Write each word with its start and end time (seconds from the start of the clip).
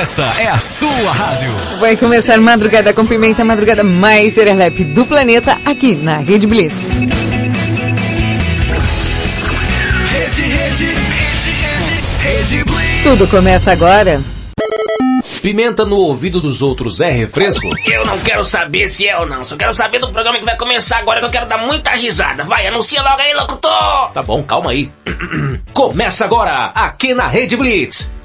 Essa 0.00 0.24
é 0.38 0.48
a 0.48 0.58
sua 0.58 1.12
rádio. 1.12 1.50
Vai 1.78 1.94
começar 1.94 2.40
Madrugada 2.40 2.94
com 2.94 3.04
Pimenta, 3.04 3.42
a 3.42 3.44
madrugada 3.44 3.84
mais 3.84 4.32
serelepe 4.32 4.82
do 4.82 5.04
planeta, 5.04 5.54
aqui 5.66 5.94
na 5.94 6.16
Rede 6.16 6.46
Blitz. 6.46 6.88
Rede, 10.08 10.40
rede, 10.40 10.86
rede, 10.86 11.50
rede, 11.50 12.16
rede 12.22 12.64
Blitz. 12.64 13.02
Tudo 13.02 13.28
começa 13.28 13.72
agora. 13.72 14.22
Pimenta 15.42 15.84
no 15.84 15.96
ouvido 15.96 16.40
dos 16.40 16.62
outros 16.62 17.02
é 17.02 17.10
refresco? 17.10 17.68
Eu 17.86 18.06
não 18.06 18.18
quero 18.20 18.42
saber 18.42 18.88
se 18.88 19.06
é 19.06 19.18
ou 19.18 19.26
não. 19.26 19.44
Só 19.44 19.54
quero 19.54 19.74
saber 19.74 19.98
do 19.98 20.10
programa 20.10 20.38
que 20.38 20.46
vai 20.46 20.56
começar 20.56 20.96
agora 20.96 21.20
que 21.20 21.26
eu 21.26 21.30
quero 21.30 21.46
dar 21.46 21.58
muita 21.58 21.90
risada. 21.90 22.42
Vai, 22.44 22.66
anuncia 22.66 23.02
logo 23.02 23.20
aí, 23.20 23.34
locutor! 23.34 24.12
Tá 24.14 24.22
bom, 24.22 24.42
calma 24.42 24.70
aí. 24.70 24.90
Começa 25.74 26.24
agora, 26.24 26.72
aqui 26.74 27.12
na 27.12 27.28
Rede 27.28 27.54
Blitz. 27.54 28.10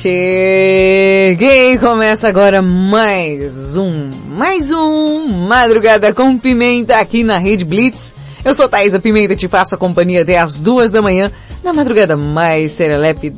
Cheguei! 0.00 1.76
Começa 1.78 2.28
agora 2.28 2.62
mais 2.62 3.76
um, 3.76 4.08
mais 4.28 4.70
um 4.70 5.26
Madrugada 5.26 6.14
com 6.14 6.38
Pimenta 6.38 6.98
aqui 6.98 7.24
na 7.24 7.36
Rede 7.36 7.64
Blitz. 7.64 8.14
Eu 8.44 8.54
sou 8.54 8.68
Thaisa 8.68 9.00
Pimenta, 9.00 9.34
te 9.34 9.48
faço 9.48 9.74
a 9.74 9.78
companhia 9.78 10.22
até 10.22 10.38
as 10.38 10.60
duas 10.60 10.92
da 10.92 11.02
manhã, 11.02 11.32
na 11.64 11.72
madrugada 11.72 12.16
mais 12.16 12.70
serelepe 12.70 13.34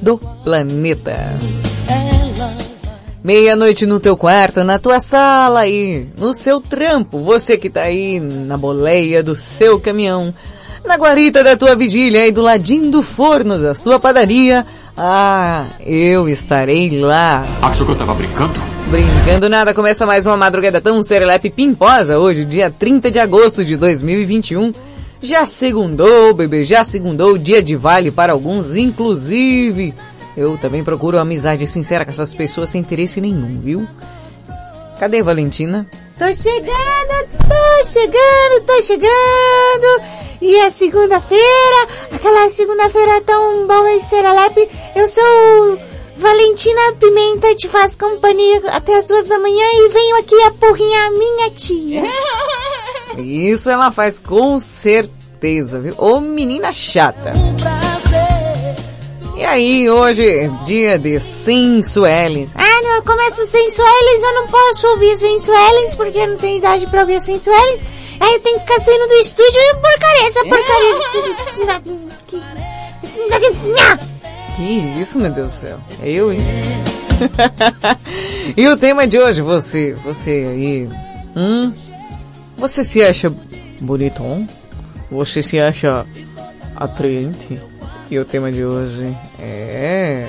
do 0.00 0.16
planeta. 0.16 1.38
Meia-noite 3.22 3.84
no 3.84 4.00
teu 4.00 4.16
quarto, 4.16 4.64
na 4.64 4.78
tua 4.78 5.00
sala 5.00 5.60
aí, 5.60 6.08
no 6.16 6.34
seu 6.34 6.58
trampo, 6.58 7.20
você 7.20 7.58
que 7.58 7.68
tá 7.68 7.82
aí 7.82 8.18
na 8.18 8.56
boleia 8.56 9.22
do 9.22 9.36
seu 9.36 9.78
caminhão, 9.78 10.32
na 10.86 10.96
guarita 10.96 11.44
da 11.44 11.54
tua 11.54 11.76
vigília 11.76 12.22
aí 12.22 12.32
do 12.32 12.40
ladinho 12.40 12.90
do 12.90 13.02
forno 13.02 13.60
da 13.60 13.74
sua 13.74 14.00
padaria, 14.00 14.64
ah, 15.00 15.66
eu 15.86 16.28
estarei 16.28 17.00
lá. 17.00 17.46
Achou 17.62 17.86
que 17.86 17.92
eu 17.92 17.96
tava 17.96 18.14
brincando? 18.14 18.58
Brincando 18.90 19.48
nada, 19.48 19.72
começa 19.72 20.04
mais 20.04 20.26
uma 20.26 20.36
madrugada 20.36 20.80
tão 20.80 21.00
serelepe 21.04 21.50
pimposa 21.50 22.18
hoje, 22.18 22.44
dia 22.44 22.68
30 22.68 23.08
de 23.08 23.20
agosto 23.20 23.64
de 23.64 23.76
2021. 23.76 24.74
Já 25.22 25.46
segundou, 25.46 26.34
bebê, 26.34 26.64
já 26.64 26.84
segundou, 26.84 27.38
dia 27.38 27.62
de 27.62 27.76
vale 27.76 28.10
para 28.10 28.32
alguns, 28.32 28.74
inclusive. 28.74 29.94
Eu 30.36 30.58
também 30.58 30.82
procuro 30.82 31.16
amizade 31.16 31.64
sincera 31.64 32.04
com 32.04 32.10
essas 32.10 32.34
pessoas 32.34 32.70
sem 32.70 32.80
interesse 32.80 33.20
nenhum, 33.20 33.56
viu? 33.56 33.86
Cadê 34.98 35.22
Valentina? 35.22 35.86
Tô 36.18 36.24
chegando, 36.34 37.28
tô 37.48 37.84
chegando, 37.88 38.66
tô 38.66 38.82
chegando. 38.82 40.02
E 40.40 40.56
é 40.56 40.70
segunda-feira, 40.72 41.88
aquela 42.12 42.50
segunda-feira 42.50 43.20
tão 43.20 43.68
boa 43.68 43.92
e 43.92 44.00
serelepe. 44.00 44.68
Eu 44.96 45.06
sou 45.06 45.78
Valentina 46.16 46.92
Pimenta, 46.98 47.54
te 47.54 47.68
faço 47.68 47.96
companhia 47.98 48.60
até 48.72 48.96
as 48.96 49.04
duas 49.04 49.26
da 49.26 49.38
manhã 49.38 49.64
e 49.74 49.88
venho 49.90 50.16
aqui 50.16 50.34
apurrinhar 50.42 51.06
a 51.06 51.10
minha 51.12 51.50
tia. 51.50 52.02
Isso 53.16 53.70
ela 53.70 53.92
faz 53.92 54.18
com 54.18 54.58
certeza, 54.58 55.78
viu? 55.80 55.94
Ô 55.98 56.20
menina 56.20 56.72
chata. 56.72 57.32
E 59.38 59.44
aí, 59.44 59.88
hoje 59.88 60.26
é 60.26 60.48
dia 60.64 60.98
de 60.98 61.20
Sensuelis. 61.20 62.56
Ah, 62.56 62.82
não, 62.82 62.96
eu 62.96 63.02
começo 63.04 63.46
Sensuelis, 63.46 64.20
eu 64.20 64.34
não 64.34 64.48
posso 64.48 64.88
ouvir 64.88 65.14
Sensuelis 65.14 65.94
porque 65.94 66.18
eu 66.18 66.26
não 66.26 66.36
tenho 66.36 66.58
idade 66.58 66.88
pra 66.88 67.02
ouvir 67.02 67.20
Sensuelis. 67.20 67.84
Aí 68.18 68.34
eu 68.34 68.40
tenho 68.40 68.58
que 68.58 68.66
ficar 68.66 68.80
saindo 68.80 69.06
do 69.06 69.14
estúdio 69.14 69.60
e 69.60 69.74
porcaria, 69.74 70.26
essa 70.26 70.40
porcaria. 70.40 70.98
Que 74.56 75.00
isso, 75.00 75.20
meu 75.20 75.30
Deus 75.30 75.52
do 75.52 75.60
céu. 75.60 75.78
É 76.02 76.10
eu, 76.10 76.32
hein? 76.32 76.42
e 78.56 78.66
o 78.66 78.76
tema 78.76 79.06
de 79.06 79.20
hoje, 79.20 79.40
você, 79.40 79.94
você 80.04 80.30
aí, 80.30 80.88
hum? 81.36 81.72
Você 82.56 82.82
se 82.82 83.00
acha 83.00 83.32
bonitão? 83.80 84.48
Você 85.12 85.44
se 85.44 85.60
acha 85.60 86.04
atraente? 86.74 87.67
E 88.10 88.18
o 88.18 88.24
tema 88.24 88.50
de 88.50 88.64
hoje 88.64 89.14
é... 89.38 90.26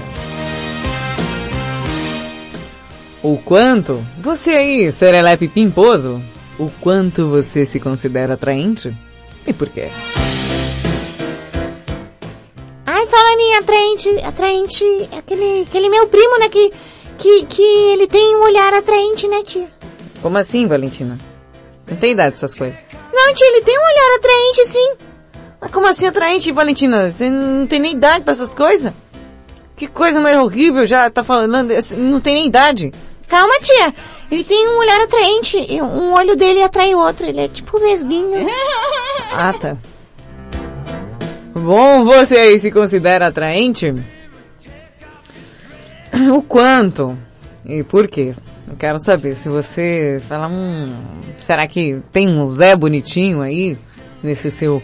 O 3.24 3.38
quanto 3.38 4.06
você 4.20 4.52
aí, 4.52 4.92
serelepe 4.92 5.48
pimposo, 5.48 6.22
o 6.58 6.70
quanto 6.82 7.30
você 7.30 7.66
se 7.66 7.80
considera 7.80 8.34
atraente? 8.34 8.94
E 9.48 9.54
por 9.54 9.70
quê? 9.70 9.90
Ai, 12.86 13.08
falando 13.08 13.40
em 13.40 13.56
atraente, 13.56 14.10
atraente, 14.24 15.10
aquele, 15.18 15.62
aquele 15.62 15.90
meu 15.90 16.08
primo, 16.08 16.40
né, 16.40 16.50
que, 16.50 16.74
que, 17.18 17.46
que 17.46 17.62
ele 17.62 18.08
tem 18.08 18.36
um 18.36 18.44
olhar 18.44 18.74
atraente, 18.74 19.28
né, 19.28 19.42
tia? 19.44 19.70
Como 20.22 20.38
assim, 20.38 20.68
Valentina? 20.68 21.18
Não 21.90 21.96
tem 21.96 22.12
idade 22.12 22.36
essas 22.36 22.54
coisas. 22.54 22.78
Não, 23.14 23.34
tia, 23.34 23.48
ele 23.48 23.62
tem 23.62 23.78
um 23.78 23.82
olhar 23.82 24.18
atraente, 24.18 24.70
sim. 24.70 25.10
Mas 25.62 25.72
como 25.72 25.88
assim 25.88 26.08
atraente, 26.08 26.52
Valentina? 26.52 27.12
Você 27.12 27.30
não 27.30 27.68
tem 27.68 27.80
nem 27.80 27.94
idade 27.94 28.24
pra 28.24 28.34
essas 28.34 28.54
coisas? 28.56 28.94
Que 29.76 29.88
coisa 29.88 30.20
mais 30.20 30.38
horrível 30.38 30.86
já 30.86 31.10
tá 31.10 31.24
falando, 31.24 31.68
não 31.98 32.20
tem 32.20 32.34
nem 32.34 32.48
idade. 32.48 32.92
Calma, 33.28 33.54
tia. 33.62 33.94
Ele 34.32 34.44
tem 34.44 34.68
um 34.68 34.78
olhar 34.78 35.02
atraente. 35.02 35.58
Um 35.82 36.14
olho 36.14 36.36
dele 36.36 36.64
atrai 36.64 36.94
o 36.96 37.00
outro. 37.00 37.28
Ele 37.28 37.42
é 37.42 37.48
tipo 37.48 37.80
vesguinho. 37.80 38.48
Ah, 39.32 39.54
tá. 39.54 39.78
Bom, 41.54 42.04
você 42.04 42.36
aí 42.36 42.60
se 42.60 42.72
considera 42.72 43.28
atraente? 43.28 43.94
O 46.34 46.42
quanto? 46.42 47.16
E 47.64 47.84
por 47.84 48.08
quê? 48.08 48.34
Eu 48.68 48.76
quero 48.76 48.98
saber 48.98 49.36
se 49.36 49.50
você 49.50 50.20
fala, 50.28 50.48
hum, 50.48 50.92
será 51.42 51.68
que 51.68 52.02
tem 52.12 52.28
um 52.28 52.44
Zé 52.46 52.76
bonitinho 52.76 53.42
aí 53.42 53.78
nesse 54.24 54.50
seu 54.50 54.82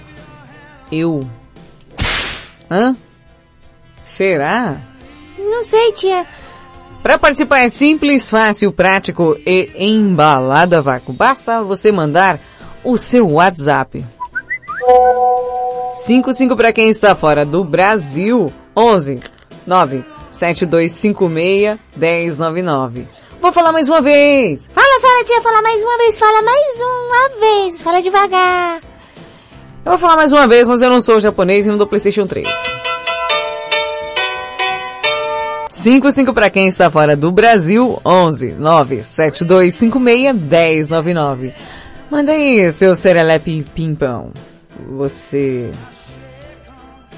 eu? 0.92 1.28
Hã? 2.70 2.96
Será? 4.04 4.78
Não 5.38 5.64
sei, 5.64 5.92
tia. 5.94 6.26
Para 7.02 7.20
participar 7.20 7.60
é 7.60 7.70
simples, 7.70 8.30
fácil, 8.30 8.72
prático 8.72 9.38
e 9.46 9.70
embalado 9.78 10.76
a 10.76 10.82
vácuo. 10.82 11.14
Basta 11.14 11.64
você 11.64 11.92
mandar 11.92 12.40
o 12.84 12.98
seu 12.98 13.28
WhatsApp. 13.28 14.04
55 15.94 16.56
para 16.56 16.74
quem 16.74 16.90
está 16.90 17.16
fora 17.16 17.46
do 17.46 17.64
Brasil. 17.64 18.52
11 18.76 19.20
9 19.66 20.04
7256 20.32 21.80
1099. 21.96 23.08
Vou 23.40 23.54
falar 23.54 23.72
mais 23.72 23.88
uma 23.88 24.02
vez. 24.02 24.68
Fala, 24.74 25.00
fala, 25.00 25.24
tia, 25.24 25.42
fala 25.42 25.62
mais 25.62 25.84
uma 25.84 25.98
vez, 25.98 26.20
fala 26.20 26.42
mais 26.42 26.80
uma 26.82 27.40
vez, 27.40 27.82
fala 27.82 28.02
devagar. 28.02 28.80
Eu 29.86 29.92
vou 29.92 30.00
falar 30.00 30.16
mais 30.16 30.34
uma 30.34 30.48
vez, 30.48 30.68
mas 30.68 30.82
eu 30.82 30.90
não 30.90 31.00
sou 31.00 31.22
japonês 31.22 31.64
e 31.64 31.70
não 31.70 31.78
dou 31.78 31.86
Playstation 31.86 32.26
3. 32.26 32.48
55 35.70 36.34
para 36.34 36.50
quem 36.50 36.68
está 36.68 36.90
fora 36.90 37.16
do 37.16 37.32
Brasil, 37.32 38.02
11 38.04 38.54
97256 38.54 40.90
1099. 40.90 41.54
Manda 42.10 42.32
aí, 42.32 42.72
seu 42.72 42.96
serelepe 42.96 43.64
pimpão. 43.76 44.32
Você 44.88 45.70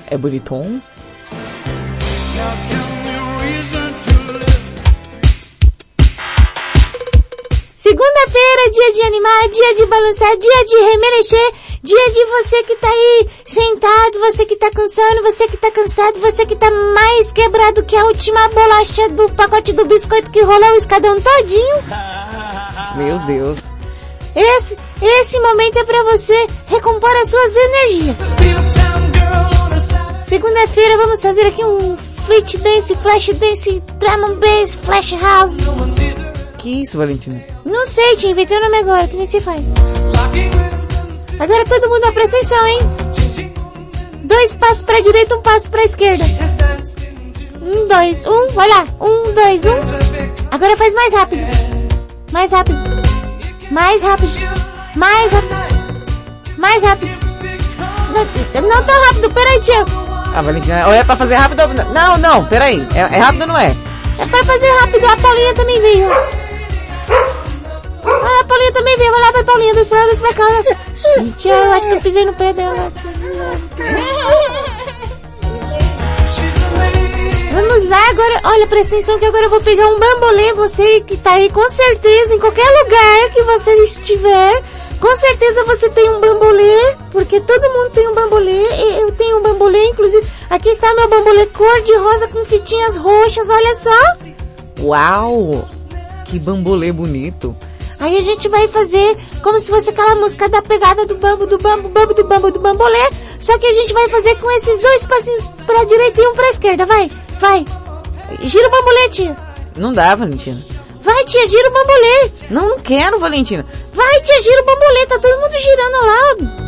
é 0.08 0.18
bonitão? 0.18 0.82
Segunda-feira, 7.78 8.72
dia 8.74 8.92
de 8.92 9.02
animar, 9.04 9.50
dia 9.50 9.74
de 9.76 9.86
balançar, 9.86 10.38
dia 10.38 10.66
de 10.66 10.76
remexer, 10.76 11.54
dia 11.88 12.12
de 12.12 12.26
você 12.26 12.64
que 12.64 12.76
tá 12.76 12.90
aí 12.90 13.30
sentado, 13.46 14.20
você 14.20 14.46
que 14.46 14.58
tá 14.58 14.70
cansando, 14.70 15.22
você 15.22 15.48
que 15.48 15.56
tá 15.56 15.72
cansado, 15.72 16.20
você 16.20 16.46
que 16.46 16.56
tá 16.58 16.70
mais 16.70 17.32
quebrado 17.32 17.82
que 17.86 17.96
a 17.96 18.04
última 18.04 18.46
bolacha 18.50 19.08
do 19.10 19.32
pacote 19.32 19.72
do 19.72 19.86
biscoito 19.86 20.30
que 20.30 20.42
rolou 20.42 20.72
o 20.72 20.76
escadão 20.76 21.16
todinho. 21.22 21.78
Meu 22.98 23.20
Deus. 23.26 23.60
Esse, 24.36 24.78
esse 25.02 25.40
momento 25.40 25.80
é 25.80 25.86
para 25.86 26.04
você 26.04 26.48
recompor 26.68 27.10
as 27.24 27.30
suas 27.30 27.56
energias. 27.56 28.18
Segunda-feira 30.24 30.98
vamos 30.98 31.22
fazer 31.22 31.46
aqui 31.46 31.64
um 31.64 31.96
fleet 32.26 32.58
dance, 32.58 32.94
flash 32.98 33.30
dance, 33.30 33.82
drum 33.98 34.26
and 34.26 34.36
bass, 34.36 34.76
flash 34.76 35.14
house. 35.14 35.56
Que 36.58 36.82
isso, 36.82 36.98
Valentina? 36.98 37.42
Não 37.64 37.86
sei, 37.86 38.18
te 38.18 38.28
inventei 38.28 38.58
o 38.58 38.62
nome 38.62 38.78
agora, 38.80 39.08
que 39.08 39.16
nem 39.16 39.26
se 39.26 39.40
faz. 39.40 39.66
Agora 41.40 41.66
todo 41.66 41.90
mundo 41.90 42.12
presta 42.14 42.38
atenção, 42.38 42.68
hein? 42.68 42.80
Dois 44.24 44.58
passos 44.58 44.82
pra 44.82 45.00
direita, 45.02 45.36
um 45.36 45.42
passo 45.42 45.70
pra 45.70 45.84
esquerda. 45.84 46.24
Um, 47.62 47.88
dois, 47.88 48.26
um, 48.26 48.48
vai 48.54 48.68
lá. 48.68 48.86
Um, 49.00 49.34
dois, 49.34 49.64
um. 49.66 50.48
Agora 50.52 50.76
faz 50.76 50.94
mais 50.96 51.14
rápido. 51.14 51.44
Mais 52.32 52.52
rápido. 52.52 52.80
Mais 53.72 54.02
rápido. 54.02 54.32
Mais 54.96 55.32
rápido. 55.32 55.56
Mais 56.58 56.84
rápido. 56.84 57.18
Não, 58.54 58.62
não 58.62 58.84
tão 58.84 59.06
rápido, 59.06 59.32
peraí, 59.32 59.60
tia. 59.60 59.86
Ah, 60.34 60.42
Valentina, 60.42 60.88
ou 60.88 60.94
é 60.94 61.04
pra 61.04 61.16
fazer 61.16 61.36
rápido 61.36 61.62
ou... 61.62 61.68
Não, 61.94 62.18
não, 62.18 62.46
peraí. 62.46 62.86
É, 62.96 63.00
é 63.00 63.20
rápido 63.20 63.42
ou 63.42 63.48
não 63.48 63.58
é? 63.58 63.76
É 64.20 64.26
pra 64.26 64.44
fazer 64.44 64.72
rápido, 64.80 65.06
a 65.06 65.18
Paulinha 65.18 65.54
também 65.54 65.82
veio. 65.82 66.10
Ah, 68.10 68.40
a 68.42 68.44
Paulinha 68.46 68.72
também 68.72 68.98
veio, 68.98 69.12
vai 69.12 69.22
lá, 69.22 69.32
vai 69.32 69.44
Paulinha, 69.44 69.74
dois 69.74 69.90
pra 69.90 70.00
lá, 70.00 70.06
dois 70.06 70.20
pra 70.20 70.34
cá. 70.34 70.46
Tia, 71.38 71.54
eu 71.54 71.72
acho 71.72 71.88
que 71.88 71.94
eu 71.94 72.02
pisei 72.02 72.26
no 72.26 72.34
pé 72.34 72.54
dela. 72.54 72.92
Vamos 77.52 77.86
lá 77.86 78.10
agora, 78.10 78.42
olha, 78.44 78.68
presta 78.68 78.96
atenção 78.96 79.18
que 79.20 79.26
agora 79.26 79.46
eu 79.46 79.50
vou 79.50 79.62
pegar 79.62 79.88
um 79.88 80.00
bambolê, 80.00 80.54
você 80.54 81.02
que 81.02 81.18
tá 81.18 81.34
aí 81.34 81.50
com 81.50 81.70
certeza, 81.70 82.36
em 82.36 82.40
qualquer 82.40 82.70
lugar 82.84 83.30
que 83.34 83.44
você 83.44 83.72
estiver, 83.84 84.64
com 85.00 85.16
certeza 85.16 85.66
você 85.66 85.90
tem 85.90 86.10
um 86.10 86.22
bambolê, 86.22 86.96
porque 87.12 87.42
todo 87.42 87.74
mundo 87.74 87.90
tem 87.92 88.08
um 88.08 88.14
bambolê, 88.14 89.02
eu 89.02 89.12
tenho 89.14 89.40
um 89.40 89.42
bambolê, 89.42 89.88
inclusive, 89.88 90.26
aqui 90.50 90.70
está 90.70 90.94
meu 90.94 91.10
bambolê 91.10 91.48
cor 91.48 91.82
de 91.82 91.96
rosa 91.98 92.28
com 92.28 92.46
fitinhas 92.46 92.96
roxas, 92.96 93.50
olha 93.50 93.76
só. 93.76 94.18
Uau! 94.82 95.68
Que 96.26 96.38
bambolê 96.38 96.92
bonito. 96.92 97.56
Aí 98.00 98.18
a 98.18 98.22
gente 98.22 98.48
vai 98.48 98.68
fazer 98.68 99.18
como 99.42 99.60
se 99.60 99.70
fosse 99.70 99.90
aquela 99.90 100.16
música 100.16 100.48
da 100.48 100.62
pegada 100.62 101.06
do 101.06 101.16
bambo, 101.16 101.48
do 101.48 101.58
bambo, 101.58 101.90
bambo, 101.90 102.14
do 102.14 102.24
bambo, 102.24 102.52
do 102.52 102.60
bambolê. 102.60 103.10
Só 103.40 103.58
que 103.58 103.66
a 103.66 103.72
gente 103.72 103.92
vai 103.94 104.08
fazer 104.10 104.36
com 104.36 104.50
esses 104.52 104.80
dois 104.80 105.06
passinhos 105.06 105.46
pra 105.66 105.84
direita 105.84 106.22
e 106.22 106.28
um 106.28 106.36
pra 106.36 106.50
esquerda. 106.50 106.86
Vai, 106.86 107.12
vai. 107.40 107.66
Gira 108.42 108.68
o 108.68 108.72
bambolê, 108.72 109.10
tia. 109.10 109.36
Não 109.76 109.94
dá, 109.94 110.16
Valentina. 110.16 110.58
Vai, 111.02 111.26
tia, 111.26 111.48
gira 111.48 111.70
o 111.70 111.74
bambolê. 111.74 112.32
Não, 112.50 112.70
não 112.70 112.80
quero, 112.80 113.20
Valentina. 113.20 113.66
Vai, 113.94 114.22
tia, 114.22 114.42
gira 114.42 114.62
o 114.62 114.66
bambolê. 114.66 115.06
Tá 115.08 115.20
todo 115.20 115.42
mundo 115.42 115.58
girando 115.58 116.06
lá. 116.06 116.68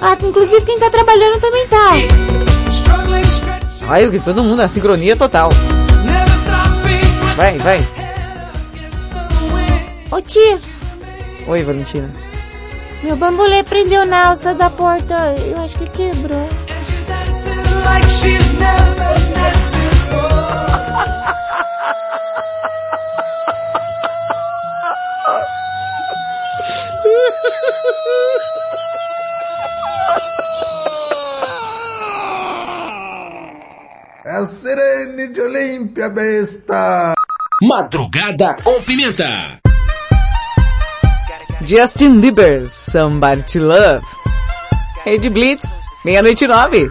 Ah, 0.00 0.18
inclusive 0.22 0.64
quem 0.64 0.78
tá 0.78 0.88
trabalhando 0.90 1.40
também 1.40 1.68
tá. 1.68 1.90
Olha 3.88 4.10
que 4.10 4.20
todo 4.20 4.42
mundo, 4.42 4.60
a 4.60 4.68
sincronia 4.68 5.16
total. 5.16 5.50
Vai, 7.36 7.58
vai. 7.58 8.03
Ô 10.14 10.20
tia, 10.20 10.60
Oi, 11.48 11.62
Valentina. 11.64 12.08
meu 13.02 13.16
bambolê 13.16 13.64
prendeu 13.64 14.06
na 14.06 14.28
alça 14.28 14.54
da 14.54 14.70
porta. 14.70 15.34
Eu 15.44 15.60
acho 15.60 15.76
que 15.76 15.88
quebrou. 15.90 16.48
É 34.24 34.30
a 34.36 34.46
Sirene 34.46 35.32
de 35.32 35.40
Olímpia, 35.40 36.08
besta! 36.08 37.14
Madrugada 37.60 38.54
com 38.62 38.80
Pimenta. 38.82 39.63
Justin 41.66 42.20
Bieber, 42.20 42.66
Somebody 42.68 43.42
to 43.42 43.60
Love. 43.60 44.02
Rede 45.06 45.30
Blitz, 45.30 45.80
meia-noite 46.04 46.46
nove. 46.46 46.90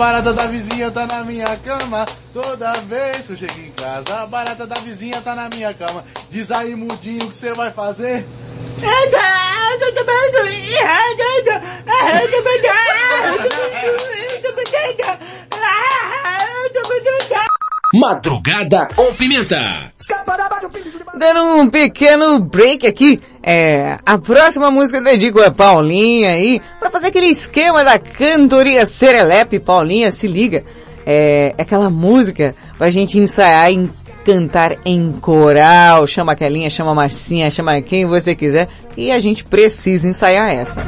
barata 0.00 0.32
da 0.32 0.46
vizinha 0.46 0.90
tá 0.90 1.06
na 1.06 1.24
minha 1.24 1.54
cama. 1.58 2.06
Toda 2.32 2.72
vez 2.88 3.26
que 3.26 3.32
eu 3.34 3.36
chego 3.36 3.60
em 3.60 3.70
casa, 3.72 4.22
a 4.22 4.26
barata 4.26 4.66
da 4.66 4.76
vizinha 4.76 5.20
tá 5.20 5.34
na 5.34 5.50
minha 5.50 5.74
cama. 5.74 6.02
Diz 6.30 6.50
aí, 6.50 6.74
mudinho, 6.74 7.26
o 7.26 7.28
que 7.28 7.36
você 7.36 7.52
vai 7.52 7.70
fazer? 7.70 8.26
Madrugada 17.92 18.88
com 18.96 19.14
pimenta. 19.14 19.92
Dando 21.18 21.44
um 21.56 21.68
pequeno 21.68 22.40
break 22.40 22.86
aqui 22.86 23.20
é, 23.42 23.98
a 24.04 24.18
próxima 24.18 24.70
música 24.70 24.98
eu 24.98 25.04
dedico 25.04 25.40
é 25.40 25.50
Paulinha 25.50 26.30
aí, 26.30 26.60
para 26.78 26.90
fazer 26.90 27.08
aquele 27.08 27.26
esquema 27.26 27.82
da 27.82 27.98
cantoria 27.98 28.84
Serelepe. 28.84 29.58
Paulinha, 29.58 30.12
se 30.12 30.26
liga. 30.26 30.64
É, 31.06 31.54
é 31.56 31.62
aquela 31.62 31.88
música 31.88 32.54
pra 32.76 32.88
gente 32.88 33.18
ensaiar 33.18 33.72
e 33.72 33.90
cantar 34.24 34.76
em 34.84 35.12
coral. 35.12 36.06
Chama 36.06 36.32
a 36.32 36.70
chama 36.70 36.94
Marcinha, 36.94 37.50
chama 37.50 37.80
quem 37.80 38.06
você 38.06 38.34
quiser. 38.34 38.68
E 38.96 39.10
a 39.10 39.18
gente 39.18 39.44
precisa 39.44 40.06
ensaiar 40.06 40.50
essa. 40.50 40.82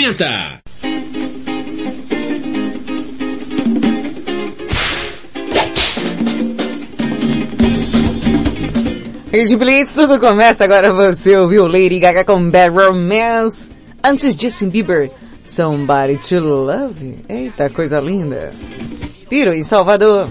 Pimenta. 0.00 0.62
Rede 9.30 9.56
Blitz, 9.58 9.94
tudo 9.94 10.18
começa 10.18 10.64
agora. 10.64 10.90
Você 10.94 11.36
ouviu 11.36 11.66
Lady 11.66 12.00
Gaga 12.00 12.24
com 12.24 12.48
Bad 12.48 12.70
Romance. 12.70 13.70
Antes 14.02 14.34
Justin 14.40 14.70
Bieber, 14.70 15.10
Somebody 15.44 16.16
to 16.16 16.38
Love. 16.38 17.18
Eita, 17.28 17.68
coisa 17.68 18.00
linda. 18.00 18.54
Piro 19.28 19.52
em 19.52 19.62
Salvador. 19.62 20.30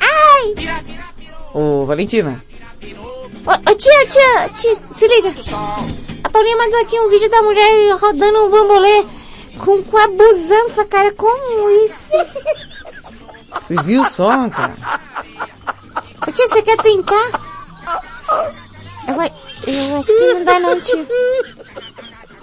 Ai! 0.00 0.54
Ô, 1.54 1.84
Valentina. 1.84 2.42
Ô, 3.46 3.50
ô, 3.52 3.74
tia, 3.76 4.06
tia, 4.08 4.48
tia, 4.48 4.76
se 4.90 5.06
liga. 5.06 5.32
A 6.36 6.38
Paulinha 6.38 6.56
mandou 6.58 6.80
aqui 6.82 7.00
um 7.00 7.08
vídeo 7.08 7.30
da 7.30 7.40
mulher 7.40 7.96
rodando 7.98 8.44
um 8.44 8.50
bambolê 8.50 9.06
com, 9.56 9.82
com 9.82 9.96
a 9.96 10.06
busanfa, 10.06 10.84
cara. 10.84 11.10
Como 11.12 11.70
isso? 11.82 12.12
Você 13.62 13.82
viu 13.82 14.04
só, 14.04 14.46
cara? 14.50 14.74
Ô, 16.28 16.32
tia, 16.32 16.46
você 16.46 16.60
quer 16.60 16.76
tentar? 16.76 17.40
Eu, 19.08 19.72
eu 19.72 19.96
acho 19.96 20.08
que 20.08 20.34
não 20.34 20.44
dá 20.44 20.60
não, 20.60 20.78
tia. 20.78 21.06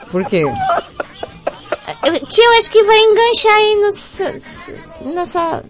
Por 0.09 0.25
quê? 0.25 0.43
Eu, 2.03 2.25
tia, 2.25 2.45
eu 2.45 2.57
acho 2.57 2.71
que 2.71 2.83
vai 2.83 2.97
enganchar 2.97 3.53
aí 3.53 3.75
no, 3.75 5.13
na 5.13 5.25
sua... 5.27 5.63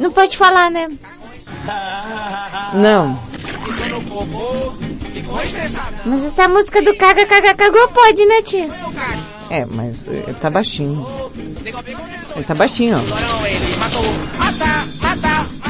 Não 0.00 0.10
pode 0.10 0.36
falar, 0.36 0.68
né? 0.68 0.88
Não. 2.74 3.16
Mas 6.04 6.24
essa 6.24 6.48
música 6.48 6.82
do 6.82 6.94
Caga 6.96 7.26
Caga 7.26 7.54
Cagou 7.54 7.88
pode, 7.88 8.24
né, 8.26 8.42
tia? 8.42 8.68
É, 9.50 9.64
mas 9.64 10.08
eh, 10.08 10.34
tá 10.40 10.50
baixinho. 10.50 11.06
Ele 12.34 12.44
tá 12.44 12.54
baixinho, 12.54 12.96
ó. 12.96 13.00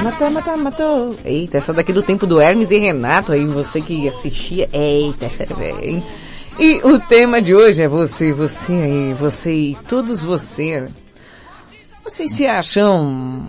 Matou, 0.03 0.31
matou, 0.31 0.57
matou. 0.57 1.16
Eita, 1.25 1.59
essa 1.59 1.73
daqui 1.73 1.92
do 1.92 2.03
tempo 2.03 2.27
do 2.27 2.40
Hermes 2.40 2.71
e 2.71 2.79
Renato, 2.79 3.33
aí 3.33 3.47
você 3.47 3.81
que 3.81 4.09
assistia. 4.09 4.69
Eita, 4.73 5.29
velha, 5.55 5.85
hein? 5.85 6.05
E 6.59 6.77
o 6.85 6.99
tema 6.99 7.42
de 7.42 7.55
hoje 7.55 7.83
é 7.83 7.88
você, 7.88 8.33
você 8.33 8.73
aí, 8.73 9.14
você 9.14 9.53
e 9.53 9.79
todos 9.87 10.23
você. 10.23 10.88
Vocês 12.03 12.33
se 12.33 12.47
acham, 12.47 13.45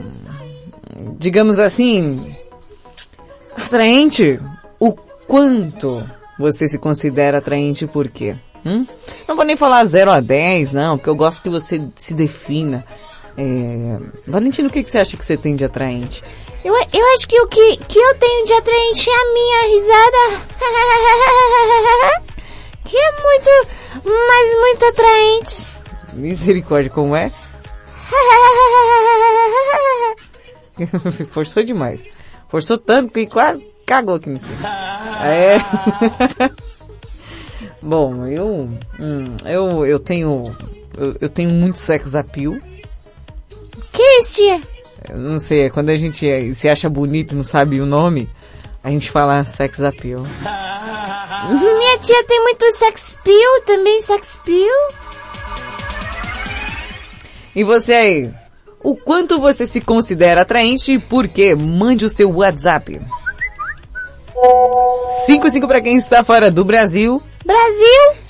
digamos 1.17 1.57
assim, 1.59 2.35
atraente? 3.55 4.39
O 4.79 4.93
quanto 5.27 6.07
você 6.39 6.67
se 6.67 6.77
considera 6.77 7.39
atraente 7.39 7.85
e 7.85 7.87
por 7.87 8.07
quê? 8.07 8.35
Hum? 8.65 8.85
Não 9.27 9.35
vou 9.35 9.43
nem 9.45 9.55
falar 9.55 9.83
0 9.85 10.11
a 10.11 10.19
10, 10.19 10.71
não, 10.71 10.97
porque 10.97 11.09
eu 11.09 11.15
gosto 11.15 11.43
que 11.43 11.49
você 11.49 11.81
se 11.95 12.13
defina. 12.13 12.85
É... 13.37 13.97
Valentino, 14.27 14.67
o 14.67 14.71
que, 14.71 14.83
que 14.83 14.89
você 14.89 14.99
acha 14.99 15.15
que 15.15 15.25
você 15.25 15.37
tem 15.37 15.55
de 15.55 15.63
atraente? 15.63 16.23
Eu, 16.63 16.73
eu 16.73 17.13
acho 17.13 17.27
que 17.27 17.39
o 17.39 17.47
que, 17.47 17.77
que 17.77 17.99
eu 17.99 18.15
tenho 18.15 18.45
de 18.45 18.53
atraente 18.53 19.07
é 19.09 19.13
a 19.13 19.33
minha 19.33 19.61
risada. 19.67 20.41
que 22.83 22.97
é 22.97 23.11
muito, 23.11 23.49
mas 24.03 24.59
muito 24.59 24.85
atraente. 24.85 25.67
Misericórdia, 26.13 26.89
como 26.89 27.15
é? 27.15 27.31
Forçou 31.31 31.63
demais. 31.63 32.03
Forçou 32.49 32.77
tanto 32.77 33.13
que 33.13 33.25
quase 33.27 33.65
cagou 33.87 34.15
aqui 34.15 34.29
no 34.29 34.39
cima. 34.39 34.69
É. 35.25 35.57
Bom, 37.81 38.25
eu, 38.27 38.67
hum, 38.99 39.37
eu, 39.45 39.85
eu 39.85 39.99
tenho, 39.99 40.55
eu, 40.97 41.15
eu 41.21 41.29
tenho 41.29 41.49
muito 41.49 41.79
sex 41.79 42.13
appeal. 42.13 42.55
que 43.93 44.03
isso, 44.19 44.35
tia? 44.35 44.61
Eu 45.09 45.17
não 45.17 45.39
sei, 45.39 45.63
é 45.63 45.69
quando 45.69 45.89
a 45.89 45.95
gente 45.95 46.29
é- 46.29 46.53
se 46.53 46.67
acha 46.67 46.89
bonito 46.89 47.33
e 47.33 47.37
não 47.37 47.43
sabe 47.43 47.79
o 47.79 47.85
nome, 47.85 48.29
a 48.83 48.89
gente 48.89 49.09
fala 49.09 49.43
sex 49.45 49.81
appeal. 49.81 50.21
Minha 51.49 51.97
tia 51.99 52.23
tem 52.25 52.43
muito 52.43 52.65
sex 52.73 53.15
pill 53.23 53.61
também, 53.65 54.01
sex 54.01 54.39
pill. 54.43 54.75
E 57.55 57.63
você 57.63 57.93
aí? 57.93 58.33
O 58.83 58.95
quanto 58.95 59.39
você 59.39 59.65
se 59.65 59.79
considera 59.79 60.41
atraente 60.41 60.93
e 60.93 60.99
por 60.99 61.27
quê? 61.27 61.55
Mande 61.55 62.05
o 62.05 62.09
seu 62.09 62.29
WhatsApp. 62.31 62.99
55 65.25 65.67
para 65.67 65.81
quem 65.81 65.97
está 65.97 66.23
fora 66.23 66.51
do 66.51 66.63
Brasil. 66.63 67.21
Brasil 67.45 68.27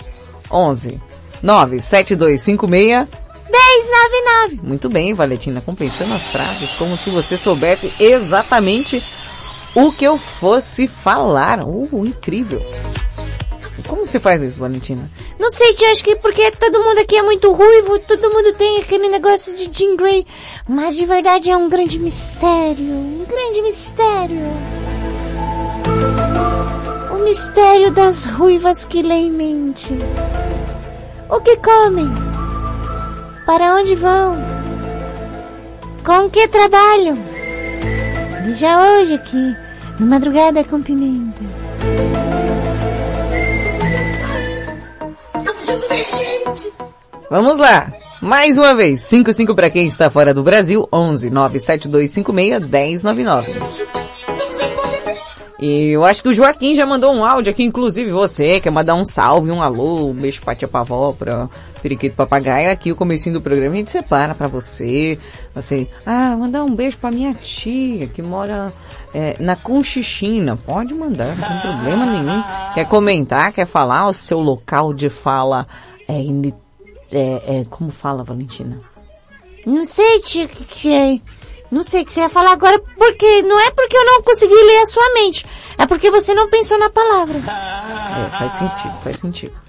11 0.52 1.02
97256 1.41 3.08
1099. 3.50 4.67
Muito 4.67 4.89
bem, 4.89 5.13
Valentina, 5.13 5.62
completando 5.62 6.13
as 6.13 6.28
frases 6.28 6.72
como 6.72 6.98
se 6.98 7.10
você 7.10 7.38
soubesse 7.38 7.91
exatamente 8.00 9.04
o 9.76 9.91
que 9.91 10.06
eu 10.06 10.17
fosse 10.17 10.88
falar. 10.88 11.63
Uh, 11.63 12.06
incrível. 12.06 12.62
Como 13.88 14.06
você 14.06 14.20
faz 14.20 14.41
isso, 14.41 14.60
Valentina? 14.60 15.10
Não 15.39 15.50
sei, 15.50 15.74
tia, 15.74 15.91
acho 15.91 16.04
que 16.04 16.15
porque 16.15 16.52
todo 16.52 16.84
mundo 16.84 17.00
aqui 17.00 17.15
é 17.15 17.22
muito 17.22 17.52
ruivo, 17.54 18.00
todo 18.00 18.30
mundo 18.30 18.54
tem 18.54 18.82
aquele 18.82 19.08
negócio 19.08 19.56
de 19.56 19.72
Jean 19.72 19.96
Grey, 19.96 20.26
mas 20.67 20.96
de 20.96 21.06
verdade 21.06 21.50
é 21.52 21.56
um 21.56 21.70
grande 21.70 22.00
mistério, 22.00 22.86
um 22.86 23.26
grande 23.26 23.62
mistério. 23.62 24.41
O 27.12 27.23
mistério 27.23 27.91
das 27.91 28.26
ruivas 28.26 28.86
que 28.86 29.02
leem 29.02 29.32
mente. 29.32 29.93
O 31.30 31.39
que 31.41 31.58
comem? 31.58 32.10
Para 33.45 33.76
onde 33.76 33.95
vão? 33.95 34.38
Com 36.06 36.30
que 36.30 36.47
trabalham? 36.47 37.17
Veja 38.45 38.82
hoje 38.82 39.15
aqui, 39.15 39.56
no 40.00 40.08
Madrugada 40.08 40.63
com 40.63 40.82
Pimenta. 40.82 41.43
Vamos 47.30 47.58
lá. 47.58 47.91
Mais 48.21 48.58
uma 48.58 48.73
vez, 48.73 49.02
55 49.02 49.54
para 49.54 49.69
quem 49.69 49.86
está 49.86 50.10
fora 50.10 50.34
do 50.34 50.41
Brasil, 50.41 50.88
11 50.91 51.30
97256 51.30 53.04
1099. 53.04 53.52
E 55.60 55.89
eu 55.89 56.06
acho 56.06 56.22
que 56.22 56.30
o 56.30 56.34
Joaquim 56.34 56.76
já 56.76 56.86
mandou 56.86 57.12
um 57.12 57.26
áudio 57.26 57.52
aqui, 57.52 57.63
inclusive 57.63 58.12
você, 58.12 58.60
quer 58.60 58.70
mandar 58.70 58.93
um 58.93 59.04
salve, 59.04 59.50
um 59.50 59.62
alô, 59.62 60.10
um 60.10 60.13
beijo 60.13 60.39
pra 60.41 60.56
tia 60.56 60.67
Pavó, 60.67 61.13
pra 61.13 61.50
Periquito 61.82 62.15
Papagaio, 62.15 62.72
aqui 62.72 62.91
o 62.91 62.96
comecinho 62.96 63.34
do 63.34 63.41
programa 63.41 63.74
a 63.74 63.78
gente 63.80 63.91
separa 63.91 64.36
pra 64.36 64.48
você, 64.48 65.17
você, 65.56 65.88
ah, 66.06 66.38
mandar 66.38 66.63
um 66.63 66.76
beijo 66.76 66.98
pra 67.00 67.10
minha 67.10 67.34
tia, 67.34 68.06
que 68.06 68.22
mora 68.22 68.72
é, 69.15 69.36
na 69.39 69.56
Conchichina, 69.56 70.56
pode 70.56 70.93
mandar, 70.93 71.36
não 71.36 71.48
tem 71.48 71.62
problema 71.62 72.06
nenhum. 72.06 72.43
Quer 72.76 72.86
comentar, 72.86 73.52
quer 73.52 73.65
falar 73.65 74.08
o 74.08 74.13
seu 74.13 74.39
local 74.39 74.93
de 74.93 75.10
fala, 75.10 75.65
é, 76.08 76.22
é, 77.12 77.62
é 77.62 77.65
como 77.67 77.89
fala, 77.89 78.24
Valentina? 78.24 78.80
Não 79.65 79.84
sei, 79.86 80.20
tia, 80.22 80.48
que 80.48 80.63
que 80.63 80.93
é. 80.93 81.20
Não 81.71 81.84
sei 81.84 82.01
o 82.01 82.06
que 82.06 82.13
você 82.13 82.21
ia 82.21 82.30
falar 82.30 82.51
agora, 82.51 82.80
porque 82.97 83.41
não 83.43 83.60
é 83.60 83.71
porque 83.71 83.97
eu 83.97 84.06
não 84.06 84.21
consegui 84.23 84.53
ler 84.53 84.82
a 84.82 84.86
sua 84.86 85.13
mente, 85.13 85.45
é 85.77 85.86
porque 85.86 86.10
você 86.10 86.34
não 86.34 86.49
pensou 86.49 86.77
na 86.77 86.89
palavra. 86.89 87.39
É, 88.17 88.30
faz 88.30 88.53
sentido, 88.53 89.03
faz 89.03 89.19
sentido. 89.19 89.62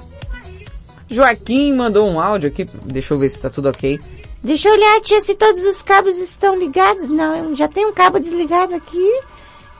Joaquim 1.10 1.74
mandou 1.74 2.08
um 2.08 2.18
áudio 2.18 2.48
aqui, 2.48 2.64
deixa 2.84 3.12
eu 3.12 3.18
ver 3.18 3.28
se 3.28 3.42
tá 3.42 3.50
tudo 3.50 3.68
ok. 3.68 4.00
Deixa 4.42 4.68
eu 4.68 4.72
olhar, 4.74 5.00
tia, 5.00 5.20
se 5.20 5.34
todos 5.34 5.62
os 5.64 5.82
cabos 5.82 6.16
estão 6.16 6.56
ligados. 6.56 7.08
Não, 7.10 7.34
eu 7.36 7.54
já 7.54 7.68
tenho 7.68 7.88
um 7.88 7.92
cabo 7.92 8.18
desligado 8.18 8.74
aqui. 8.74 9.20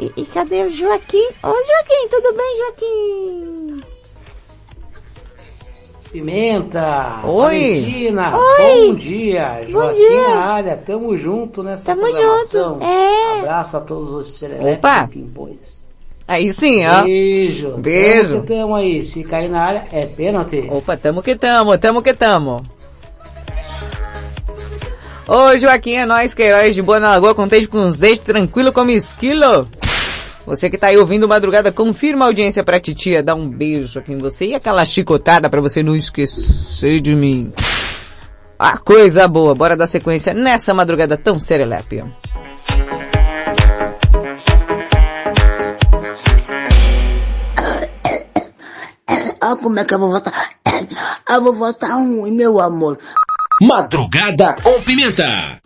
E, 0.00 0.12
e 0.16 0.26
cadê 0.26 0.64
o 0.64 0.68
Joaquim? 0.70 1.26
Ô, 1.42 1.48
Joaquim, 1.48 2.08
tudo 2.10 2.34
bem, 2.34 2.56
Joaquim? 2.58 3.97
Pimenta! 6.10 7.20
Oi. 7.24 7.80
Valentina! 7.80 8.36
Oi. 8.36 8.86
Bom 8.88 8.94
dia! 8.94 9.60
Joaquim 9.68 10.08
dia. 10.08 10.28
na 10.28 10.36
área, 10.44 10.76
tamo 10.76 11.16
junto 11.16 11.62
nessa 11.62 11.94
Tamo 11.94 12.00
programação. 12.02 12.72
junto, 12.74 12.84
é. 12.84 13.38
Abraço 13.40 13.76
a 13.76 13.80
todos 13.80 14.08
os 14.10 14.28
Opa. 14.28 14.30
sereletes 14.30 15.10
pimpões. 15.10 15.78
Aí 16.26 16.52
sim, 16.52 16.86
ó. 16.86 17.02
Beijo! 17.02 17.76
Beijo. 17.78 18.28
Tamo 18.28 18.42
que 18.42 18.54
tamo 18.54 18.74
aí, 18.74 19.04
se 19.04 19.22
cair 19.24 19.50
na 19.50 19.62
área 19.62 19.84
é 19.92 20.06
pênalti. 20.06 20.66
Opa, 20.70 20.96
tamo 20.96 21.22
que 21.22 21.36
tamo, 21.36 21.76
tamo 21.78 22.02
que 22.02 22.14
tamo. 22.14 22.62
Ô 25.26 25.56
Joaquim, 25.58 25.94
é 25.96 26.06
nóis, 26.06 26.32
Queiroz 26.32 26.74
de 26.74 26.80
Boa 26.80 26.98
na 26.98 27.10
Lagoa, 27.10 27.34
contente 27.34 27.68
com 27.68 27.86
os 27.86 27.98
dentes, 27.98 28.20
tranquilo 28.20 28.72
como 28.72 28.90
esquilo. 28.90 29.68
Você 30.48 30.70
que 30.70 30.78
tá 30.78 30.86
aí 30.86 30.96
ouvindo 30.96 31.28
Madrugada, 31.28 31.70
confirma 31.70 32.24
a 32.24 32.28
audiência 32.28 32.64
pra 32.64 32.80
titia, 32.80 33.22
dá 33.22 33.34
um 33.34 33.46
beijo 33.46 33.98
aqui 33.98 34.14
em 34.14 34.18
você 34.18 34.46
e 34.46 34.54
aquela 34.54 34.82
chicotada 34.82 35.50
pra 35.50 35.60
você 35.60 35.82
não 35.82 35.94
esquecer 35.94 37.02
de 37.02 37.14
mim. 37.14 37.52
A 38.58 38.78
coisa 38.78 39.28
boa, 39.28 39.54
bora 39.54 39.76
dar 39.76 39.86
sequência 39.86 40.32
nessa 40.32 40.72
madrugada 40.72 41.18
tão 41.18 41.38
serelepe. 41.38 42.02
Ah, 49.40 49.54
como 49.54 49.78
é 49.78 49.84
que 49.84 49.94
eu 49.94 49.98
vou 49.98 50.10
votar? 50.10 50.32
Eu 51.30 51.42
vou 51.42 51.54
votar 51.54 51.96
um, 51.96 52.28
meu 52.30 52.60
amor. 52.60 52.98
Madrugada 53.62 54.56
com 54.62 54.82
Pimenta. 54.82 55.60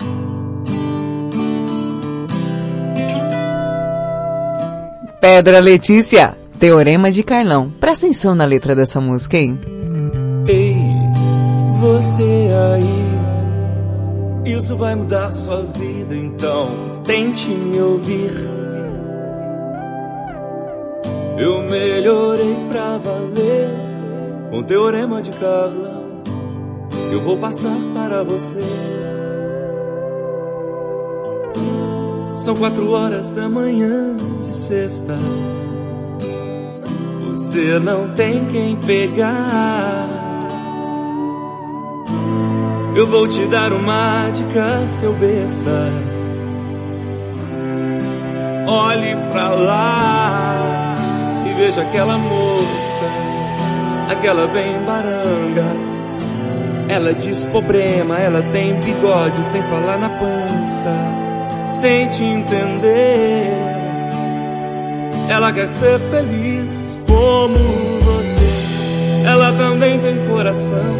Pedra 5.22 5.60
Letícia, 5.60 6.36
Teorema 6.58 7.08
de 7.08 7.22
Carlão. 7.22 7.72
Presta 7.78 8.06
atenção 8.06 8.34
na 8.34 8.44
letra 8.44 8.74
dessa 8.74 9.00
música, 9.00 9.36
hein? 9.36 9.56
Ei, 10.48 10.76
você 11.80 12.50
aí. 12.74 14.52
Isso 14.52 14.76
vai 14.76 14.96
mudar 14.96 15.30
sua 15.30 15.62
vida, 15.62 16.16
então 16.16 17.00
tente 17.04 17.46
me 17.50 17.80
ouvir. 17.80 18.32
Eu 21.38 21.62
melhorei 21.70 22.56
pra 22.68 22.98
valer 22.98 23.68
com 24.50 24.64
teorema 24.64 25.22
de 25.22 25.30
Carlão. 25.30 26.20
Eu 27.12 27.20
vou 27.20 27.36
passar 27.36 27.76
para 27.94 28.24
você. 28.24 28.58
São 32.42 32.56
quatro 32.56 32.90
horas 32.90 33.30
da 33.30 33.48
manhã 33.48 34.16
de 34.42 34.52
sexta. 34.52 35.16
Você 37.30 37.78
não 37.78 38.12
tem 38.14 38.44
quem 38.46 38.74
pegar. 38.74 40.48
Eu 42.96 43.06
vou 43.06 43.28
te 43.28 43.46
dar 43.46 43.72
uma 43.72 44.28
dica, 44.30 44.84
seu 44.88 45.12
besta. 45.12 45.92
Olhe 48.66 49.14
pra 49.30 49.48
lá 49.50 50.94
e 51.48 51.54
veja 51.54 51.82
aquela 51.82 52.18
moça, 52.18 53.04
aquela 54.10 54.48
bem 54.48 54.84
baranga. 54.84 55.76
Ela 56.88 57.14
diz 57.14 57.38
problema, 57.52 58.18
ela 58.18 58.42
tem 58.50 58.74
bigode 58.80 59.44
sem 59.44 59.62
falar 59.62 59.96
na 59.96 60.10
pança. 60.10 61.31
Tente 61.82 62.22
entender. 62.22 63.50
Ela 65.28 65.52
quer 65.52 65.68
ser 65.68 65.98
feliz 66.12 66.96
como 67.08 67.58
você. 68.04 69.26
Ela 69.26 69.50
também 69.54 69.98
tem 69.98 70.28
coração. 70.28 70.96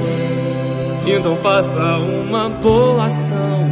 Então 1.07 1.37
faça 1.37 1.79
uma 1.79 2.49
boa 2.49 3.07
ação. 3.07 3.71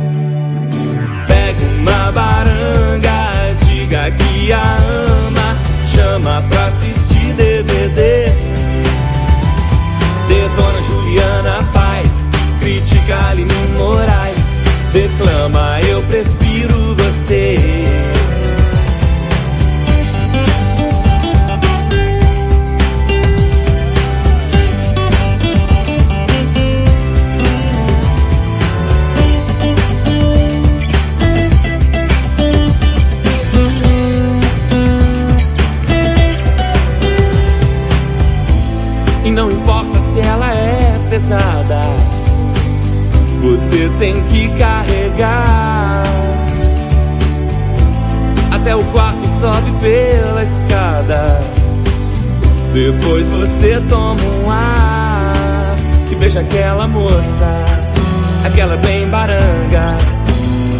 Pega 1.26 1.64
uma 1.80 2.12
baranga, 2.12 3.56
diga 3.66 4.08
que 4.12 4.52
a 4.52 4.76
ama, 5.26 5.58
chama 5.88 6.44
pra 6.48 6.66
assistir 6.66 7.32
DVD. 7.34 8.26
Detona 10.28 10.82
Juliana 10.84 11.58
Paz, 11.72 12.08
critica 12.60 13.30
Aline 13.30 13.52
Moraes, 13.76 14.44
declama 14.92 15.80
eu 15.88 16.00
prefiro 16.02 16.39
E 17.32 17.54
não 39.30 39.52
importa 39.52 40.00
se 40.00 40.18
ela 40.18 40.52
é 40.52 41.00
pesada, 41.08 41.80
você 43.40 43.88
tem 44.00 44.20
que 44.24 44.48
carregar. 44.58 45.79
Até 48.60 48.76
o 48.76 48.84
quarto 48.92 49.26
sobe 49.40 49.72
pela 49.80 50.42
escada. 50.42 51.40
Depois 52.74 53.26
você 53.28 53.80
toma 53.88 54.20
um 54.22 54.50
ar 54.50 55.76
e 56.10 56.14
veja 56.14 56.40
aquela 56.40 56.86
moça, 56.86 57.64
aquela 58.44 58.76
bem 58.76 59.08
baranga. 59.08 59.96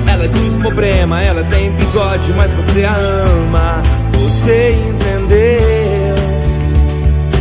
Ela 0.07 0.29
diz 0.29 0.53
problema, 0.59 1.23
ela 1.23 1.43
tem 1.45 1.71
bigode, 1.73 2.33
mas 2.37 2.53
você 2.53 2.85
a 2.85 2.95
ama. 2.95 3.83
Você 4.13 4.73
entendeu? 4.73 6.15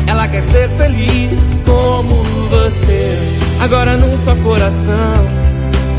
Ela 0.07 0.25
quer 0.29 0.41
ser 0.41 0.69
feliz 0.69 1.61
como 1.65 2.23
você. 2.49 3.13
Agora 3.59 3.97
num 3.97 4.15
só 4.23 4.33
coração. 4.37 5.13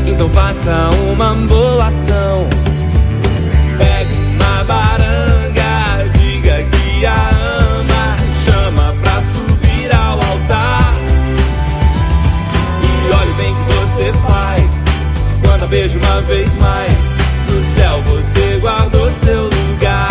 Então 0.07 0.27
faça 0.29 0.89
uma 1.13 1.35
boa 1.47 1.85
ação. 1.85 2.70
Beijo 15.71 15.97
uma 15.99 16.21
vez 16.23 16.55
mais. 16.57 16.93
No 17.49 17.63
céu 17.63 18.01
você 18.01 18.59
guardou 18.61 19.09
seu 19.11 19.43
lugar. 19.45 20.10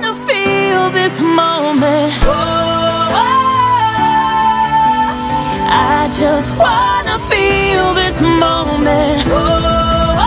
this 1.03 1.19
moment. 1.19 2.13
Oh, 2.21 3.13
I 5.93 6.11
just 6.21 6.51
wanna 6.63 7.17
feel 7.31 7.85
this 8.01 8.17
moment. 8.21 9.23
Oh, 9.27 10.17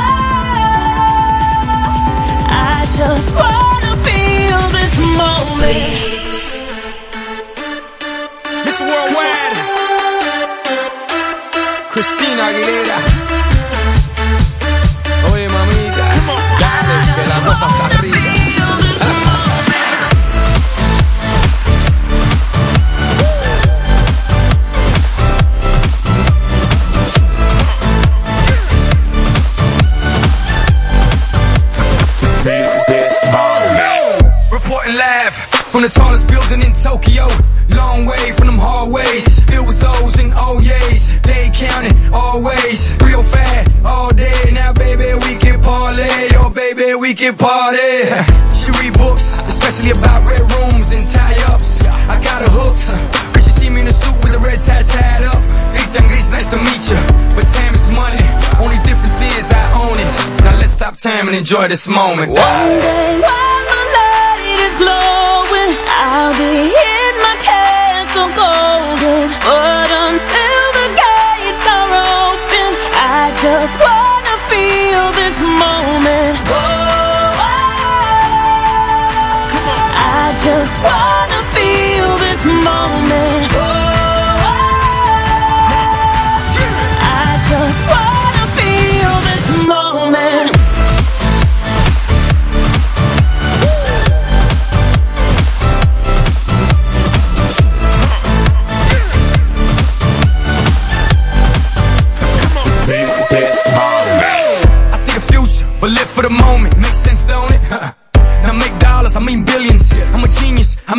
I 2.73 2.79
just 3.01 3.29
wanna 3.41 3.93
feel 4.07 4.63
this 4.79 4.95
moment. 5.21 6.43
Miss 8.65 8.79
Worldwide, 8.89 9.57
Christina 11.93 12.43
Aguilera. 12.51 13.14
From 35.75 35.83
the 35.83 35.89
tallest 35.89 36.29
building 36.29 36.63
in 36.63 36.73
Tokyo. 36.73 37.27
Long 37.71 38.07
way 38.07 38.31
from 38.39 38.47
them 38.47 38.59
hallways. 38.59 39.27
It 39.51 39.59
was 39.59 39.83
O's 39.83 40.15
and 40.23 40.33
O's. 40.33 41.21
They 41.23 41.51
counted 41.53 42.15
always. 42.15 42.95
Real 43.03 43.25
fat 43.25 43.85
all 43.85 44.13
day. 44.13 44.53
Now 44.53 44.73
baby 44.73 45.11
we 45.27 45.35
can 45.35 45.61
parlay. 45.63 46.29
Oh 46.39 46.49
baby 46.51 46.95
we 46.95 47.13
can 47.15 47.37
party. 47.37 48.07
She 48.55 48.71
read 48.79 48.95
books, 48.95 49.27
especially 49.51 49.91
about 49.91 50.31
red 50.31 50.43
rooms 50.47 50.95
and 50.95 51.09
tie-ups. 51.09 51.83
I 51.83 52.23
got 52.23 52.43
her 52.43 52.53
hooked. 52.55 53.35
Cause 53.35 53.43
she 53.43 53.51
see 53.59 53.71
me 53.71 53.81
in 53.81 53.89
a 53.89 53.93
suit 53.93 54.17
with 54.23 54.35
a 54.35 54.39
red 54.39 54.61
tie 54.61 54.83
tied 54.83 55.25
up. 55.25 55.43
Ethan 55.75 56.07
Gris, 56.07 56.29
nice 56.31 56.47
to 56.55 56.59
meet 56.63 56.83
you. 56.87 57.01
But 57.35 57.47
time 57.51 57.75
is 57.75 57.91
money. 57.91 58.23
Only 58.63 58.79
difference 58.87 59.19
is 59.39 59.51
I 59.51 59.65
own 59.83 59.99
it. 59.99 60.45
Now 60.45 60.57
let's 60.57 60.71
stop 60.71 60.97
time 60.99 61.27
and 61.27 61.37
enjoy 61.37 61.67
this 61.67 61.89
moment. 61.89 62.31
One 62.31 62.39
day 62.39 63.19
while 63.27 63.63
my 63.67 63.83
light 63.99 64.71
is 64.71 64.79
glowing, 64.79 65.14
go 68.37 68.84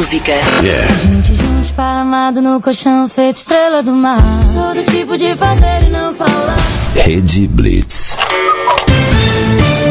música. 0.00 0.32
Yeah. 0.62 0.96
Gente 0.96 1.34
junto, 1.34 1.62
esparramado 1.62 2.40
no 2.40 2.58
colchão, 2.58 3.06
feito 3.06 3.36
estrela 3.36 3.82
do 3.82 3.92
mar. 3.92 4.18
Sou 4.54 4.74
do 4.74 4.90
tipo 4.90 5.18
de 5.18 5.36
fazer 5.36 5.84
e 5.86 5.90
não 5.90 6.14
falar. 6.14 6.56
Rede 6.94 7.46
Blitz. 7.46 8.16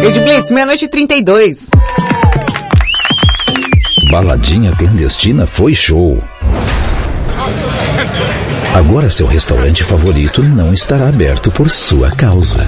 Rede 0.02 0.20
Blitz, 0.22 0.50
meia-noite 0.50 0.86
e 0.86 0.88
32. 0.88 1.70
Baladinha 4.10 4.72
clandestina 4.72 5.46
foi 5.46 5.76
show. 5.76 6.18
Agora 8.74 9.12
seu 9.12 9.28
restaurante 9.28 9.84
favorito 9.84 10.42
não 10.42 10.74
estará 10.74 11.08
aberto 11.08 11.52
por 11.52 11.70
sua 11.70 12.10
causa. 12.10 12.68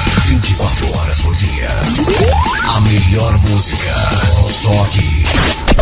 24 0.35 0.97
horas 0.97 1.19
por 1.21 1.35
dia. 1.35 1.67
A 2.73 2.79
melhor 2.79 3.37
música. 3.49 3.93
Só 4.47 4.71
aqui. 4.83 5.23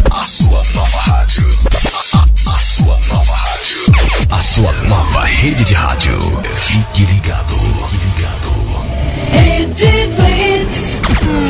A 0.09 0.23
sua 0.23 0.63
nova 0.73 0.97
rádio. 0.97 1.45
A, 2.13 2.17
a- 2.17 2.25
a 2.51 2.57
sua 2.57 2.99
nova 3.09 3.31
rádio. 3.35 4.25
A 4.31 4.39
sua 4.41 4.71
nova 4.87 5.23
rede 5.25 5.63
de 5.63 5.73
rádio. 5.75 6.17
Fique 6.51 7.05
ligado. 7.05 7.55
Fique 7.91 8.05
ligado. 8.17 8.49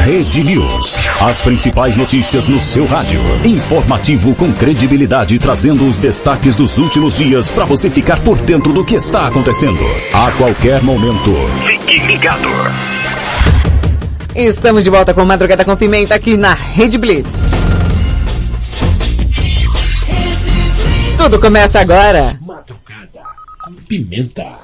Rede 0.03 0.43
News. 0.43 0.97
As 1.21 1.39
principais 1.39 1.95
notícias 1.95 2.47
no 2.47 2.59
seu 2.59 2.85
rádio. 2.85 3.21
Informativo 3.45 4.33
com 4.35 4.51
credibilidade, 4.51 5.37
trazendo 5.39 5.87
os 5.87 5.99
destaques 5.99 6.55
dos 6.55 6.77
últimos 6.77 7.17
dias 7.17 7.49
para 7.51 7.63
você 7.65 7.89
ficar 7.89 8.19
por 8.21 8.37
dentro 8.39 8.73
do 8.73 8.83
que 8.83 8.95
está 8.95 9.27
acontecendo. 9.27 9.79
A 10.13 10.31
qualquer 10.31 10.81
momento. 10.83 11.31
Ligado. 12.19 12.49
Estamos 14.35 14.83
de 14.83 14.89
volta 14.89 15.13
com 15.13 15.23
Madrugada 15.23 15.63
com 15.63 15.73
Pimenta 15.77 16.15
aqui 16.15 16.35
na 16.35 16.53
Rede 16.53 16.97
Blitz. 16.97 17.49
Tudo 21.17 21.39
começa 21.39 21.79
agora. 21.79 22.37
Madrugada 22.41 23.21
com 23.63 23.73
pimenta. 23.87 24.59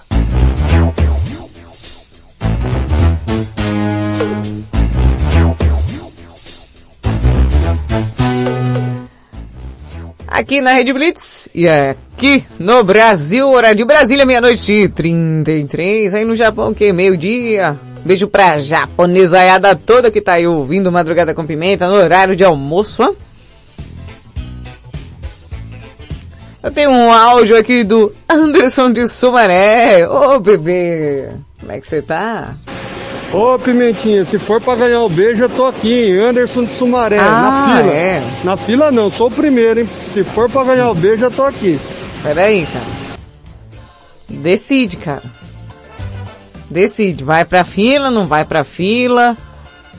Aqui 10.28 10.60
na 10.60 10.74
Rede 10.74 10.92
Blitz 10.92 11.48
e 11.56 11.70
aqui 12.16 12.46
no 12.58 12.84
Brasil, 12.84 13.50
horário 13.50 13.78
de 13.78 13.86
Brasília, 13.86 14.26
meia-noite 14.26 14.72
e 14.72 14.90
33. 14.90 16.14
Aí 16.14 16.24
no 16.26 16.36
Japão, 16.36 16.74
que 16.74 16.92
meio-dia. 16.94 17.78
Beijo 18.06 18.28
pra 18.28 18.58
japonesaiada 18.60 19.76
toda 19.76 20.12
que 20.12 20.22
tá 20.22 20.34
aí 20.34 20.48
ouvindo 20.48 20.92
Madrugada 20.92 21.34
com 21.34 21.46
Pimenta 21.46 21.88
no 21.88 21.96
horário 21.96 22.36
de 22.36 22.44
almoço. 22.44 23.04
Eu 26.64 26.72
tenho 26.72 26.90
um 26.90 27.12
áudio 27.12 27.58
aqui 27.58 27.84
do 27.84 28.12
Anderson 28.30 28.92
de 28.92 29.08
Sumaré. 29.08 30.08
Ô 30.08 30.40
bebê, 30.40 31.30
como 31.60 31.72
é 31.72 31.80
que 31.80 31.88
você 31.88 32.02
tá? 32.02 32.56
Ô 33.34 33.58
Pimentinha, 33.60 34.24
se 34.24 34.38
for 34.40 34.62
pra 34.62 34.76
ganhar 34.76 35.02
o 35.02 35.10
beijo, 35.10 35.44
eu 35.44 35.50
tô 35.50 35.66
aqui, 35.66 36.12
hein? 36.12 36.20
Anderson 36.20 36.64
de 36.64 36.72
Sumaré, 36.72 37.18
Ah, 37.20 37.28
na 37.28 37.78
fila. 37.78 37.92
é? 37.94 38.22
Na 38.44 38.58
fila 38.58 38.92
não, 38.92 39.10
sou 39.10 39.28
o 39.28 39.32
primeiro, 39.32 39.80
hein? 39.82 39.90
Se 40.14 40.24
for 40.24 40.50
pra 40.50 40.64
ganhar 40.64 40.90
o 40.92 40.96
beijo, 40.96 41.26
eu 41.26 41.32
tô 41.32 41.44
aqui. 41.44 41.78
Peraí, 42.26 42.66
cara. 42.66 42.86
Decide, 44.28 44.98
cara. 44.98 45.22
Decide. 46.70 47.24
Vai 47.24 47.46
pra 47.46 47.64
fila, 47.64 48.10
não 48.10 48.26
vai 48.26 48.44
pra 48.44 48.64
fila. 48.64 49.38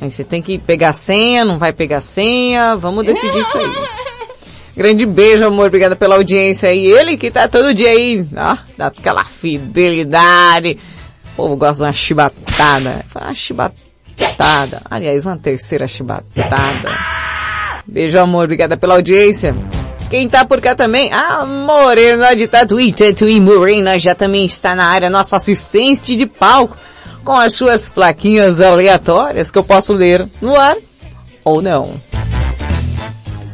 Aí 0.01 0.11
você 0.11 0.25
tem 0.25 0.43
que 0.43 0.59
pegar 0.59 0.93
senha, 0.93 1.45
não 1.45 1.57
vai 1.57 1.73
pegar 1.73 2.01
senha. 2.01 2.75
Vamos 2.75 3.07
decidir 3.07 3.39
isso 3.39 3.57
aí. 3.57 4.27
Grande 4.77 5.07
beijo, 5.07 5.45
amor. 5.45 5.69
Obrigada 5.69 5.95
pela 5.95 6.17
audiência 6.17 6.69
aí. 6.69 6.85
Ele 6.85 7.17
que 7.17 7.31
tá 7.31 7.47
todo 7.47 7.73
dia 7.73 7.91
aí, 7.91 8.27
ó, 8.37 8.59
daquela 8.77 9.23
fidelidade. 9.23 10.79
O 11.33 11.37
povo 11.37 11.57
gosta 11.57 11.77
de 11.77 11.83
uma 11.85 11.93
chibatada. 11.93 13.07
Uma 13.15 13.33
chibatada. 13.33 14.83
Aliás, 14.91 15.25
uma 15.25 15.37
terceira 15.37 15.87
chibatada. 15.87 16.91
Beijo, 17.87 18.19
amor. 18.19 18.45
Obrigada 18.45 18.77
pela 18.77 18.95
audiência. 18.95 19.55
Quem 20.09 20.29
tá 20.29 20.45
por 20.45 20.61
cá 20.61 20.75
também? 20.75 21.13
A 21.13 21.45
Morena 21.45 22.35
de 22.35 22.47
Tatuí. 22.47 22.93
Tatuí 22.93 23.41
Morena 23.41 23.99
já 23.99 24.15
também 24.15 24.45
está 24.45 24.75
na 24.75 24.89
área. 24.89 25.11
Nossa 25.11 25.37
assistente 25.37 26.17
de 26.17 26.27
palco. 26.27 26.77
Com 27.25 27.33
as 27.33 27.55
suas 27.55 27.89
plaquinhas 27.89 28.61
aleatórias 28.61 29.51
que 29.51 29.59
eu 29.59 29.65
posso 29.65 29.93
ler 29.93 30.27
no 30.41 30.55
ar. 30.55 30.77
Ou 31.45 31.61
não. 31.61 32.01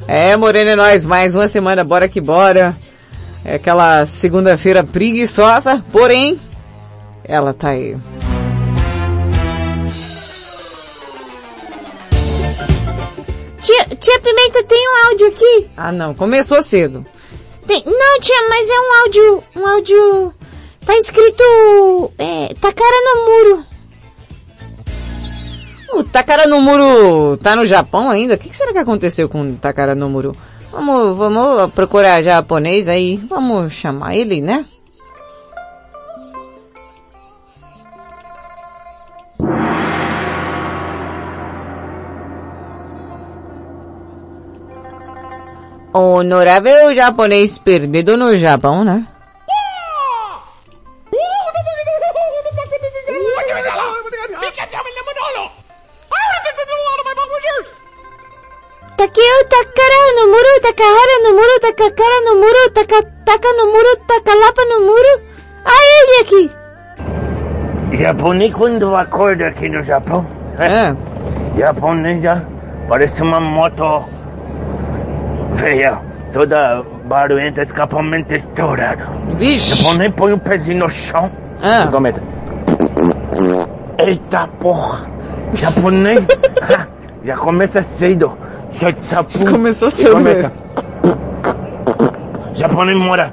É, 0.07 0.37
Morena 0.37 0.73
é 0.73 0.77
nós. 0.77 1.07
Mais 1.07 1.35
uma 1.35 1.49
semana. 1.49 1.83
Bora 1.83 2.07
que 2.07 2.21
bora. 2.21 2.77
É 3.45 3.55
aquela 3.55 4.05
segunda-feira 4.05 4.85
preguiçosa. 4.85 5.83
Porém, 5.91 6.39
ela 7.25 7.55
tá 7.55 7.71
aí. 7.71 7.97
Tia, 13.99 14.21
Pimenta, 14.21 14.63
tem 14.65 14.89
um 14.89 15.07
áudio 15.07 15.27
aqui? 15.29 15.71
Ah 15.77 15.93
não, 15.93 16.15
começou 16.15 16.63
cedo. 16.63 17.05
Tem, 17.67 17.83
não, 17.85 18.21
tia, 18.21 18.49
mas 18.49 18.69
é 18.69 18.81
um 18.81 19.03
áudio, 19.03 19.45
um 19.57 19.67
áudio, 19.67 20.35
tá 20.85 20.97
escrito, 20.99 22.13
é, 22.19 22.53
Takara 22.61 22.97
no 23.05 23.25
muro. 23.25 23.67
O 25.95 26.03
Takara 26.03 26.47
no 26.47 26.59
Muro 26.61 27.37
tá 27.37 27.55
no 27.55 27.67
Japão 27.67 28.09
ainda? 28.09 28.35
O 28.35 28.39
que, 28.39 28.49
que 28.49 28.57
será 28.57 28.73
que 28.73 28.79
aconteceu 28.79 29.29
com 29.29 29.43
o 29.43 29.57
Takara 29.57 29.95
no 29.95 30.09
Muro? 30.09 30.35
Vamos, 30.71 31.15
vamos 31.19 31.71
procurar 31.73 32.23
japonês 32.23 32.89
aí. 32.89 33.19
Vamos 33.29 33.75
chamar 33.75 34.17
ele, 34.17 34.41
né? 34.41 34.65
Honorável 45.95 46.95
japonês 46.95 47.59
perdido 47.59 48.17
no 48.17 48.35
Japão, 48.35 48.83
né? 48.83 49.07
Takeo 58.97 59.45
Takara 59.51 60.15
no 60.17 60.27
muro, 60.29 60.61
Takahara 60.63 61.23
no 61.25 61.31
muro, 61.33 61.61
Takakara 61.61 62.21
no 62.25 62.37
muro, 62.37 62.71
Taka, 62.73 63.03
Taka 63.27 63.53
no 63.53 63.67
muro, 63.67 63.97
Takalapa 64.07 64.65
no 64.65 64.87
muro. 64.87 65.21
Ah, 65.65 65.85
ele 65.99 66.21
aqui. 66.23 66.51
Japonês 68.03 68.55
quando 68.55 68.95
acorda 68.95 69.49
aqui 69.49 69.69
no 69.69 69.83
Japão. 69.83 70.25
É. 70.59 70.95
Japonês 71.59 72.23
já 72.23 72.43
parece 72.89 73.23
uma 73.23 73.41
moto 73.41 74.05
feia, 75.57 75.99
toda 76.33 76.83
barulhenta, 77.05 77.63
escapamento 77.63 78.35
estourado. 78.35 79.05
Vixe. 79.39 79.75
Japonês 79.77 80.13
põe 80.17 80.33
o 80.33 80.39
pezinho 80.39 80.81
no 80.81 80.89
chão 80.89 81.31
Ah. 81.63 81.85
e 81.87 81.91
começa. 81.91 82.23
Eita 83.99 84.49
porra! 84.61 85.07
Japonês 85.55 86.25
ah, 86.63 86.87
já 87.25 87.37
começa 87.37 87.83
cedo. 87.83 88.33
Já 88.73 88.93
tá 88.93 89.25
Começou 89.51 89.91
cedo 89.91 90.13
começa. 90.15 90.51
Japonês 92.55 92.99
mora 92.99 93.33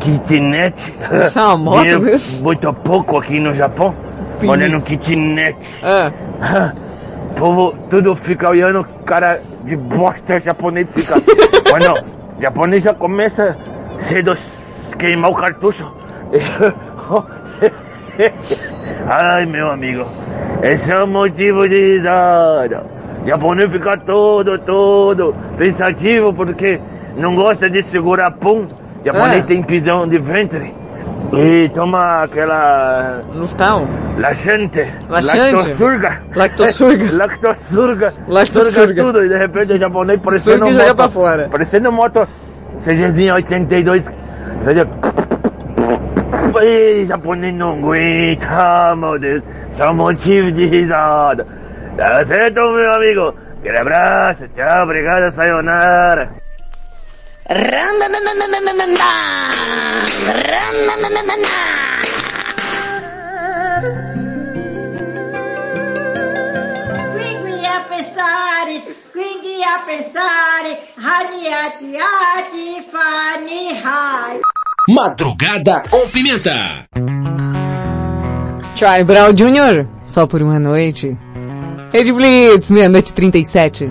kitnet. 0.00 0.94
Isso 1.20 1.38
é 1.38 1.42
uma 1.42 1.56
moto 1.58 2.00
mesmo? 2.00 2.42
Muito 2.42 2.72
pouco 2.72 3.18
aqui 3.18 3.38
no 3.38 3.52
Japão. 3.52 3.94
Pini. 4.40 4.46
Morando 4.46 4.80
kitnet. 4.82 5.56
Ah. 5.82 6.10
O 7.30 7.34
povo 7.34 7.74
tudo 7.88 8.16
fica 8.16 8.48
olhando, 8.50 8.84
cara 9.04 9.40
de 9.64 9.76
bosta 9.76 10.40
japonês 10.40 10.92
fica. 10.92 11.14
Mas 11.72 11.84
não, 11.84 11.96
japonês 12.40 12.82
já 12.82 12.94
começa 12.94 13.56
cedo 13.98 14.32
queimar 14.98 15.30
o 15.30 15.34
cartucho. 15.34 15.84
Ai 19.06 19.46
meu 19.46 19.70
amigo, 19.70 20.04
esse 20.62 20.90
é 20.90 21.02
o 21.02 21.06
motivo 21.06 21.68
de 21.68 21.94
risada. 21.94 22.84
Japonês 23.24 23.70
fica 23.70 23.96
todo, 23.98 24.58
todo 24.58 25.34
pensativo 25.56 26.32
porque 26.32 26.80
não 27.16 27.34
gosta 27.34 27.68
de 27.70 27.82
segurar 27.82 28.30
pum. 28.32 28.66
Japonês 29.04 29.44
Ah. 29.44 29.46
tem 29.46 29.62
pisão 29.62 30.08
de 30.08 30.18
ventre. 30.18 30.72
E 31.32 31.68
toma 31.74 32.22
aquela... 32.22 33.20
Luftão. 33.34 33.86
Laxante. 34.18 34.80
Laxante? 35.08 35.54
Lactosurga. 35.54 36.18
Lactosurga. 36.34 37.12
Lactosurga. 37.12 38.14
Lactosurga. 38.26 38.70
Surga 38.70 39.02
tudo. 39.02 39.24
E 39.24 39.28
de 39.28 39.36
repente 39.36 39.72
o 39.74 39.78
japonês 39.78 40.20
parecendo 40.20 40.66
Surga 40.66 40.84
moto. 40.86 40.96
pra 40.96 41.08
fora. 41.10 41.48
Parecendo 41.50 41.92
moto 41.92 42.26
CGzinha 42.78 43.34
82. 43.34 44.08
Entendeu? 44.62 44.86
Ih, 46.62 47.04
japonês 47.04 47.54
não 47.54 47.74
aguenta, 47.78 48.96
meu 48.96 49.18
Deus. 49.18 49.42
Só 49.72 49.92
motivo 49.92 50.50
de 50.50 50.66
risada. 50.66 51.46
Tá 51.96 52.24
certo, 52.24 52.54
meu 52.54 52.92
amigo? 52.94 53.34
Aquele 53.60 53.76
abraço. 53.78 54.44
Tchau, 54.56 54.84
obrigado, 54.84 55.30
sayonara. 55.30 56.30
Quindi 67.14 67.64
a 67.64 67.84
pensare, 67.88 68.82
quindi 69.12 69.62
a 69.64 69.82
pensare, 69.86 70.78
hani 70.96 71.48
ati 71.48 72.84
fani 72.90 73.80
hai. 73.82 74.40
Madrugada 74.92 75.82
com 75.88 76.06
pimenta. 76.10 76.86
Charlie 78.74 79.04
Brown 79.04 79.32
Jr., 79.32 79.86
só 80.02 80.26
por 80.26 80.42
uma 80.42 80.58
noite. 80.58 81.16
Rede 81.90 82.12
Blitz, 82.12 82.70
meia-noite 82.70 83.10
e 83.10 83.14
37. 83.14 83.90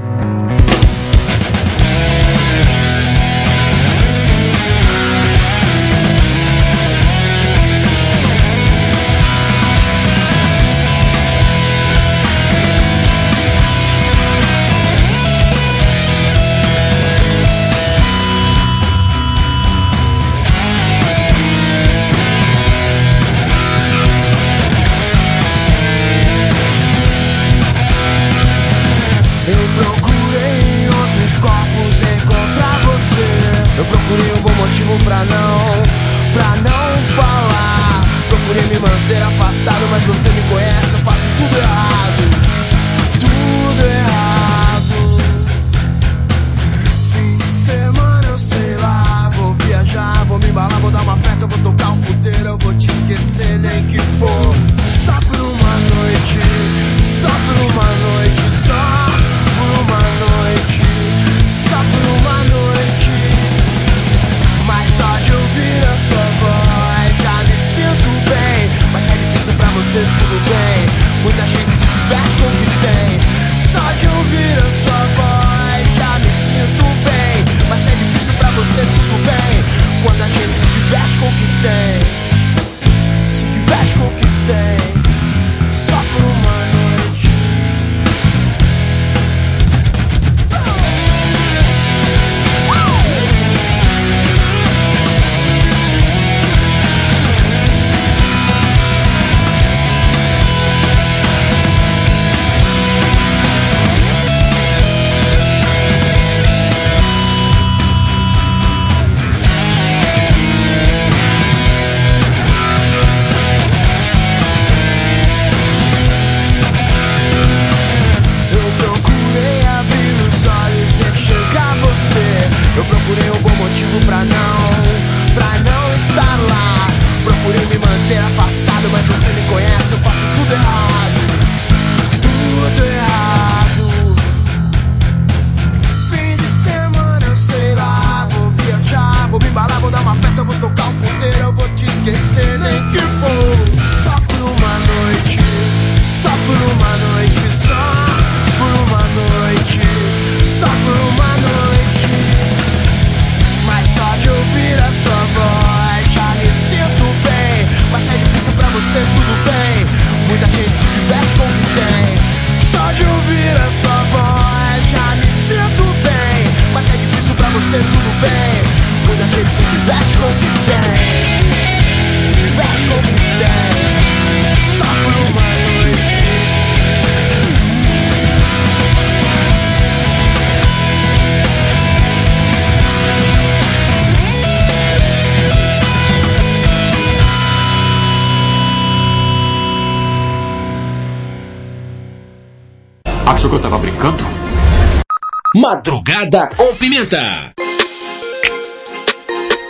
Madrugada 195.68 196.48
com 196.56 196.74
pimenta. 196.78 197.54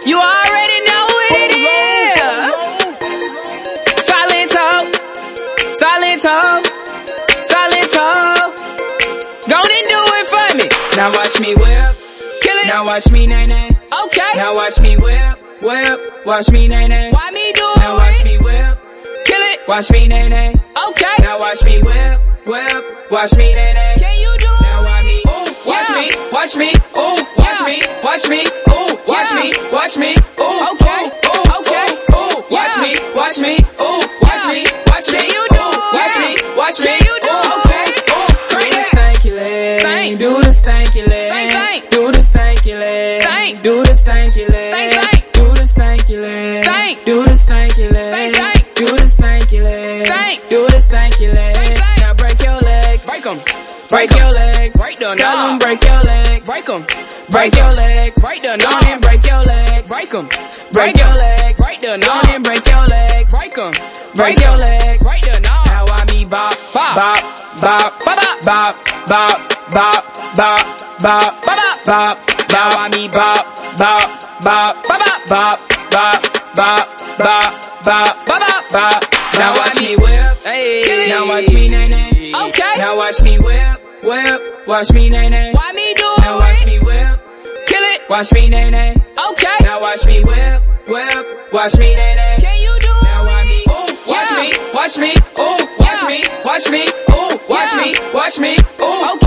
You 0.05 0.19
already 0.19 0.79
know 0.85 1.07
who 1.09 1.19
it 1.33 1.51
is. 1.57 2.61
Silento, 4.05 4.67
Silento, 5.81 6.37
Silento. 7.49 8.05
Go 9.49 9.55
on 9.55 9.71
and 9.73 9.87
do 9.89 9.99
it 10.13 10.27
for 10.29 10.49
me. 10.57 10.69
Now 10.95 11.09
watch 11.17 11.39
me 11.39 11.55
whip. 11.55 11.97
Kill 12.43 12.57
it. 12.59 12.67
Now 12.67 12.85
watch 12.85 13.09
me 13.09 13.25
nay 13.25 13.47
nay. 13.47 13.75
Okay. 14.05 14.31
Now 14.35 14.53
watch 14.53 14.79
me 14.79 14.97
whip, 14.97 15.39
whip. 15.63 16.25
Watch 16.27 16.51
me 16.51 16.67
nay 16.67 16.87
nay. 16.87 17.09
Why 17.11 17.31
me 17.31 17.53
do 17.53 17.71
it? 17.71 17.79
Now 17.79 17.97
watch 17.97 18.23
me 18.23 18.37
whip. 18.37 18.77
Kill 19.25 19.41
it. 19.41 19.67
Watch 19.67 19.89
me 19.89 20.07
nay 20.07 20.29
nay. 20.29 20.53
Okay. 20.89 21.15
Now 21.23 21.39
watch 21.39 21.63
me 21.63 21.81
whip, 21.81 22.21
whip. 22.45 23.09
Watch 23.09 23.33
me 23.35 23.51
nay 23.55 23.73
nay. 23.73 24.16
Watch 26.47 26.55
me. 26.55 26.71
Ooh, 26.97 27.17
watch 27.37 27.65
me, 27.65 27.81
watch 28.03 28.29
me. 28.29 28.39
Ooh, 28.69 28.97
watch 29.05 29.33
me, 29.35 29.51
watch 29.73 29.97
me. 29.97 30.15
Ooh, 30.39 30.71
okay, 30.71 30.86
Break 53.89 54.11
your 54.11 54.31
legs. 54.31 54.77
Break 54.77 54.97
them. 54.97 55.15
Tell 55.15 55.37
them 55.37 55.59
break 55.59 55.83
your 55.83 56.01
legs. 56.01 56.45
Break 56.45 56.69
'em. 56.69 56.85
Break 57.29 57.55
your 57.55 57.73
legs. 57.73 58.21
Break 58.21 58.41
the 58.41 58.57
knob 58.57 58.83
and 58.83 59.01
break 59.01 59.25
your 59.25 59.43
legs. 59.43 59.87
Break 59.87 60.13
'em. 60.13 60.29
Break 60.73 60.97
your 60.97 61.13
legs. 61.13 61.61
Break 61.61 61.79
the 61.79 61.97
knob 61.97 62.25
and 62.27 62.43
break 62.43 62.67
your 62.67 62.85
legs. 62.85 63.31
Break 63.31 63.57
'em. 63.57 63.71
Break 64.15 64.39
your 64.39 64.57
legs. 64.57 65.03
Break 65.03 65.21
the 65.21 65.39
knob. 65.39 65.65
Now 65.67 65.85
I 65.87 66.03
me 66.11 66.25
bop, 66.25 66.57
bop, 66.73 66.95
bop, 66.95 67.23
bop, 67.61 68.03
bop, 68.03 68.35
bop, 68.43 68.75
bop, 69.07 69.39
bop, 69.71 70.03
bop, 70.35 70.65
bop, 70.99 71.41
bop, 71.45 71.85
bop. 71.85 72.17
Now 72.51 72.67
I 72.67 72.89
me 72.89 73.07
bop, 73.07 73.45
bop, 73.77 74.41
bop, 74.41 74.83
bop, 74.83 75.27
bop, 75.29 75.59
bop, 75.91 76.21
bop, 76.55 76.87
bop, 77.19 77.53
bop, 77.83 77.85
bop, 77.85 78.25
bop. 78.25 78.56
Now 78.73 79.53
watch 79.55 79.75
me 79.81 79.95
whip. 79.95 80.37
Hey. 80.43 81.07
Now 81.09 81.27
watch 81.27 81.49
me 81.49 81.69
nay 81.69 81.87
nay. 81.87 82.33
Okay. 82.33 82.73
Now 82.77 82.97
watch 82.97 83.21
me 83.21 83.39
whip, 83.39 83.79
whip. 84.03 84.67
Watch 84.67 84.91
me 84.91 85.09
nay 85.09 85.29
nay. 85.29 85.53
Why 85.53 85.71
me 85.73 85.93
do 85.93 86.03
it? 86.17 86.21
Now 86.21 86.39
watch 86.39 86.65
me 86.65 86.79
whip. 86.79 87.19
Kill 87.67 87.83
it. 87.83 88.09
Watch 88.09 88.31
me 88.33 88.49
nay 88.49 88.69
nay. 88.69 88.95
Okay. 89.31 89.55
Now 89.61 89.81
watch 89.81 90.05
me 90.05 90.21
whip, 90.21 90.61
whip. 90.87 91.53
Watch 91.53 91.77
me 91.77 91.95
nay 91.95 92.15
nay. 92.15 92.37
Can 92.39 92.61
you 92.61 92.77
do 92.81 92.89
it? 92.89 93.03
Now 93.03 93.25
watch 93.25 93.47
me. 93.47 93.63
Ooh, 93.69 93.95
watch 94.11 94.31
me, 94.37 94.51
watch 94.73 94.97
me. 94.97 95.13
Ooh, 95.39 95.57
watch 95.79 96.03
me, 96.07 96.23
watch 96.43 96.69
me. 96.69 96.83
Ooh, 97.11 97.39
watch 97.49 97.73
me, 97.77 97.95
watch 98.13 98.39
me. 98.39 98.57
Ooh, 98.83 99.13
okay, 99.15 99.26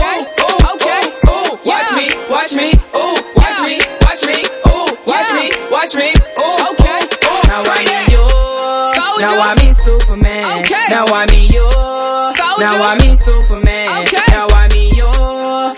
Now 10.91 11.05
I'm 11.07 11.29
in 11.31 11.47
you. 11.53 11.71
Soldier. 11.71 12.65
Now 12.65 12.83
I'm 12.83 13.01
in 13.01 13.15
Superman. 13.15 14.03
Okay. 14.03 14.27
Now 14.29 14.47
I'm 14.49 14.73
in 14.73 14.95
you. 14.95 15.07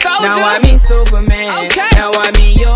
Soldier. 0.01 0.23
Now 0.25 0.47
I'm 0.47 0.65
in 0.65 0.79
Superman. 0.79 1.67
Okay. 1.67 1.89
Now 1.93 2.11
I'm 2.13 2.35
in 2.37 2.57
you. 2.57 2.75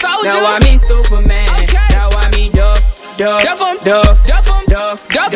Soldier. 0.00 0.32
Now 0.32 0.46
I'm 0.46 0.62
in 0.62 0.78
Superman. 0.78 1.48
Okay. 1.60 1.86
Now 1.90 2.08
I'm 2.08 2.34
in 2.40 2.52
Duff. 2.52 3.04
Duff. 3.18 3.42
Duff 3.42 3.58
duff, 3.60 3.84
Duff. 3.84 4.18
Duff 4.24 4.64
duff, 4.66 5.08
Duff. 5.08 5.08
Duff. 5.10 5.32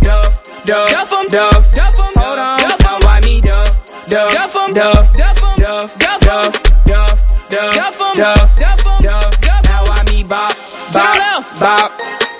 Duff. 0.00 0.42
Duff. 0.64 0.90
Duff 0.90 1.10
duff, 1.10 1.28
Duff. 1.28 1.72
Duff 1.72 1.98
em. 1.98 2.12
Hold 2.22 2.38
on. 2.38 2.58
Duff 2.58 2.80
em. 2.80 3.00
Now 3.00 3.08
I'm 3.08 3.24
in 3.24 3.40
Duff. 3.40 4.06
Duff. 4.06 4.32
Duff 4.32 4.56
em. 4.56 4.70
Duff. 4.70 5.12
Duff 5.12 5.42
em. 5.42 5.56
Duff. 5.58 5.98
Duff. 5.98 6.22
Duff. 6.22 7.48
Duff. 7.48 7.74
Duff 7.74 8.00
em. 8.00 8.14
Duff. 8.14 8.56
Duff. 8.56 9.00
Duff. 9.00 9.64
Now 9.64 9.84
I'm 9.90 10.14
in 10.14 10.28
Bop. 10.28 10.54
Bop. 10.92 11.16
Bop. 11.58 11.92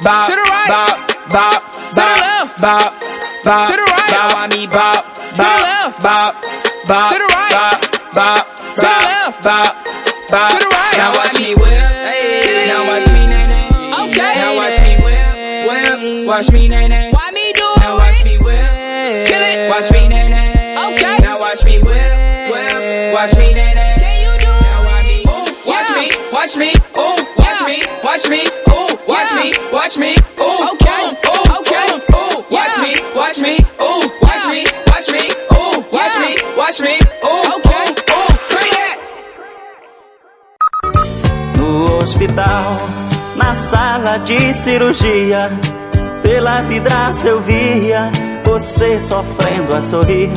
Bop. 0.03 0.26
To 0.28 0.37
the 0.37 0.43
right. 0.51 0.68
Bop. 0.68 1.30
Bop. 1.30 1.62
Bop. 1.62 1.91
To 1.91 2.01
the 2.01 2.20
left. 2.20 2.61
Bop 2.61 3.14
bop, 3.45 3.68
to 3.68 3.76
the 3.76 3.82
right. 3.82 4.11
Now 4.11 4.28
I 4.32 4.47
me 4.49 4.66
bop, 4.66 5.14
to 5.14 5.20
the 5.36 5.42
left, 5.45 6.03
bop, 6.03 6.32
bop, 6.88 7.12
to 7.12 7.18
the 7.20 7.28
right, 7.28 7.53
bop, 7.53 7.76
bop, 8.14 8.57
to 8.57 8.80
the 8.80 8.88
left, 9.05 9.45
bop, 9.45 9.72
bop, 10.32 10.51
to 10.51 10.59
the 10.59 10.68
right. 10.72 10.97
Now 10.97 11.11
watch 11.12 11.34
me 11.36 11.55
whip, 11.55 11.68
hey, 11.68 12.66
now 12.66 12.88
watch 12.88 13.07
me 13.07 13.20
nay 13.26 13.47
nay. 13.47 13.68
Okay. 14.09 14.32
Now 14.40 14.57
watch 14.57 14.78
me 14.80 14.97
whip, 15.05 15.28
whip, 15.68 16.26
watch 16.26 16.51
me 16.51 16.68
nay 16.68 16.88
nay. 16.88 17.12
Why 17.12 17.30
me 17.32 17.53
do 17.53 17.68
it? 17.68 17.80
Now 17.80 17.99
watch 17.99 18.24
me 18.24 18.38
whip, 18.38 19.28
kill 19.28 19.45
it. 19.45 19.68
Watch 19.68 19.90
me 19.92 20.09
nay 20.09 20.28
nay. 20.28 20.95
Okay. 20.95 21.18
Now 21.20 21.38
watch 21.40 21.64
me 21.64 21.78
whip, 21.78 22.51
whip, 22.51 23.14
watch 23.14 23.34
me 23.36 23.53
nay 23.53 23.74
nay. 23.74 23.95
Can 24.01 24.16
you 24.24 24.32
do 24.40 24.49
it? 24.49 24.61
Now 24.64 24.84
watch 24.88 25.05
me, 25.05 25.20
ooh, 25.28 25.45
watch 25.68 25.90
me, 25.92 26.09
watch 26.32 26.57
me, 26.57 26.70
ooh, 26.97 27.16
watch 27.36 27.61
me, 27.68 27.76
watch 28.03 28.24
me, 28.28 28.40
ooh, 28.72 28.88
watch 29.07 29.30
me, 29.36 29.53
watch 29.72 29.97
me, 29.99 30.16
me, 36.81 36.89
watch 36.89 36.91
me, 36.91 36.99
ooh, 37.29 37.57
okay, 37.57 37.87
ooh, 38.11 38.29
bring 38.51 38.75
it. 38.87 38.99
No 41.57 42.01
hospital, 42.01 42.64
na 43.37 43.55
sala 43.55 44.18
de 44.18 44.55
cirurgia, 44.55 45.51
pela 46.22 46.62
vidraça 46.62 47.29
eu 47.29 47.41
via 47.41 48.11
você 48.45 49.01
sofrendo 49.01 49.75
a 49.77 49.83
sorrir. 49.83 50.31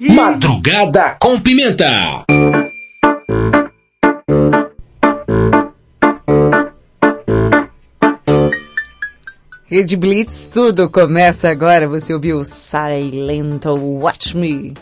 Madrugada 0.14 1.16
com 1.20 1.40
Pimenta. 1.40 2.24
Rede 9.72 9.96
Blitz, 9.96 10.50
tudo 10.52 10.90
começa 10.90 11.48
agora. 11.48 11.88
Você 11.88 12.12
ouviu 12.12 12.44
Silent 12.44 13.64
Watch 13.64 14.36
Me. 14.36 14.74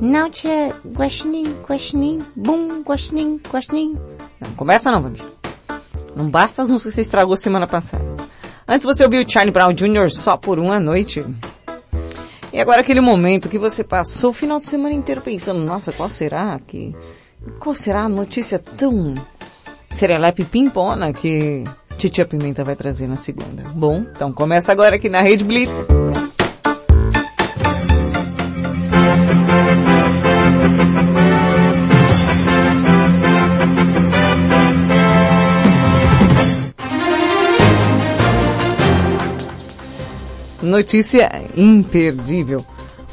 Não, 0.00 0.30
tia, 0.30 0.72
guaxinim, 0.96 1.56
guaxinim, 1.68 2.18
bum, 2.36 2.82
guaxinim, 2.82 3.40
guaxinim. 3.50 3.98
Não, 4.40 4.52
começa 4.52 4.92
não, 4.92 5.02
Bambi. 5.02 5.20
Não 6.14 6.30
basta 6.30 6.62
as 6.62 6.70
músicas 6.70 6.92
que 6.92 6.94
você 6.94 7.00
estragou 7.00 7.36
semana 7.36 7.66
passada. 7.66 8.14
Antes 8.68 8.84
você 8.84 9.02
ouviu 9.02 9.28
Charlie 9.28 9.52
Brown 9.52 9.72
Jr. 9.72 10.08
só 10.08 10.36
por 10.36 10.60
uma 10.60 10.78
noite. 10.78 11.26
E 12.52 12.60
agora 12.60 12.80
aquele 12.80 13.00
momento 13.00 13.48
que 13.48 13.58
você 13.58 13.82
passou 13.82 14.30
o 14.30 14.32
final 14.32 14.60
de 14.60 14.66
semana 14.66 14.94
inteiro 14.94 15.20
pensando, 15.20 15.66
nossa, 15.66 15.92
qual 15.92 16.12
será 16.12 16.60
que... 16.64 16.94
Qual 17.58 17.74
será 17.74 18.02
a 18.02 18.08
notícia 18.08 18.60
tão 18.60 19.14
serelepe 19.90 20.44
pimpona 20.44 21.12
que 21.12 21.64
Titia 21.98 22.26
Pimenta 22.26 22.64
vai 22.64 22.74
trazer 22.74 23.06
na 23.06 23.16
segunda? 23.16 23.62
Bom, 23.74 24.04
então 24.14 24.32
começa 24.32 24.72
agora 24.72 24.96
aqui 24.96 25.08
na 25.08 25.20
Rede 25.20 25.44
Blitz. 25.44 25.86
Notícia 40.62 41.28
imperdível. 41.56 42.64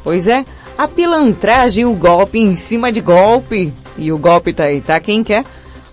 Pois 0.02 0.26
é, 0.26 0.44
a 0.78 0.88
pilantragem, 0.88 1.84
o 1.84 1.94
golpe 1.94 2.38
em 2.38 2.56
cima 2.56 2.90
de 2.90 3.00
golpe, 3.00 3.72
e 3.98 4.10
o 4.12 4.16
golpe 4.16 4.52
tá 4.52 4.64
aí, 4.64 4.80
tá 4.80 4.98
quem 4.98 5.22
quer, 5.22 5.44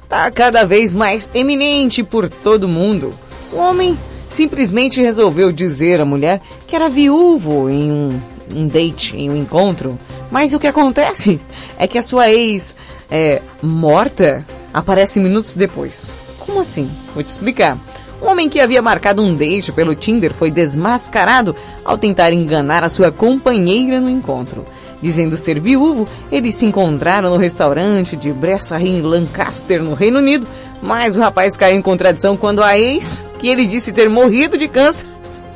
tá 0.08 0.30
cada 0.32 0.66
vez 0.66 0.94
mais 0.94 1.30
eminente 1.34 2.04
por 2.04 2.30
todo 2.30 2.68
mundo. 2.68 3.14
O 3.52 3.58
homem 3.58 3.98
simplesmente 4.30 5.02
resolveu 5.02 5.52
dizer 5.52 6.02
à 6.02 6.06
mulher 6.06 6.42
que 6.66 6.76
era 6.76 6.90
viúvo 6.90 7.70
em 7.70 7.92
um, 7.92 8.22
um 8.56 8.68
date, 8.68 9.16
em 9.16 9.30
um 9.30 9.36
encontro. 9.36 9.98
Mas 10.30 10.54
o 10.54 10.60
que 10.60 10.68
acontece 10.68 11.40
é 11.78 11.88
que 11.88 11.98
a 11.98 12.02
sua 12.02 12.30
ex, 12.32 12.76
é, 13.10 13.42
morta, 13.62 14.46
aparece 14.74 15.20
minutos 15.20 15.54
depois. 15.54 16.10
Como 16.40 16.60
assim? 16.62 16.90
Vou 17.14 17.24
te 17.24 17.28
explicar. 17.28 17.78
Um 18.22 18.30
homem 18.30 18.50
que 18.50 18.60
havia 18.60 18.82
marcado 18.82 19.22
um 19.22 19.36
date 19.36 19.72
pelo 19.72 19.94
Tinder 19.94 20.34
foi 20.34 20.50
desmascarado 20.50 21.56
ao 21.86 21.98
tentar 21.98 22.34
enganar 22.34 22.84
a 22.84 22.90
sua 22.90 23.12
companheira 23.12 24.02
no 24.02 24.10
encontro. 24.10 24.66
Dizendo 25.02 25.38
ser 25.38 25.60
viúvo, 25.60 26.08
eles 26.32 26.56
se 26.56 26.66
encontraram 26.66 27.30
no 27.30 27.38
restaurante 27.38 28.16
de 28.16 28.32
Bressay 28.34 28.88
em 28.88 29.02
Lancaster, 29.02 29.82
no 29.84 29.94
Reino 29.94 30.20
Unido, 30.20 30.48
mas 30.82 31.16
o 31.16 31.20
rapaz 31.20 31.56
caiu 31.56 31.78
em 31.78 31.82
contradição 31.82 32.36
quando 32.36 32.64
a 32.64 32.78
ex, 32.78 33.24
que 33.40 33.48
ele 33.48 33.66
disse 33.66 33.92
ter 33.92 34.10
morrido 34.10 34.58
de 34.58 34.68
câncer, 34.68 35.06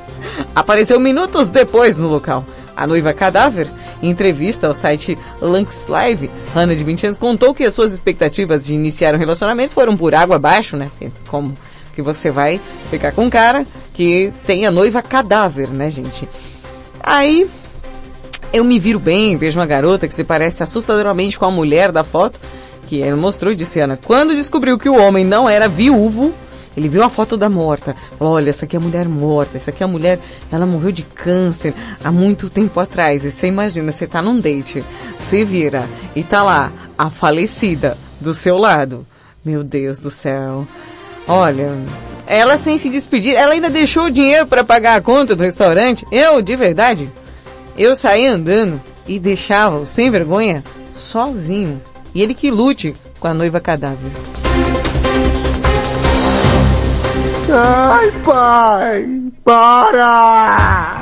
apareceu 0.56 1.00
minutos 1.00 1.50
depois 1.50 1.98
no 1.98 2.08
local. 2.08 2.46
A 2.76 2.88
noiva 2.88 3.14
cadáver, 3.14 3.68
em 4.02 4.10
entrevista 4.10 4.68
ao 4.68 4.74
site 4.74 5.18
Lanx 5.39 5.86
Live, 5.88 6.32
Hannah, 6.54 6.76
de 6.76 6.84
20 6.84 7.08
anos, 7.08 7.18
contou 7.18 7.54
que 7.54 7.64
as 7.64 7.74
suas 7.74 7.94
expectativas 7.94 8.66
de 8.66 8.74
iniciar 8.74 9.14
um 9.14 9.20
relacionamento 9.20 9.74
foram 9.74 9.96
por 9.98 10.16
água 10.16 10.38
abaixo, 10.38 10.78
né? 10.78 10.88
Como 11.28 11.54
que 11.94 12.02
você 12.02 12.32
vai 12.32 12.60
ficar 12.89 13.12
com 13.12 13.26
um 13.26 13.30
cara 13.30 13.66
que 13.94 14.32
tem 14.46 14.66
a 14.66 14.72
noiva 14.72 15.02
cadáver, 15.02 15.68
né, 15.68 15.89
gente? 15.89 16.28
Aí, 17.04 17.50
eu 18.54 18.64
me 18.64 18.80
viro 18.80 18.99
bem, 18.99 19.38
vejo 19.38 19.60
uma 19.60 19.66
garota 19.66 20.08
que 20.08 20.16
se 20.16 20.24
parece 20.24 20.64
assustadoramente 20.64 21.38
com 21.38 21.45
a 21.45 21.52
mulher 21.52 21.91
da 21.91 22.04
foto, 22.04 22.39
que 22.88 22.97
ele 22.97 23.16
mostrou 23.16 23.52
e 23.52 23.56
disse, 23.56 23.80
Ana, 23.80 23.97
quando 23.97 24.36
descobriu 24.36 24.78
que 24.78 24.89
o 24.89 24.99
homem 24.99 25.24
não 25.24 25.49
era 25.49 25.68
viúvo, 25.68 26.34
ele 26.76 26.88
viu 26.88 27.04
a 27.04 27.10
foto 27.10 27.38
da 27.38 27.49
morta. 27.49 27.95
Falou, 28.18 28.34
olha, 28.36 28.49
essa 28.49 28.66
aqui 28.66 28.76
é 28.76 28.80
a 28.80 28.82
mulher 28.82 29.08
morta, 29.08 29.58
essa 29.58 29.72
aqui 29.72 29.84
é 29.84 29.86
a 29.86 29.89
mulher, 29.89 30.20
ela 30.52 30.66
morreu 30.66 30.91
de 30.91 31.04
câncer 31.04 31.74
há 32.04 32.12
muito 32.12 32.49
tempo 32.49 32.80
atrás. 32.80 33.24
E 33.24 33.32
você 33.32 33.47
imagina, 33.47 33.91
você 33.91 34.08
tá 34.08 34.22
num 34.22 34.39
date, 34.39 34.84
se 35.20 35.43
vira 35.45 35.88
e 36.16 36.24
tá 36.24 36.43
lá 36.43 36.72
a 36.97 37.10
falecida 37.10 37.97
do 38.20 38.34
seu 38.34 38.58
lado. 38.58 39.06
Meu 39.43 39.64
Deus 39.64 39.97
do 39.97 40.12
céu. 40.12 40.68
Olha, 41.28 41.78
ela 42.28 42.58
sem 42.58 42.78
se 42.78 42.89
despedir, 42.89 43.36
ela 43.36 43.54
ainda 43.54 43.70
deixou 43.70 44.06
o 44.06 44.12
dinheiro 44.12 44.47
para 44.47 44.64
pagar 44.64 44.95
a 44.95 45.02
conta 45.02 45.36
do 45.36 45.43
restaurante. 45.43 46.06
Eu, 46.12 46.41
de 46.41 46.56
verdade, 46.56 47.10
eu 47.82 47.95
saí 47.95 48.27
andando 48.27 48.82
e 49.07 49.19
deixava 49.19 49.79
o 49.79 49.86
sem 49.86 50.11
vergonha 50.11 50.63
sozinho. 50.93 51.82
E 52.13 52.21
ele 52.21 52.34
que 52.34 52.51
lute 52.51 52.95
com 53.19 53.27
a 53.27 53.34
noiva 53.34 53.59
cadáver. 53.59 54.11
Ai, 57.53 58.11
pai, 58.23 59.09
para! 59.43 61.01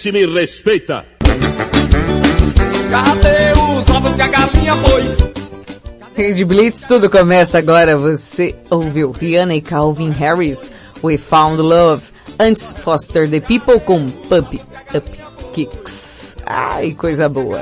Se 0.00 0.10
me 0.10 0.24
respeita. 0.24 1.04
Cadê 2.90 3.52
os 3.52 3.88
ovos 3.94 4.16
que 4.16 4.22
a 4.22 4.28
galinha 4.28 4.74
pôs? 4.76 5.18
Rede 6.14 6.42
Blitz, 6.42 6.80
tudo 6.88 7.10
começa 7.10 7.58
agora. 7.58 7.98
Você 7.98 8.54
ouviu 8.70 9.10
Rihanna 9.10 9.56
e 9.56 9.60
Calvin 9.60 10.10
Harris, 10.12 10.72
We 11.04 11.18
Found 11.18 11.60
Love. 11.60 12.02
Antes, 12.38 12.74
Foster 12.78 13.28
the 13.28 13.40
People 13.40 13.78
com 13.78 14.10
Pump 14.10 14.58
Up 14.94 15.10
Kicks. 15.52 16.34
Ai, 16.46 16.92
coisa 16.92 17.28
boa. 17.28 17.60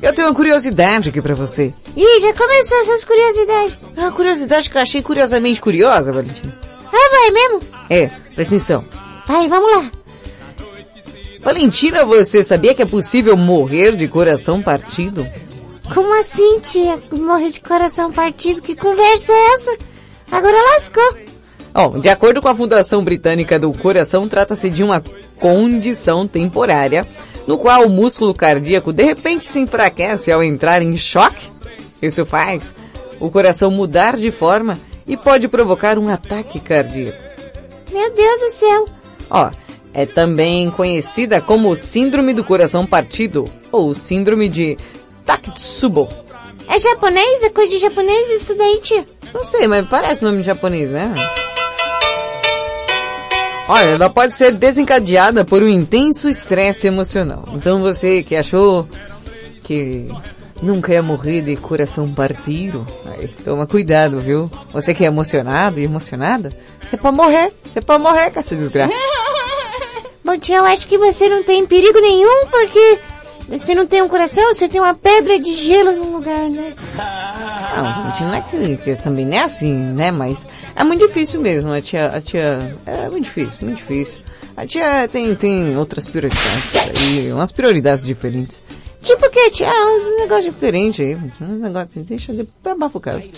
Eu 0.00 0.14
tenho 0.14 0.28
uma 0.28 0.34
curiosidade 0.36 1.08
aqui 1.08 1.20
pra 1.20 1.34
você. 1.34 1.74
Ih, 1.96 2.20
já 2.20 2.32
começou 2.32 2.78
essas 2.82 3.04
curiosidades. 3.04 3.76
Uma 3.96 4.12
curiosidade 4.12 4.70
que 4.70 4.76
eu 4.78 4.82
achei 4.82 5.02
curiosamente 5.02 5.60
curiosa, 5.60 6.12
Valentina. 6.12 6.56
Ah, 6.92 7.10
vai 7.10 7.30
mesmo? 7.32 7.60
É, 7.90 8.06
presta 8.36 8.54
atenção. 8.54 8.84
Vai, 9.26 9.48
vamos 9.48 9.72
lá. 9.72 9.97
Valentina, 11.40 12.04
você 12.04 12.42
sabia 12.42 12.74
que 12.74 12.82
é 12.82 12.86
possível 12.86 13.36
morrer 13.36 13.96
de 13.96 14.08
coração 14.08 14.62
partido? 14.62 15.26
Como 15.94 16.18
assim, 16.20 16.60
tia? 16.60 17.00
Morrer 17.10 17.50
de 17.50 17.60
coração 17.60 18.12
partido? 18.12 18.60
Que 18.60 18.74
conversa 18.74 19.32
é 19.32 19.54
essa? 19.54 19.76
Agora 20.30 20.56
lascou. 20.74 21.16
Bom, 21.72 21.98
de 21.98 22.08
acordo 22.08 22.42
com 22.42 22.48
a 22.48 22.54
Fundação 22.54 23.04
Britânica 23.04 23.58
do 23.58 23.72
Coração, 23.72 24.28
trata-se 24.28 24.68
de 24.68 24.82
uma 24.82 25.02
condição 25.38 26.26
temporária 26.26 27.06
no 27.46 27.56
qual 27.56 27.86
o 27.86 27.88
músculo 27.88 28.34
cardíaco 28.34 28.92
de 28.92 29.04
repente 29.04 29.44
se 29.44 29.60
enfraquece 29.60 30.30
ao 30.30 30.42
entrar 30.42 30.82
em 30.82 30.96
choque. 30.96 31.50
Isso 32.02 32.26
faz 32.26 32.74
o 33.20 33.30
coração 33.30 33.70
mudar 33.70 34.16
de 34.16 34.30
forma 34.30 34.78
e 35.06 35.16
pode 35.16 35.48
provocar 35.48 35.98
um 35.98 36.08
ataque 36.08 36.60
cardíaco. 36.60 37.16
Meu 37.90 38.12
Deus 38.12 38.40
do 38.40 38.50
céu. 38.50 38.88
Ó, 39.30 39.50
é 39.98 40.06
também 40.06 40.70
conhecida 40.70 41.40
como 41.40 41.74
síndrome 41.74 42.32
do 42.32 42.44
coração 42.44 42.86
partido 42.86 43.50
ou 43.72 43.92
síndrome 43.96 44.48
de 44.48 44.78
Takotsubo. 45.26 46.08
É 46.68 46.78
japonês? 46.78 47.42
É 47.42 47.50
coisa 47.50 47.72
de 47.72 47.78
japonês 47.78 48.40
isso 48.40 48.56
daí, 48.56 48.78
tia? 48.80 49.04
Não 49.34 49.42
sei, 49.42 49.66
mas 49.66 49.88
parece 49.88 50.22
nome 50.22 50.38
de 50.38 50.46
japonês, 50.46 50.88
né? 50.88 51.12
Olha, 53.66 53.88
ela 53.88 54.08
pode 54.08 54.36
ser 54.36 54.52
desencadeada 54.52 55.44
por 55.44 55.64
um 55.64 55.68
intenso 55.68 56.28
estresse 56.28 56.86
emocional. 56.86 57.42
Então 57.54 57.82
você 57.82 58.22
que 58.22 58.36
achou 58.36 58.88
que 59.64 60.08
nunca 60.62 60.92
ia 60.92 61.02
morrer 61.02 61.42
de 61.42 61.56
coração 61.56 62.08
partido, 62.14 62.86
aí 63.04 63.26
toma 63.44 63.66
cuidado, 63.66 64.20
viu? 64.20 64.48
Você 64.70 64.94
que 64.94 65.02
é 65.02 65.08
emocionado 65.08 65.80
e 65.80 65.84
emocionada, 65.84 66.56
você 66.88 66.96
pode 66.96 67.16
morrer, 67.16 67.52
você 67.64 67.80
pode 67.80 68.00
morrer 68.00 68.30
com 68.30 68.38
essa 68.38 68.54
desgraça. 68.54 68.94
Bom, 70.28 70.38
tia, 70.38 70.58
eu 70.58 70.66
acho 70.66 70.86
que 70.86 70.98
você 70.98 71.26
não 71.26 71.42
tem 71.42 71.66
perigo 71.66 71.98
nenhum, 72.00 72.48
porque 72.50 73.00
você 73.48 73.74
não 73.74 73.86
tem 73.86 74.02
um 74.02 74.08
coração, 74.10 74.52
você 74.52 74.68
tem 74.68 74.78
uma 74.78 74.92
pedra 74.92 75.40
de 75.40 75.54
gelo 75.54 75.92
no 75.92 76.12
lugar, 76.12 76.50
né? 76.50 76.74
Não, 77.74 78.10
gente, 78.10 78.24
não 78.24 78.34
é 78.34 78.42
que, 78.42 78.76
que 78.76 78.96
também 78.96 79.24
não 79.24 79.32
é 79.32 79.40
assim, 79.40 79.72
né? 79.72 80.10
Mas 80.10 80.46
é 80.76 80.84
muito 80.84 81.06
difícil 81.06 81.40
mesmo, 81.40 81.72
a 81.72 81.80
tia, 81.80 82.08
a 82.10 82.20
tia, 82.20 82.76
é 82.84 83.08
muito 83.08 83.24
difícil, 83.24 83.64
muito 83.64 83.78
difícil. 83.78 84.20
A 84.54 84.66
tia 84.66 85.08
tem, 85.08 85.34
tem 85.34 85.78
outras 85.78 86.06
prioridades 86.06 86.76
aí, 86.76 87.32
umas 87.32 87.50
prioridades 87.50 88.04
diferentes. 88.04 88.62
Tipo 89.00 89.28
o 89.28 89.30
que, 89.30 89.50
tia? 89.50 89.72
Uns 89.72 90.18
negócios 90.18 90.52
diferentes 90.52 91.00
aí, 91.00 91.14
uns 91.40 91.58
negócios, 91.58 92.04
deixa 92.04 92.34
eu 92.34 92.46
abafa 92.70 92.98
o 92.98 93.00
caso. 93.00 93.30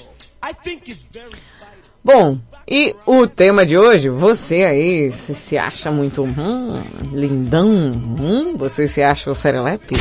Bom, 2.02 2.38
e 2.66 2.94
o 3.04 3.26
tema 3.26 3.66
de 3.66 3.76
hoje, 3.76 4.08
você 4.08 4.62
aí, 4.64 5.10
você 5.10 5.34
se 5.34 5.58
acha 5.58 5.90
muito 5.90 6.22
hum, 6.22 6.82
lindão, 7.12 7.68
hum, 7.68 8.56
você 8.56 8.88
se 8.88 9.02
acha 9.02 9.30
o 9.30 9.34
serelepe? 9.34 9.96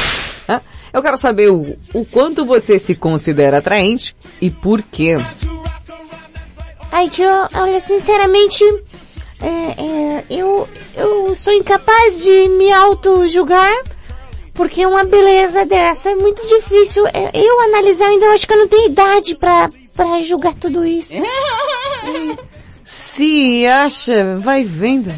Hã? 0.47 0.62
Eu 0.93 1.02
quero 1.02 1.18
saber 1.18 1.52
o, 1.52 1.76
o 1.93 2.06
quanto 2.06 2.45
você 2.45 2.80
se 2.80 2.95
considera 2.95 3.58
atraente 3.58 4.16
e 4.41 4.50
por 4.50 4.82
quê. 4.82 5.18
Ai, 6.91 7.10
tio, 7.10 7.28
olha, 7.54 7.80
sinceramente, 7.80 8.64
é, 9.41 9.47
é, 9.47 10.24
eu, 10.30 10.68
eu 10.95 11.36
sou 11.36 11.54
incapaz 11.54 12.24
de 12.24 12.50
me 12.50 12.72
auto-julgar, 12.72 13.74
porque 14.54 14.86
uma 14.86 15.04
beleza 15.04 15.66
dessa 15.66 16.10
é 16.10 16.16
muito 16.16 16.41
difícil. 16.47 17.06
É, 17.08 17.32
Eu 17.34 17.62
analisar 17.62 18.08
ainda, 18.08 18.26
eu 18.26 18.32
acho 18.32 18.47
que 18.47 18.54
eu 18.54 18.58
não 18.58 18.68
tenho 18.68 18.89
idade 18.89 19.36
pra, 19.36 19.70
pra 20.00 20.22
julgar 20.22 20.54
tudo 20.54 20.86
isso. 20.86 21.22
Se 22.86 23.68
acha, 23.68 24.38
vai 24.38 24.64
vendo. 24.64 25.12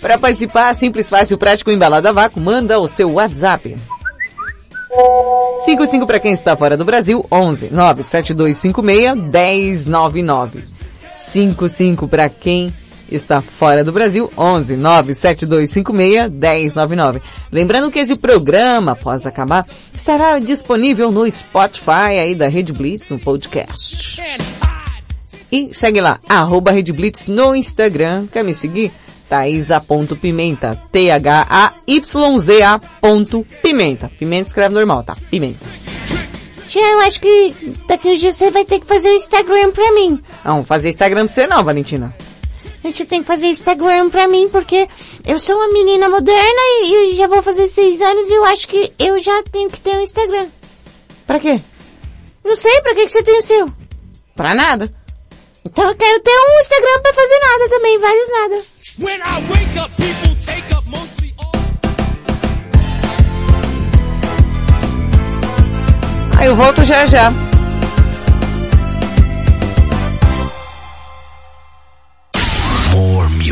Para 0.00 0.16
participar, 0.16 0.74
simples, 0.74 1.10
fácil, 1.10 1.36
prático, 1.36 1.70
embalada 1.70 2.08
a 2.08 2.12
vácuo, 2.12 2.40
manda 2.40 2.80
o 2.80 2.88
seu 2.88 3.12
WhatsApp. 3.12 3.76
55 5.64 6.06
para 6.06 6.18
quem 6.18 6.32
está 6.32 6.56
fora 6.56 6.74
do 6.76 6.84
Brasil, 6.86 7.24
11 7.30 7.68
97256 7.70 9.86
1099. 9.86 10.64
55 11.14 12.08
para 12.08 12.30
quem 12.30 12.72
está 13.10 13.40
fora 13.40 13.82
do 13.82 13.92
Brasil, 13.92 14.30
11 14.36 14.76
97256 14.76 16.30
1099. 16.30 17.20
Lembrando 17.50 17.90
que 17.90 17.98
esse 17.98 18.16
programa, 18.16 18.92
após 18.92 19.26
acabar, 19.26 19.66
estará 19.94 20.38
disponível 20.38 21.10
no 21.10 21.30
Spotify 21.30 22.18
aí 22.20 22.34
da 22.34 22.48
Rede 22.48 22.72
Blitz, 22.72 23.10
no 23.10 23.18
podcast. 23.18 24.20
E 25.50 25.72
segue 25.72 26.00
lá, 26.00 26.20
arroba 26.28 26.70
Rede 26.70 26.92
Blitz 26.92 27.26
no 27.26 27.54
Instagram. 27.54 28.26
Quer 28.26 28.44
me 28.44 28.54
seguir? 28.54 28.92
Thaisa.pimenta. 29.28 30.80
T-H-A-Y-Z-A 30.90 32.78
ponto 33.00 33.46
pimenta. 33.62 34.10
Pimenta 34.18 34.48
escreve 34.48 34.74
normal, 34.74 35.02
tá? 35.02 35.14
Pimenta. 35.30 35.64
Tia, 36.66 36.82
eu 36.82 37.00
acho 37.00 37.20
que 37.20 37.54
daqui 37.86 38.08
uns 38.08 38.20
dias 38.20 38.36
você 38.36 38.50
vai 38.50 38.64
ter 38.64 38.78
que 38.78 38.86
fazer 38.86 39.08
o 39.08 39.14
Instagram 39.14 39.70
pra 39.70 39.90
mim. 39.92 40.22
Não, 40.44 40.62
fazer 40.62 40.90
Instagram 40.90 41.24
pra 41.24 41.34
você 41.34 41.46
não, 41.46 41.64
Valentina. 41.64 42.14
A 42.82 42.86
gente 42.86 43.04
tem 43.04 43.20
que 43.20 43.26
fazer 43.26 43.46
Instagram 43.46 44.08
pra 44.08 44.28
mim, 44.28 44.48
porque 44.48 44.88
eu 45.26 45.38
sou 45.38 45.56
uma 45.56 45.72
menina 45.72 46.08
moderna 46.08 46.60
e, 46.84 47.12
e 47.12 47.14
já 47.16 47.26
vou 47.26 47.42
fazer 47.42 47.66
seis 47.66 48.00
anos 48.00 48.28
e 48.30 48.34
eu 48.34 48.44
acho 48.44 48.68
que 48.68 48.92
eu 48.98 49.18
já 49.18 49.42
tenho 49.50 49.68
que 49.68 49.80
ter 49.80 49.96
um 49.96 50.00
Instagram. 50.00 50.46
Pra 51.26 51.40
quê? 51.40 51.60
Não 52.44 52.56
sei, 52.56 52.80
pra 52.80 52.94
que, 52.94 53.06
que 53.06 53.12
você 53.12 53.22
tem 53.22 53.38
o 53.38 53.42
seu? 53.42 53.72
Pra 54.36 54.54
nada. 54.54 54.92
Então 55.64 55.88
eu 55.88 55.94
quero 55.94 56.20
ter 56.20 56.30
um 56.30 56.60
Instagram 56.60 57.02
pra 57.02 57.12
fazer 57.12 57.38
nada 57.38 57.68
também, 57.68 57.98
vários 57.98 58.30
nada. 58.30 58.78
When 58.98 59.20
I 59.20 59.40
wake 59.50 59.78
up, 59.78 59.90
people 59.96 60.36
take 60.44 60.72
up 60.72 60.88
mostly 60.88 61.18
Aí 66.38 66.46
eu 66.46 66.54
volto 66.54 66.84
já 66.84 67.04
já. 67.04 67.47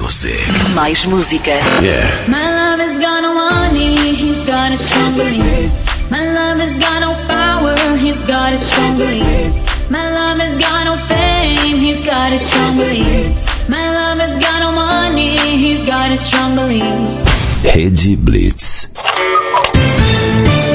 Music. 0.01 0.41
Mais 0.75 1.07
música. 1.07 1.53
Yeah. 1.83 2.29
My 2.29 2.47
love 2.59 2.81
has 2.81 2.99
got 2.99 3.23
no 3.23 3.33
money, 3.35 3.97
he's 4.15 4.45
got 4.47 4.71
his 4.71 4.81
strong 4.81 5.13
beliefs. 5.15 5.87
My 6.11 6.25
love 6.33 6.59
has 6.61 6.79
got 6.79 7.01
no 7.01 7.13
power, 7.27 7.97
he's 7.97 8.21
got 8.27 8.53
his 8.53 8.61
strong 8.61 8.97
beliefs. 8.97 9.59
My 9.91 10.07
love 10.13 10.39
has 10.39 10.59
got 10.59 10.85
no 10.85 10.97
fame, 10.97 11.79
he's 11.79 12.05
got 12.05 12.33
his 12.33 12.43
strong 12.43 12.77
beliefs. 12.77 13.69
My 13.69 13.91
love 13.91 14.19
has 14.19 14.39
got 14.39 14.59
no 14.61 14.73
money, 14.73 15.37
he's 15.37 15.85
got 15.87 16.11
his 16.11 16.21
strong 16.21 16.55
beliefs. 16.55 17.25
Rede 17.65 18.17
Blitz. 18.17 18.89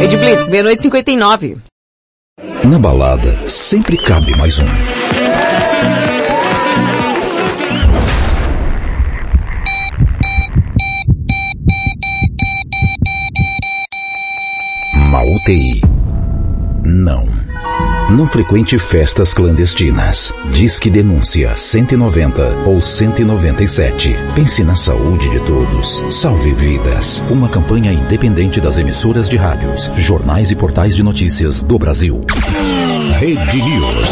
Ed 0.01 0.17
Blitz, 0.17 0.49
meia-noite 0.49 0.88
e 0.88 0.91
59. 0.91 1.61
Na 2.65 2.80
balada, 2.80 3.47
sempre 3.47 3.97
cabe 3.97 4.36
mais 4.36 4.57
um. 4.59 4.65
UTI. 15.42 15.82
Não. 16.84 17.26
Não 18.12 18.28
frequente 18.28 18.78
festas 18.78 19.34
clandestinas. 19.34 20.32
Disque 20.52 20.89
denúncia 20.89 21.56
190 21.56 22.68
ou 22.68 22.80
197. 22.80 24.16
Pense 24.36 24.64
na 24.64 24.76
saúde 24.76 25.30
de 25.30 25.39
todos. 25.39 26.04
Salve 26.10 26.54
vidas. 26.54 27.24
Uma 27.30 27.50
campanha 27.50 27.92
independente 27.92 28.62
das 28.62 28.78
emissoras 28.78 29.28
de 29.30 29.38
rádios, 29.38 29.92
jornais 29.96 30.52
e 30.52 30.56
portais 30.56 30.96
de 30.96 31.02
notícias 31.02 31.64
do 31.64 31.80
Brasil. 31.80 32.22
Rede 33.20 33.64
News. 33.64 34.10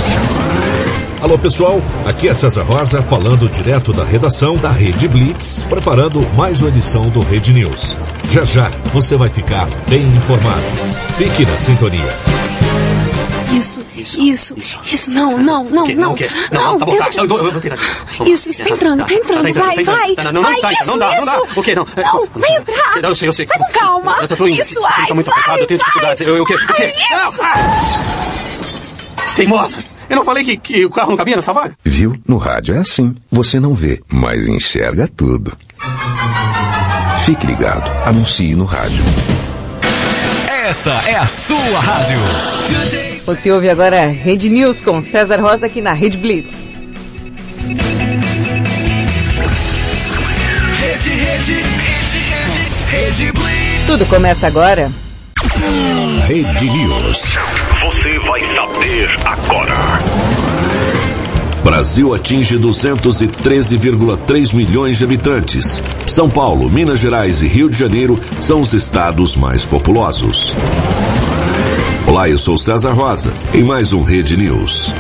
Alô 1.22 1.38
pessoal, 1.38 1.82
aqui 2.08 2.28
é 2.28 2.34
César 2.34 2.64
Rosa 2.64 3.02
falando 3.04 3.50
direto 3.50 3.92
da 3.94 4.04
redação 4.04 4.56
da 4.56 4.72
Rede 4.72 5.08
Blitz, 5.08 5.66
preparando 5.70 6.22
mais 6.38 6.62
uma 6.62 6.70
edição 6.70 7.02
do 7.10 7.20
Rede 7.20 7.54
News. 7.54 7.98
Já 8.30 8.44
já 8.46 8.70
você 8.94 9.16
vai 9.18 9.30
ficar 9.30 9.68
bem 9.88 10.04
informado. 10.16 10.62
Fique 11.18 11.46
na 11.46 11.58
sintonia. 11.58 12.14
Isso, 13.52 13.82
isso, 13.96 14.56
isso, 14.94 15.10
não, 15.12 15.36
não, 15.38 15.64
não, 15.64 15.84
quê? 15.84 15.96
não. 15.96 16.14
o 16.14 16.16
quê? 16.16 16.30
Não, 16.52 16.78
tá 16.78 16.86
bom, 16.86 16.96
tá. 16.98 17.10
Eu, 17.18 17.28
vou 17.28 17.60
tentar. 17.60 17.78
Isso, 18.28 18.52
isso, 18.52 18.64
tá 18.64 18.70
entrando, 18.70 19.04
tá 19.06 19.14
entrando, 19.14 19.54
vai, 19.54 19.76
tá 19.84 19.92
vai. 19.92 20.12
entrando. 20.12 20.34
Não, 20.36 20.42
não, 20.44 20.52
vai, 20.52 20.62
tá, 20.62 20.72
isso, 20.72 20.86
não 20.86 20.98
dá, 21.00 21.16
não 21.16 21.26
dá. 21.26 21.42
isso. 21.44 21.60
O 21.60 21.64
quê? 21.64 21.76
Não. 21.76 21.88
Não, 21.98 22.26
vai 22.36 22.56
entrar. 22.56 23.04
Eu 23.04 23.16
sei, 23.16 23.28
eu 23.28 23.34
sei. 23.34 23.46
Vai 23.48 23.58
com 23.58 23.72
calma. 23.72 24.18
Eu 24.22 24.28
tô 24.38 24.48
indo. 24.48 24.62
Isso, 24.62 24.80
ai, 24.86 25.08
Tá 25.08 25.16
muito 25.16 25.32
vai, 25.32 25.62
eu 25.62 25.66
tenho 25.66 25.80
vai. 25.80 25.88
dificuldades. 25.90 26.22
Eu, 26.28 26.44
o 26.44 26.46
quê? 26.46 26.54
O 26.54 26.74
quê? 26.76 26.94
Não, 27.12 27.30
isso. 27.30 27.40
Teimosa! 29.36 29.78
Eu 30.10 30.16
não 30.18 30.26
falei 30.26 30.44
que, 30.44 30.58
que 30.58 30.86
o 30.86 30.90
carro 30.90 31.10
não 31.10 31.18
cabia 31.18 31.36
nessa 31.36 31.54
vaga? 31.54 31.76
Viu? 31.84 32.16
No 32.28 32.38
rádio 32.38 32.76
é 32.76 32.80
assim. 32.80 33.16
Você 33.32 33.60
não 33.60 33.74
vê, 33.74 34.00
mas 34.08 34.48
enxerga 34.48 35.08
tudo. 35.08 35.56
Fique 37.30 37.46
ligado. 37.46 37.88
Anuncie 38.08 38.56
no 38.56 38.66
rádio. 38.66 39.04
Essa 40.48 40.94
é 41.06 41.14
a 41.14 41.28
sua 41.28 41.80
rádio. 41.80 42.18
Você 43.24 43.52
ouve 43.52 43.70
agora 43.70 44.08
Rede 44.08 44.50
News 44.50 44.82
com 44.82 45.00
César 45.00 45.40
Rosa 45.40 45.68
aqui 45.68 45.80
na 45.80 45.94
Rede 45.94 46.18
Blitz. 46.18 46.68
Rede, 50.80 51.10
rede, 51.12 51.54
rede, 51.54 52.18
rede, 52.18 52.66
rede 52.90 53.32
Blitz. 53.32 53.86
Tudo 53.86 54.06
começa 54.08 54.48
agora. 54.48 54.92
Rede 56.28 56.68
News. 56.68 57.38
Você 57.84 58.18
vai 58.28 58.44
saber 58.56 59.08
agora. 59.24 60.59
Brasil 61.64 62.14
atinge 62.14 62.58
213,3 62.58 64.54
milhões 64.54 64.98
de 64.98 65.04
habitantes. 65.04 65.84
São 66.08 66.30
Paulo, 66.30 66.70
Minas 66.70 67.00
Gerais 67.00 67.42
e 67.42 67.48
Rio 67.48 67.70
de 67.70 67.78
Janeiro 67.78 68.16
são 68.40 68.62
os 68.62 68.74
estados 68.74 69.36
mais 69.36 69.66
populosos. 69.66 70.54
Olá, 72.08 72.30
eu 72.30 72.38
sou 72.38 72.58
César 72.58 72.94
Rosa, 72.94 73.34
em 73.54 73.64
mais 73.64 73.94
um 73.94 74.02
Rede 74.02 74.36
News. 74.36 74.92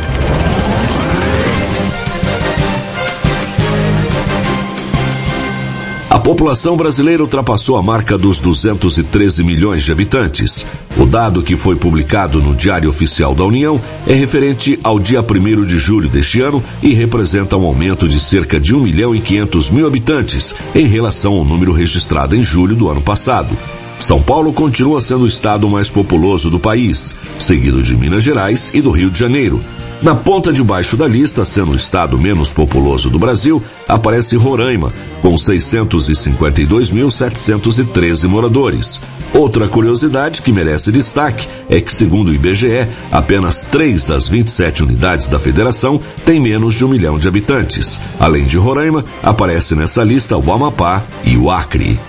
A 6.09 6.17
população 6.17 6.75
brasileira 6.75 7.21
ultrapassou 7.21 7.77
a 7.77 7.83
marca 7.83 8.17
dos 8.17 8.39
213 8.39 9.43
milhões 9.43 9.83
de 9.83 9.91
habitantes. 9.91 10.65
O 10.97 11.05
dado 11.05 11.43
que 11.43 11.55
foi 11.55 11.75
publicado 11.75 12.41
no 12.41 12.55
Diário 12.55 12.89
Oficial 12.89 13.35
da 13.35 13.43
União 13.43 13.79
é 14.07 14.13
referente 14.15 14.79
ao 14.83 14.99
dia 14.99 15.21
1 15.21 15.65
de 15.65 15.77
julho 15.77 16.09
deste 16.09 16.41
ano 16.41 16.63
e 16.81 16.95
representa 16.95 17.55
um 17.55 17.63
aumento 17.63 18.07
de 18.07 18.19
cerca 18.19 18.59
de 18.59 18.73
1 18.73 18.79
milhão 18.79 19.15
e 19.15 19.21
500 19.21 19.69
mil 19.69 19.85
habitantes 19.85 20.55
em 20.73 20.87
relação 20.87 21.33
ao 21.33 21.45
número 21.45 21.71
registrado 21.71 22.35
em 22.35 22.43
julho 22.43 22.75
do 22.75 22.89
ano 22.89 23.01
passado. 23.01 23.55
São 23.99 24.19
Paulo 24.19 24.51
continua 24.51 24.99
sendo 25.01 25.25
o 25.25 25.27
estado 25.27 25.69
mais 25.69 25.91
populoso 25.91 26.49
do 26.49 26.59
país, 26.59 27.15
seguido 27.37 27.83
de 27.83 27.95
Minas 27.95 28.23
Gerais 28.23 28.71
e 28.73 28.81
do 28.81 28.89
Rio 28.89 29.11
de 29.11 29.19
Janeiro. 29.19 29.61
Na 30.01 30.15
ponta 30.15 30.53
de 30.53 30.63
baixo 30.63 30.95
da 30.95 31.05
lista, 31.05 31.43
sendo 31.43 31.73
o 31.73 31.75
estado 31.75 32.17
menos 32.17 32.53
populoso 32.53 33.09
do 33.09 33.19
Brasil, 33.19 33.61
aparece 33.85 34.37
Roraima, 34.37 34.93
com 35.21 35.35
652.713 35.35 38.25
moradores. 38.25 39.01
Outra 39.33 39.67
curiosidade 39.67 40.41
que 40.41 40.53
merece 40.53 40.91
destaque 40.91 41.47
é 41.69 41.79
que, 41.81 41.93
segundo 41.93 42.29
o 42.29 42.33
IBGE, 42.33 42.87
apenas 43.11 43.63
três 43.63 44.05
das 44.05 44.29
27 44.29 44.83
unidades 44.83 45.27
da 45.27 45.37
federação 45.37 45.99
têm 46.25 46.39
menos 46.39 46.75
de 46.75 46.85
um 46.85 46.87
milhão 46.87 47.19
de 47.19 47.27
habitantes. 47.27 47.99
Além 48.17 48.45
de 48.45 48.55
Roraima, 48.57 49.03
aparece 49.21 49.75
nessa 49.75 50.01
lista 50.03 50.37
o 50.37 50.51
Amapá 50.51 51.03
e 51.25 51.35
o 51.35 51.51
Acre. 51.51 51.99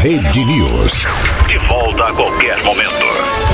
Rede 0.00 0.44
News. 0.44 1.08
De 1.48 1.58
volta 1.66 2.04
a 2.04 2.12
qualquer 2.12 2.62
momento. 2.62 3.45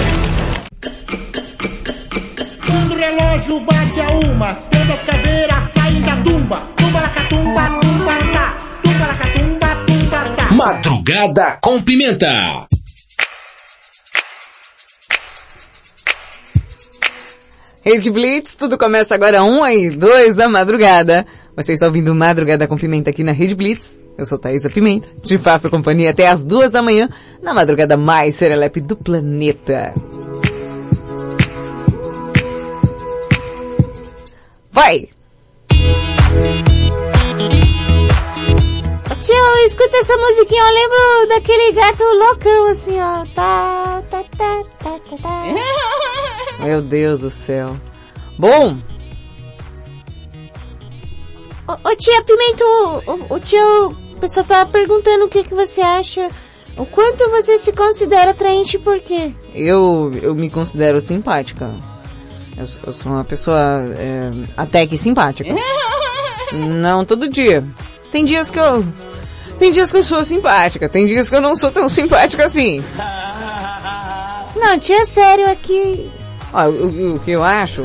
Quando 2.66 2.92
o 2.92 2.96
relógio 2.96 3.60
bate 3.60 4.00
a 4.00 4.26
uma, 4.26 4.54
todas 4.54 4.90
as 4.90 5.02
caveiras 5.04 5.72
saem 5.72 6.00
da 6.02 6.16
tumba. 6.22 6.60
Tumba 6.76 7.00
la 7.00 7.08
catumba, 7.08 7.80
tumba 7.80 8.12
tá. 8.32 8.56
Tumba 8.82 9.06
la 9.06 9.14
catumba, 9.14 9.84
tumba 9.86 10.36
tá. 10.36 10.52
Madrugada 10.52 11.58
com 11.60 11.82
Pimenta. 11.82 12.66
Rede 17.84 18.10
Blitz, 18.12 18.54
tudo 18.54 18.78
começa 18.78 19.12
agora 19.12 19.42
1 19.42 19.68
e 19.68 19.90
2 19.90 20.36
da 20.36 20.48
madrugada. 20.48 21.24
Você 21.56 21.72
está 21.72 21.86
ouvindo 21.86 22.14
Madrugada 22.14 22.68
com 22.68 22.76
Pimenta 22.76 23.10
aqui 23.10 23.24
na 23.24 23.32
Rede 23.32 23.56
Blitz. 23.56 23.98
Eu 24.16 24.24
sou 24.24 24.38
Thaisa 24.38 24.70
Pimenta. 24.70 25.08
Te 25.20 25.36
faço 25.36 25.68
companhia 25.68 26.10
até 26.10 26.28
as 26.28 26.44
duas 26.44 26.70
da 26.70 26.80
manhã, 26.80 27.08
na 27.42 27.52
madrugada 27.52 27.96
mais 27.96 28.36
serelepe 28.36 28.80
do 28.80 28.94
planeta. 28.94 29.92
Vai! 34.72 35.08
Ô, 39.10 39.14
Tio, 39.20 39.66
escuta 39.66 39.96
essa 39.98 40.16
musiquinha, 40.16 40.62
eu 40.62 40.74
lembro 40.74 41.28
daquele 41.28 41.72
gato 41.72 42.02
loucão, 42.02 42.66
assim, 42.70 42.98
ó. 42.98 43.26
Tá, 43.34 44.02
tá, 44.10 44.24
tá, 44.36 44.62
tá, 44.78 44.98
tá, 44.98 45.16
tá. 45.22 45.44
Meu 46.64 46.80
Deus 46.80 47.20
do 47.20 47.30
céu. 47.30 47.76
Bom, 48.38 48.78
Ô, 51.68 51.90
ô 51.90 51.96
tia 51.96 52.24
Pimento, 52.24 52.64
o, 53.06 53.34
o 53.34 53.40
tio, 53.40 53.90
o 53.90 54.16
pessoal 54.18 54.44
tava 54.44 54.70
perguntando 54.70 55.26
o 55.26 55.28
que 55.28 55.44
que 55.44 55.54
você 55.54 55.80
acha. 55.80 56.30
O 56.76 56.86
quanto 56.86 57.28
você 57.30 57.58
se 57.58 57.72
considera 57.72 58.30
atraente 58.30 58.76
e 58.76 58.80
por 58.80 58.98
quê? 59.00 59.34
eu, 59.54 60.10
eu 60.22 60.34
me 60.34 60.48
considero 60.48 61.00
simpática. 61.00 61.70
Eu, 62.62 62.66
sou- 62.66 62.80
eu 62.86 62.92
sou 62.92 63.12
uma 63.12 63.24
pessoa 63.24 63.58
é, 63.98 64.30
até 64.56 64.86
que 64.86 64.96
simpática. 64.96 65.52
Não 66.52 67.04
todo 67.04 67.28
dia. 67.28 67.64
Tem 68.12 68.24
dias 68.24 68.50
que 68.50 68.58
eu. 68.58 68.84
Tem 69.58 69.70
dias 69.72 69.90
que 69.90 69.98
eu 69.98 70.02
sou 70.02 70.24
simpática, 70.24 70.88
tem 70.88 71.06
dias 71.06 71.28
que 71.28 71.36
eu 71.36 71.40
não 71.40 71.54
sou 71.56 71.70
tão 71.70 71.88
simpática 71.88 72.44
assim. 72.44 72.82
Não, 74.56 74.78
tia, 74.78 75.06
sério, 75.06 75.50
aqui... 75.50 76.10
Ó, 76.52 76.64
o, 76.68 76.86
o- 76.86 77.16
o 77.16 77.20
que 77.20 77.30
eu 77.30 77.42
acho. 77.42 77.84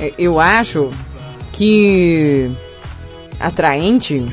é, 0.00 0.12
Eu 0.18 0.40
acho 0.40 0.90
que. 1.52 2.50
Atraente. 3.38 4.26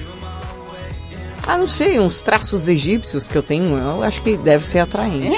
Ah, 1.45 1.57
não 1.57 1.67
sei, 1.67 1.99
uns 1.99 2.21
traços 2.21 2.67
egípcios 2.67 3.25
que 3.27 3.35
eu 3.37 3.43
tenho, 3.43 3.77
eu 3.77 4.03
acho 4.03 4.21
que 4.21 4.35
deve 4.37 4.65
ser 4.65 4.79
atraente. 4.79 5.29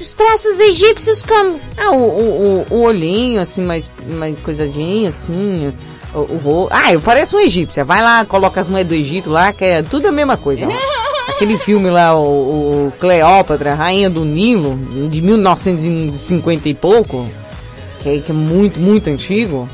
Os 0.00 0.12
traços 0.14 0.58
egípcios 0.58 1.22
como? 1.22 1.60
Ah, 1.76 1.90
o, 1.92 1.96
o, 1.96 2.66
o, 2.70 2.74
o 2.76 2.82
olhinho, 2.82 3.40
assim, 3.40 3.62
mais, 3.62 3.90
mais 4.08 4.36
coisadinho, 4.40 5.08
assim, 5.08 5.72
o, 6.14 6.18
o 6.18 6.36
ro- 6.38 6.68
Ah, 6.70 6.92
eu 6.92 7.00
pareço 7.00 7.36
um 7.36 7.40
egípcia. 7.40 7.84
Vai 7.84 8.02
lá, 8.02 8.24
coloca 8.24 8.60
as 8.60 8.68
moedas 8.68 8.88
do 8.88 8.94
Egito 9.00 9.30
lá, 9.30 9.52
que 9.52 9.64
é 9.64 9.82
tudo 9.82 10.08
a 10.08 10.12
mesma 10.12 10.36
coisa. 10.36 10.66
lá. 10.66 10.74
Aquele 11.28 11.56
filme 11.56 11.88
lá, 11.88 12.18
o, 12.18 12.88
o 12.88 12.92
Cleópatra, 12.98 13.74
Rainha 13.74 14.10
do 14.10 14.24
Nilo, 14.24 14.76
de 15.08 15.20
1950 15.20 16.68
e 16.68 16.74
pouco, 16.74 17.28
que 18.02 18.08
é, 18.08 18.18
que 18.18 18.30
é 18.32 18.34
muito, 18.34 18.80
muito 18.80 19.08
antigo. 19.08 19.68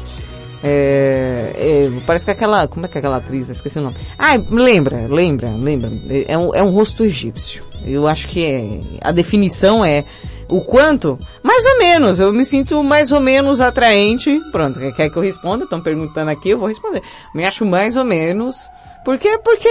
É, 0.64 1.52
é, 1.56 1.90
parece 2.06 2.24
que 2.24 2.30
aquela, 2.30 2.66
como 2.68 2.86
é 2.86 2.88
que 2.88 2.96
é 2.96 3.00
aquela 3.00 3.18
atriz? 3.18 3.48
Esqueci 3.48 3.78
o 3.78 3.82
nome. 3.82 3.96
Ah, 4.18 4.38
lembra, 4.50 5.06
lembra, 5.08 5.48
lembra. 5.50 5.90
É 6.26 6.36
um, 6.36 6.54
é 6.54 6.62
um 6.62 6.70
rosto 6.70 7.04
egípcio. 7.04 7.62
Eu 7.86 8.06
acho 8.06 8.26
que 8.28 8.44
é, 8.44 8.80
a 9.00 9.12
definição 9.12 9.84
é 9.84 10.04
o 10.48 10.60
quanto, 10.62 11.18
mais 11.42 11.64
ou 11.64 11.78
menos, 11.78 12.18
eu 12.18 12.32
me 12.32 12.44
sinto 12.44 12.82
mais 12.82 13.12
ou 13.12 13.20
menos 13.20 13.60
atraente. 13.60 14.40
Pronto, 14.50 14.80
quer- 14.94 15.10
que 15.10 15.16
eu 15.16 15.22
responda? 15.22 15.64
Estão 15.64 15.80
perguntando 15.80 16.30
aqui, 16.30 16.50
eu 16.50 16.58
vou 16.58 16.68
responder. 16.68 17.02
Me 17.34 17.44
acho 17.44 17.64
mais 17.66 17.96
ou 17.96 18.04
menos. 18.04 18.56
Porque 19.04 19.28
é, 19.28 19.38
porque 19.38 19.68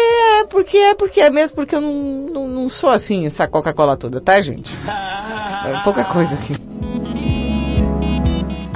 é, 0.77 0.95
porque 0.95 1.19
é 1.19 1.29
mesmo, 1.29 1.55
porque 1.55 1.75
eu 1.75 1.81
não, 1.81 1.93
não, 1.93 2.47
não 2.47 2.69
sou 2.69 2.89
assim, 2.89 3.25
essa 3.25 3.47
Coca-Cola 3.47 3.95
toda, 3.97 4.19
tá, 4.21 4.39
gente? 4.41 4.71
É 4.88 5.83
pouca 5.83 6.03
coisa 6.05 6.33
aqui. 6.35 6.55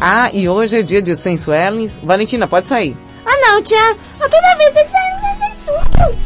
Ah, 0.04 0.32
e 0.34 0.50
hoje 0.50 0.80
é 0.80 0.82
dia 0.82 1.00
de 1.00 1.16
sensuelens. 1.16 2.00
Valentina, 2.04 2.48
pode 2.48 2.68
sair. 2.68 2.98
Ah 3.24 3.38
não, 3.38 3.62
tia, 3.62 3.96
a 4.20 4.28
toda 4.28 4.56
vez 4.58 4.74
tem 4.74 4.84
que 4.84 4.92
sair 4.92 5.38
desse 5.38 5.60
estúdio. 5.60 6.18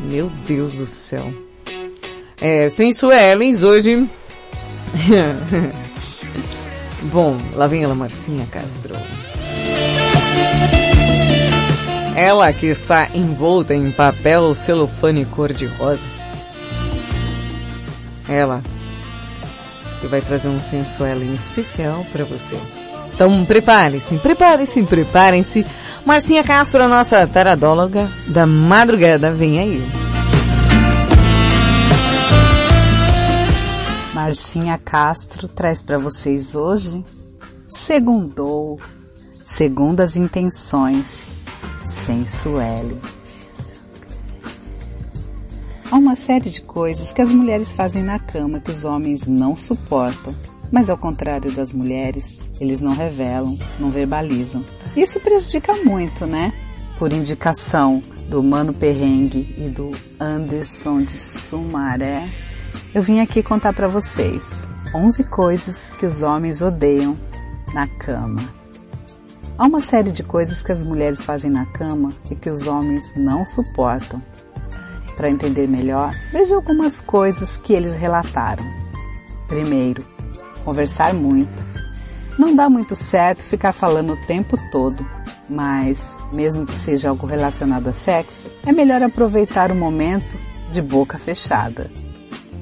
Meu 0.00 0.28
Deus 0.46 0.74
do 0.74 0.86
céu. 0.86 1.32
É, 2.38 2.68
sensuelens 2.68 3.62
hoje... 3.62 4.06
Bom, 7.10 7.38
lá 7.54 7.66
vem 7.66 7.82
ela, 7.82 7.94
Marcinha 7.94 8.44
Castro. 8.52 8.94
Ela 12.14 12.52
que 12.52 12.66
está 12.66 13.08
envolta 13.14 13.74
em 13.74 13.90
papel 13.90 14.54
celofane 14.54 15.24
cor-de-rosa. 15.24 16.06
Ela 18.28 18.62
que 20.00 20.06
vai 20.06 20.20
trazer 20.20 20.48
um 20.48 20.60
sensuelen 20.60 21.34
especial 21.34 22.04
para 22.12 22.24
você. 22.24 22.56
Então 23.14 23.44
prepare-se, 23.44 24.16
prepare-se, 24.18 24.82
preparem-se. 24.82 25.66
Marcinha 26.04 26.42
Castro, 26.42 26.82
a 26.82 26.88
nossa 26.88 27.26
taradóloga 27.26 28.10
da 28.28 28.46
madrugada, 28.46 29.32
vem 29.32 29.58
aí. 29.58 29.88
Marcinha 34.14 34.78
Castro 34.78 35.48
traz 35.48 35.82
para 35.82 35.98
vocês 35.98 36.54
hoje 36.54 37.04
Segundou, 37.70 38.80
segundo 39.44 40.00
as 40.00 40.16
intenções, 40.16 41.30
sensuelle. 41.84 43.00
Há 45.90 45.96
uma 45.96 46.14
série 46.14 46.50
de 46.50 46.60
coisas 46.60 47.12
que 47.12 47.20
as 47.20 47.32
mulheres 47.32 47.72
fazem 47.72 48.00
na 48.00 48.16
cama 48.16 48.60
que 48.60 48.70
os 48.70 48.84
homens 48.84 49.26
não 49.26 49.56
suportam, 49.56 50.32
mas 50.70 50.88
ao 50.88 50.96
contrário 50.96 51.50
das 51.50 51.72
mulheres, 51.72 52.40
eles 52.60 52.78
não 52.78 52.94
revelam, 52.94 53.58
não 53.76 53.90
verbalizam. 53.90 54.64
Isso 54.96 55.18
prejudica 55.18 55.74
muito, 55.82 56.28
né? 56.28 56.52
Por 56.96 57.12
indicação 57.12 58.00
do 58.28 58.40
Mano 58.40 58.72
Perrengue 58.72 59.52
e 59.58 59.68
do 59.68 59.90
Anderson 60.20 60.98
de 60.98 61.18
Sumaré, 61.18 62.30
eu 62.94 63.02
vim 63.02 63.18
aqui 63.18 63.42
contar 63.42 63.72
para 63.72 63.88
vocês 63.88 64.68
11 64.94 65.24
coisas 65.24 65.90
que 65.98 66.06
os 66.06 66.22
homens 66.22 66.62
odeiam 66.62 67.18
na 67.74 67.88
cama. 67.88 68.38
Há 69.58 69.66
uma 69.66 69.80
série 69.80 70.12
de 70.12 70.22
coisas 70.22 70.62
que 70.62 70.70
as 70.70 70.84
mulheres 70.84 71.24
fazem 71.24 71.50
na 71.50 71.66
cama 71.66 72.12
e 72.30 72.36
que 72.36 72.48
os 72.48 72.68
homens 72.68 73.12
não 73.16 73.44
suportam. 73.44 74.22
Para 75.20 75.28
entender 75.28 75.68
melhor, 75.68 76.14
veja 76.32 76.54
algumas 76.54 77.02
coisas 77.02 77.58
que 77.58 77.74
eles 77.74 77.94
relataram. 77.94 78.64
Primeiro, 79.46 80.02
conversar 80.64 81.12
muito. 81.12 81.62
Não 82.38 82.56
dá 82.56 82.70
muito 82.70 82.96
certo 82.96 83.44
ficar 83.44 83.74
falando 83.74 84.14
o 84.14 84.26
tempo 84.26 84.56
todo, 84.72 85.06
mas, 85.46 86.18
mesmo 86.32 86.64
que 86.64 86.74
seja 86.74 87.10
algo 87.10 87.26
relacionado 87.26 87.88
a 87.88 87.92
sexo, 87.92 88.50
é 88.64 88.72
melhor 88.72 89.02
aproveitar 89.02 89.70
o 89.70 89.74
momento 89.74 90.38
de 90.72 90.80
boca 90.80 91.18
fechada. 91.18 91.90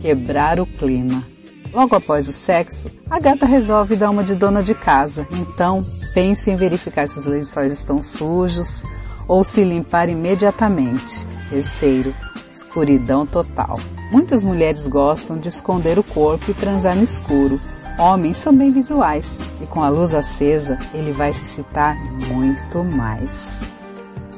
Quebrar 0.00 0.59
o 0.59 0.66
clima. 0.66 1.24
Logo 1.72 1.94
após 1.94 2.26
o 2.26 2.32
sexo, 2.32 2.90
a 3.09 3.20
gata 3.20 3.46
resolve 3.46 3.94
dar 3.94 4.11
uma 4.11 4.24
de 4.24 4.34
dona 4.34 4.64
de 4.64 4.74
casa. 4.74 5.28
Então, 5.30 5.86
pense 6.12 6.50
em 6.50 6.56
verificar 6.56 7.06
se 7.06 7.20
os 7.20 7.24
lençóis 7.24 7.72
estão 7.72 8.02
sujos 8.02 8.82
ou 9.28 9.44
se 9.44 9.62
limpar 9.62 10.09
imediatamente. 10.09 11.24
Terceiro, 11.50 12.12
escuridão 12.59 13.26
total. 13.26 13.78
Muitas 14.11 14.42
mulheres 14.42 14.86
gostam 14.86 15.38
de 15.38 15.48
esconder 15.48 15.98
o 15.98 16.04
corpo 16.04 16.50
e 16.50 16.54
transar 16.54 16.96
no 16.96 17.04
escuro. 17.04 17.61
Homens 17.98 18.36
são 18.36 18.56
bem 18.56 18.70
visuais 18.70 19.40
e 19.61 19.66
com 19.66 19.82
a 19.82 19.88
luz 19.88 20.14
acesa 20.14 20.78
ele 20.94 21.12
vai 21.12 21.32
se 21.32 21.44
citar 21.44 21.96
muito 22.28 22.84
mais. 22.84 23.61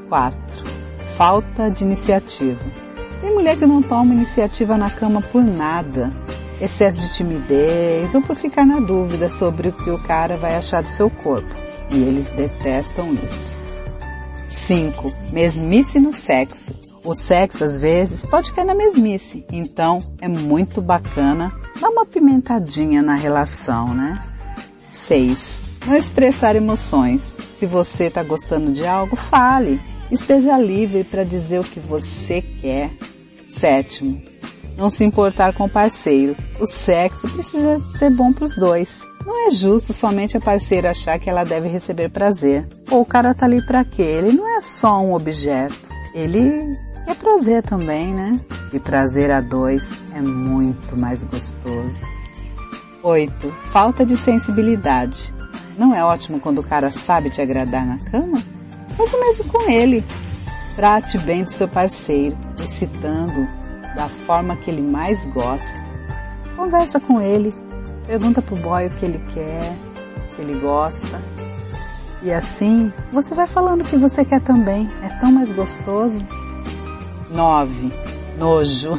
4. 0.09 0.39
Falta 1.17 1.71
de 1.71 1.85
iniciativa. 1.85 2.61
Tem 3.21 3.33
mulher 3.35 3.59
que 3.59 3.67
não 3.67 3.83
toma 3.83 4.15
iniciativa 4.15 4.79
na 4.79 4.91
cama 4.91 5.21
por 5.21 5.45
nada. 5.45 6.11
Excesso 6.61 6.99
de 6.99 7.15
timidez 7.15 8.15
ou 8.15 8.23
por 8.23 8.37
ficar 8.37 8.65
na 8.67 8.81
dúvida 8.81 9.29
sobre 9.31 9.69
o 9.69 9.73
que 9.73 9.91
o 9.91 10.03
cara 10.03 10.37
vai 10.37 10.57
achar 10.57 10.83
do 10.83 10.89
seu 10.89 11.11
corpo. 11.11 11.55
E 11.91 11.97
eles 12.03 12.29
detestam 12.29 13.13
isso. 13.15 13.57
5. 14.49 15.13
Mesmice 15.33 16.01
no 16.01 16.13
sexo. 16.13 16.90
O 17.03 17.15
sexo, 17.15 17.65
às 17.65 17.79
vezes, 17.79 18.27
pode 18.27 18.53
cair 18.53 18.67
na 18.67 18.75
mesmice. 18.75 19.45
Então, 19.51 20.03
é 20.21 20.29
muito 20.29 20.83
bacana 20.83 21.53
dar 21.81 21.89
uma 21.89 22.05
pimentadinha 22.05 23.03
na 23.03 23.15
relação, 23.15 23.95
né? 23.95 24.21
6. 24.91 25.63
Não 25.87 25.97
expressar 25.97 26.57
emoções. 26.57 27.37
Se 27.55 27.65
você 27.67 28.05
está 28.05 28.23
gostando 28.23 28.73
de 28.73 28.87
algo, 28.87 29.17
fale. 29.17 29.81
Esteja 30.11 30.59
livre 30.59 31.05
para 31.05 31.25
dizer 31.25 31.61
o 31.61 31.65
que 31.65 31.81
você 31.81 32.43
quer. 32.43 32.91
Sétimo. 33.49 34.21
Não 34.77 34.91
se 34.91 35.05
importar 35.05 35.55
com 35.55 35.65
o 35.65 35.71
parceiro. 35.71 36.37
O 36.59 36.67
sexo 36.67 37.29
precisa 37.31 37.81
ser 37.99 38.11
bom 38.11 38.33
para 38.33 38.45
os 38.45 38.57
dois. 38.57 39.07
Não 39.25 39.49
é 39.49 39.51
justo 39.51 39.93
somente 39.93 40.37
a 40.37 40.41
parceira 40.41 40.91
achar 40.91 41.19
que 41.19 41.31
ela 41.31 41.45
deve 41.45 41.69
receber 41.69 42.11
prazer. 42.11 42.69
Ou 42.91 43.03
o 43.03 43.07
cara 43.07 43.35
tá 43.35 43.47
ali 43.47 43.65
para 43.65 43.85
quê? 43.85 44.03
Ele 44.03 44.33
não 44.33 44.57
é 44.57 44.61
só 44.61 45.01
um 45.01 45.15
objeto. 45.15 45.91
Ele 46.15 46.77
é 47.07 47.15
prazer 47.15 47.63
também, 47.63 48.13
né? 48.13 48.41
E 48.73 48.79
prazer 48.79 49.31
a 49.31 49.41
dois 49.41 49.83
é 50.15 50.21
muito 50.21 50.99
mais 50.99 51.23
gostoso. 51.25 51.99
8. 53.03 53.55
Falta 53.67 54.05
de 54.05 54.17
sensibilidade. 54.17 55.35
Não 55.77 55.95
é 55.95 56.05
ótimo 56.05 56.39
quando 56.41 56.59
o 56.59 56.67
cara 56.67 56.91
sabe 56.91 57.31
te 57.31 57.41
agradar 57.41 57.87
na 57.87 57.99
cama? 57.99 58.43
Faz 58.97 59.15
o 59.15 59.21
mesmo 59.21 59.45
com 59.45 59.71
ele. 59.71 60.05
Trate 60.77 61.19
bem 61.19 61.45
do 61.45 61.51
seu 61.51 61.67
parceiro, 61.67 62.37
excitando 62.63 63.49
da 63.95 64.09
forma 64.09 64.57
que 64.57 64.71
ele 64.71 64.83
mais 64.83 65.27
gosta. 65.27 65.73
Conversa 66.57 67.01
com 67.01 67.21
ele, 67.21 67.55
pergunta 68.07 68.43
pro 68.43 68.57
boy 68.57 68.87
o 68.87 68.91
que 68.91 69.05
ele 69.05 69.21
quer, 69.33 69.75
o 70.17 70.37
que 70.37 70.43
ele 70.43 70.61
gosta. 70.61 71.21
E 72.23 72.31
assim, 72.31 72.93
você 73.11 73.35
vai 73.35 73.47
falando 73.47 73.81
o 73.81 73.85
que 73.85 73.97
você 73.97 74.25
quer 74.25 74.41
também. 74.41 74.87
É 75.03 75.09
tão 75.21 75.33
mais 75.33 75.51
gostoso. 75.53 76.19
9. 77.31 77.93
Nojo. 78.39 78.99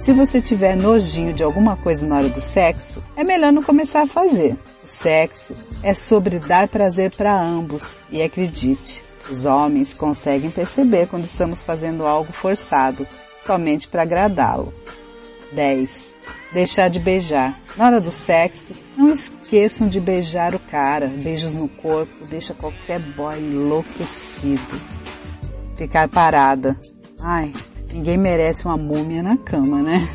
Se 0.00 0.12
você 0.12 0.42
tiver 0.42 0.76
nojinho 0.76 1.32
de 1.32 1.44
alguma 1.44 1.76
coisa 1.76 2.04
na 2.04 2.16
hora 2.16 2.28
do 2.28 2.40
sexo, 2.40 3.02
é 3.16 3.22
melhor 3.22 3.52
não 3.52 3.62
começar 3.62 4.02
a 4.02 4.06
fazer. 4.06 4.56
O 4.82 4.86
sexo 4.86 5.54
é 5.82 5.94
sobre 5.94 6.40
dar 6.40 6.66
prazer 6.66 7.12
para 7.14 7.40
ambos 7.40 8.00
e 8.10 8.20
acredite, 8.20 9.04
os 9.30 9.44
homens 9.44 9.94
conseguem 9.94 10.50
perceber 10.50 11.06
quando 11.06 11.24
estamos 11.24 11.62
fazendo 11.62 12.04
algo 12.04 12.32
forçado, 12.32 13.06
somente 13.40 13.86
para 13.86 14.02
agradá-lo. 14.02 14.72
10. 15.52 16.14
Deixar 16.52 16.88
de 16.88 16.98
beijar. 16.98 17.60
Na 17.76 17.86
hora 17.86 18.00
do 18.00 18.10
sexo, 18.10 18.74
não 18.96 19.10
esqueçam 19.10 19.88
de 19.88 20.00
beijar 20.00 20.54
o 20.54 20.58
cara. 20.58 21.08
Beijos 21.08 21.54
no 21.54 21.68
corpo 21.68 22.26
deixa 22.26 22.54
qualquer 22.54 22.98
boy 22.98 23.38
enlouquecido. 23.38 24.80
Ficar 25.76 26.08
parada. 26.08 26.78
Ai, 27.22 27.52
ninguém 27.92 28.18
merece 28.18 28.64
uma 28.64 28.76
múmia 28.76 29.22
na 29.22 29.36
cama, 29.36 29.82
né? 29.82 30.06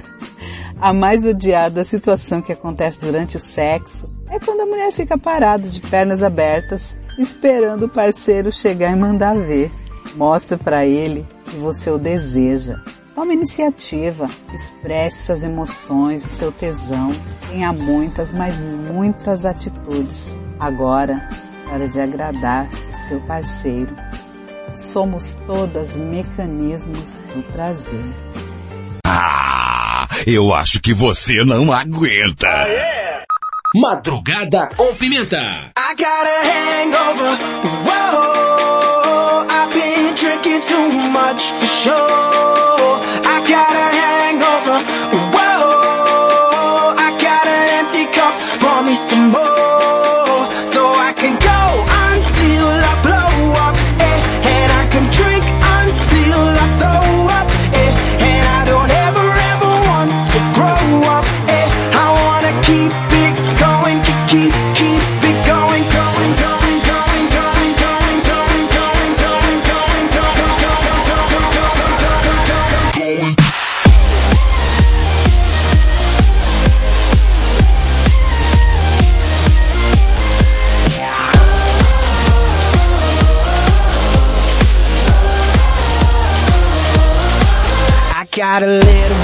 A 0.80 0.94
mais 0.94 1.26
odiada 1.26 1.84
situação 1.84 2.42
que 2.42 2.52
acontece 2.52 3.00
durante 3.00 3.38
o 3.38 3.40
sexo 3.40 4.14
é 4.30 4.40
quando 4.40 4.62
a 4.62 4.66
mulher 4.66 4.92
fica 4.92 5.18
parada 5.18 5.68
de 5.68 5.82
pernas 5.82 6.22
abertas, 6.22 6.98
esperando 7.18 7.86
o 7.86 7.90
parceiro 7.90 8.52
chegar 8.52 8.92
e 8.92 8.96
mandar 8.96 9.36
ver. 9.36 9.72
Mostra 10.16 10.58
para 10.58 10.86
ele 10.86 11.26
que 11.46 11.56
você 11.56 11.90
o 11.90 11.98
deseja. 11.98 12.80
Tome 13.16 13.34
iniciativa, 13.34 14.30
expresse 14.54 15.26
suas 15.26 15.44
emoções, 15.44 16.24
o 16.24 16.30
seu 16.30 16.52
tesão. 16.52 17.10
Tenha 17.50 17.74
muitas, 17.74 18.32
mas 18.32 18.62
muitas 18.62 19.46
atitudes. 19.46 20.38
Agora, 20.60 21.28
é 21.68 21.74
hora 21.74 21.88
de 21.88 22.00
agradar 22.00 22.70
o 22.70 22.96
seu 22.96 23.20
parceiro. 23.22 23.96
Somos 24.78 25.34
todas 25.48 25.98
mecanismos 25.98 27.24
do 27.34 27.42
prazer. 27.52 28.00
Ah, 29.04 30.08
eu 30.28 30.54
acho 30.54 30.80
que 30.80 30.94
você 30.94 31.44
não 31.44 31.74
aguenta. 31.74 32.68
Madrugada 33.76 34.70
com 34.78 34.94
pimenta. 34.96 35.42
I 35.76 35.96
got 35.96 36.28
a 36.28 36.44
hangover. 36.46 37.38
Whoa, 37.86 39.48
I've 39.50 39.74
been 39.74 40.14
drinking 40.14 40.62
too 40.62 40.92
much 41.10 41.52
for 41.54 41.66
sure. 41.66 43.02
I 43.26 43.40
got 43.50 43.76
a 43.76 43.90
hangover. 43.90 44.17
Got 88.60 88.68
a 88.68 88.72
little 88.72 89.17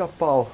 pica-pau. 0.00 0.48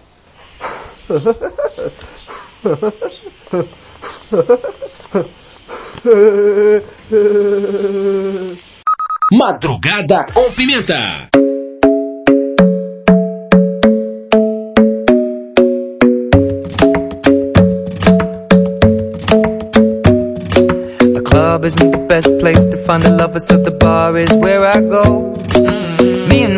Madrugada 9.32 10.24
com 10.32 10.52
Pimenta. 10.52 11.28
The 20.98 21.22
club 21.24 21.64
isn't 21.64 21.90
the 21.90 22.04
best 22.08 22.26
place 22.40 22.64
to 22.64 22.84
find 22.86 23.02
the 23.02 23.10
lovers, 23.10 23.46
so 23.46 23.56
the 23.58 23.70
bar 23.70 24.16
is 24.16 24.32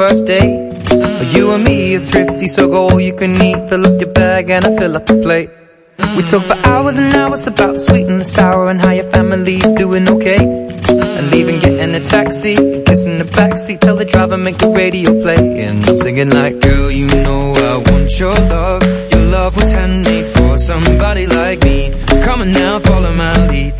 First 0.00 0.24
date. 0.24 0.58
You 1.34 1.50
and 1.52 1.62
me 1.62 1.94
are 1.96 2.00
thrifty, 2.00 2.48
so 2.48 2.68
go 2.68 2.88
all 2.88 3.00
you 3.00 3.12
can 3.12 3.32
eat. 3.42 3.68
Fill 3.68 3.84
up 3.84 4.00
your 4.00 4.12
bag 4.14 4.48
and 4.48 4.64
I 4.64 4.74
fill 4.78 4.96
up 4.96 5.04
the 5.04 5.16
plate. 5.24 5.50
We 6.16 6.22
talk 6.22 6.44
for 6.44 6.56
hours 6.70 6.96
and 6.96 7.14
hours 7.14 7.46
about 7.46 7.74
the 7.74 7.80
sweet 7.80 8.06
and 8.06 8.18
the 8.18 8.24
sour 8.24 8.70
and 8.70 8.80
how 8.80 8.92
your 8.92 9.10
family's 9.10 9.70
doing 9.72 10.08
okay. 10.08 10.42
And 11.18 11.30
leaving, 11.30 11.60
getting 11.60 11.94
a 11.94 12.00
taxi, 12.00 12.54
kissing 12.88 13.18
the 13.18 13.28
backseat, 13.38 13.80
tell 13.80 13.96
the 13.96 14.06
driver 14.06 14.38
make 14.38 14.56
the 14.56 14.70
radio 14.70 15.10
play. 15.22 15.64
And 15.64 15.86
I'm 15.86 15.98
singing 15.98 16.30
like, 16.30 16.60
girl, 16.60 16.90
you 16.90 17.06
know 17.06 17.52
I 17.72 17.76
want 17.90 18.18
your 18.18 18.32
love. 18.32 18.82
Your 19.12 19.24
love 19.36 19.54
was 19.54 19.70
handmade 19.70 20.28
for 20.28 20.56
somebody 20.56 21.26
like 21.26 21.62
me. 21.62 21.92
Come 22.24 22.40
on 22.40 22.52
now, 22.52 22.78
follow 22.78 23.12
my 23.12 23.48
lead. 23.48 23.79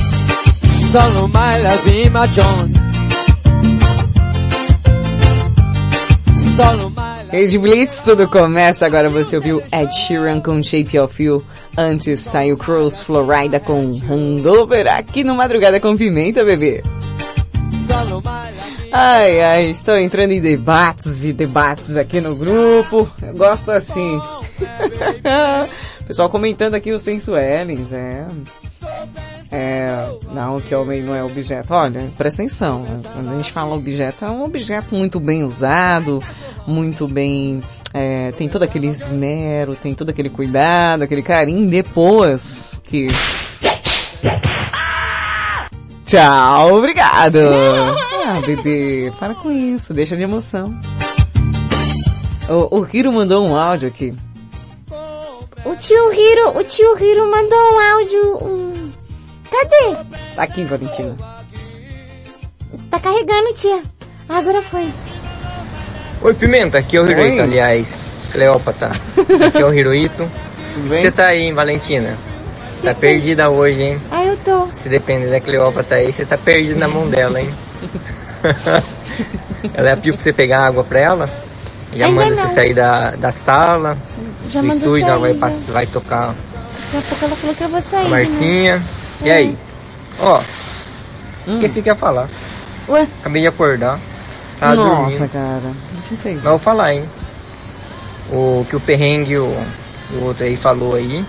Solo 0.91 1.25
my 1.29 1.57
love 1.57 2.09
my 2.11 2.27
John. 2.27 2.73
Solo 6.53 6.89
my 6.89 7.29
Rede 7.31 7.57
Blitz, 7.57 7.97
tudo 8.03 8.27
começa. 8.27 8.87
Agora 8.87 9.09
você 9.09 9.37
ouviu 9.37 9.63
Ed 9.71 9.89
Sheeran 9.95 10.41
com 10.41 10.61
Shape 10.61 10.99
of 10.99 11.23
You. 11.23 11.45
Antes 11.77 12.19
saiu 12.19 12.57
Cross 12.57 13.03
Florida 13.03 13.57
com 13.57 13.93
Hangover 14.03 14.93
aqui 14.93 15.23
no 15.23 15.33
Madrugada 15.33 15.79
com 15.79 15.95
Pimenta, 15.95 16.43
bebê. 16.43 16.83
Ai, 18.91 19.41
ai, 19.41 19.65
estou 19.71 19.97
entrando 19.97 20.33
em 20.33 20.41
debates 20.41 21.23
e 21.23 21.31
debates 21.31 21.95
aqui 21.95 22.19
no 22.19 22.35
grupo. 22.35 23.09
Eu 23.21 23.33
gosto 23.33 23.71
assim. 23.71 24.19
Pessoal 26.05 26.29
comentando 26.29 26.75
aqui 26.75 26.91
os 26.91 27.01
sensuelens, 27.01 27.93
é. 27.93 28.25
É, 29.51 30.09
não, 30.31 30.61
que 30.61 30.73
homem 30.73 31.03
não 31.03 31.13
é 31.13 31.21
objeto. 31.21 31.73
Olha, 31.73 32.09
presta 32.17 32.41
atenção. 32.41 32.85
Quando 33.13 33.31
a 33.31 33.35
gente 33.35 33.51
fala 33.51 33.75
objeto, 33.75 34.23
é 34.23 34.29
um 34.29 34.43
objeto 34.43 34.95
muito 34.95 35.19
bem 35.19 35.43
usado, 35.43 36.23
muito 36.65 37.05
bem, 37.05 37.59
é, 37.93 38.31
tem 38.31 38.47
todo 38.47 38.63
aquele 38.63 38.87
esmero, 38.87 39.75
tem 39.75 39.93
todo 39.93 40.09
aquele 40.09 40.29
cuidado, 40.29 41.03
aquele 41.03 41.21
carinho 41.21 41.69
depois 41.69 42.81
que... 42.85 43.07
Tchau, 46.05 46.77
obrigado. 46.77 47.39
Ah, 48.25 48.41
bebê, 48.45 49.11
para 49.19 49.33
com 49.35 49.51
isso, 49.51 49.93
deixa 49.93 50.15
de 50.15 50.23
emoção. 50.23 50.73
O, 52.49 52.79
o 52.79 52.87
Hiro 52.91 53.11
mandou 53.11 53.45
um 53.45 53.55
áudio 53.55 53.89
aqui. 53.89 54.13
O 55.63 55.75
tio 55.75 56.11
Hiro, 56.11 56.57
o 56.57 56.63
tio 56.63 56.97
Hiro 56.97 57.29
mandou 57.29 57.59
um 57.59 57.79
áudio, 57.79 58.45
um... 58.45 58.60
Cadê? 59.51 59.97
Tá 60.35 60.43
aqui, 60.43 60.63
Valentina. 60.63 61.15
Tá 62.89 62.99
carregando, 62.99 63.53
tia. 63.53 63.81
Agora 64.29 64.61
foi. 64.61 64.89
Oi, 66.21 66.33
Pimenta, 66.35 66.77
aqui 66.77 66.95
é 66.97 67.01
o 67.01 67.09
Hiroito, 67.11 67.41
aliás. 67.41 67.87
Cleópatra. 68.31 68.91
Aqui 69.47 69.61
é 69.61 69.65
o 69.65 69.73
Hiroito. 69.73 70.29
Você 70.87 71.11
tá 71.11 71.27
aí, 71.27 71.41
hein, 71.41 71.53
Valentina? 71.53 72.17
Tá 72.81 72.93
perdida 72.95 73.49
hoje, 73.49 73.81
hein? 73.81 74.01
Ah, 74.09 74.23
eu 74.23 74.37
tô. 74.37 74.67
Se 74.81 74.87
depender 74.89 75.29
da 75.29 75.39
Cleópatra 75.41 75.97
aí, 75.97 76.11
você 76.13 76.25
tá 76.25 76.37
perdido 76.37 76.79
na 76.79 76.87
mão 76.87 77.09
dela, 77.09 77.41
hein? 77.41 77.53
ela 79.73 79.95
pediu 79.97 80.13
pra 80.15 80.23
você 80.23 80.33
pegar 80.33 80.65
água 80.65 80.83
pra 80.83 80.99
ela? 80.99 81.29
Já 81.93 82.05
Ainda 82.05 82.23
manda 82.23 82.35
não. 82.35 82.47
você 82.47 82.53
sair 82.55 82.73
da, 82.73 83.11
da 83.11 83.31
sala, 83.31 83.97
Já 84.47 84.61
do 84.61 84.67
mandou 84.67 84.97
estúdio, 84.97 85.07
ela 85.13 85.19
vai, 85.19 85.33
sair, 85.37 85.63
já. 85.67 85.73
vai 85.73 85.87
tocar 85.87 86.35
Daqui 86.91 86.97
a 86.97 87.01
pouco 87.01 87.25
ela 87.25 87.35
falou 87.35 87.55
que 87.55 87.63
eu 87.63 87.69
vou 87.69 87.81
sair. 87.81 88.05
a 88.05 88.09
Marcinha. 88.09 88.77
Né? 88.77 88.85
E 89.23 89.29
aí? 89.31 89.57
Ó, 90.19 90.41
esqueci 91.47 91.81
que 91.81 91.89
ia 91.89 91.95
falar. 91.95 92.29
Ué? 92.87 93.07
Acabei 93.19 93.41
de 93.41 93.47
acordar. 93.47 93.99
Tava 94.59 94.75
Nossa, 94.75 95.19
dormindo. 95.19 95.29
cara. 95.31 95.73
Não 95.93 96.01
te 96.01 96.15
fez 96.15 96.35
Mas 96.35 96.43
vou 96.43 96.59
falar, 96.59 96.93
hein? 96.93 97.09
O 98.31 98.65
que 98.69 98.75
o 98.75 98.79
perrengue 98.79 99.37
o, 99.37 99.47
o 100.13 100.23
outro 100.23 100.45
aí 100.45 100.55
falou 100.57 100.95
aí. 100.95 101.25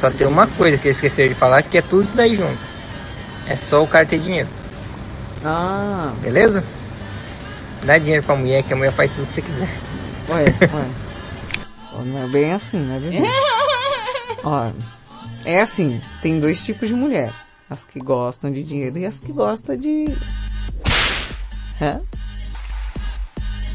Só 0.00 0.10
tem 0.10 0.26
uma 0.26 0.46
coisa 0.46 0.78
que 0.78 0.88
eles 0.88 0.96
esqueceram 0.96 1.28
de 1.28 1.34
falar, 1.34 1.62
que 1.62 1.78
é 1.78 1.82
tudo 1.82 2.04
isso 2.04 2.16
daí 2.16 2.36
junto. 2.36 2.58
É 3.46 3.56
só 3.56 3.82
o 3.82 3.88
cara 3.88 4.06
ter 4.06 4.18
dinheiro. 4.18 4.48
Ah. 5.44 6.12
Beleza? 6.20 6.62
Dá 7.84 7.98
dinheiro 7.98 8.24
pra 8.24 8.36
mulher, 8.36 8.62
que 8.62 8.72
a 8.72 8.76
mulher 8.76 8.92
faz 8.92 9.10
tudo 9.12 9.26
que 9.28 9.34
você 9.34 9.42
quiser. 9.42 9.68
Ué, 10.28 10.44
ué. 10.62 12.04
Não 12.04 12.24
é 12.24 12.26
bem 12.28 12.52
assim, 12.52 12.78
né? 12.78 13.00
Ó, 14.44 14.70
é 15.44 15.60
assim, 15.60 16.00
tem 16.20 16.40
dois 16.40 16.64
tipos 16.64 16.88
de 16.88 16.94
mulher. 16.94 17.32
As 17.70 17.84
que 17.84 17.98
gostam 17.98 18.50
de 18.50 18.62
dinheiro 18.62 18.98
e 18.98 19.06
as 19.06 19.20
que 19.20 19.32
gostam 19.32 19.76
de... 19.76 20.06
Hã? 21.80 22.00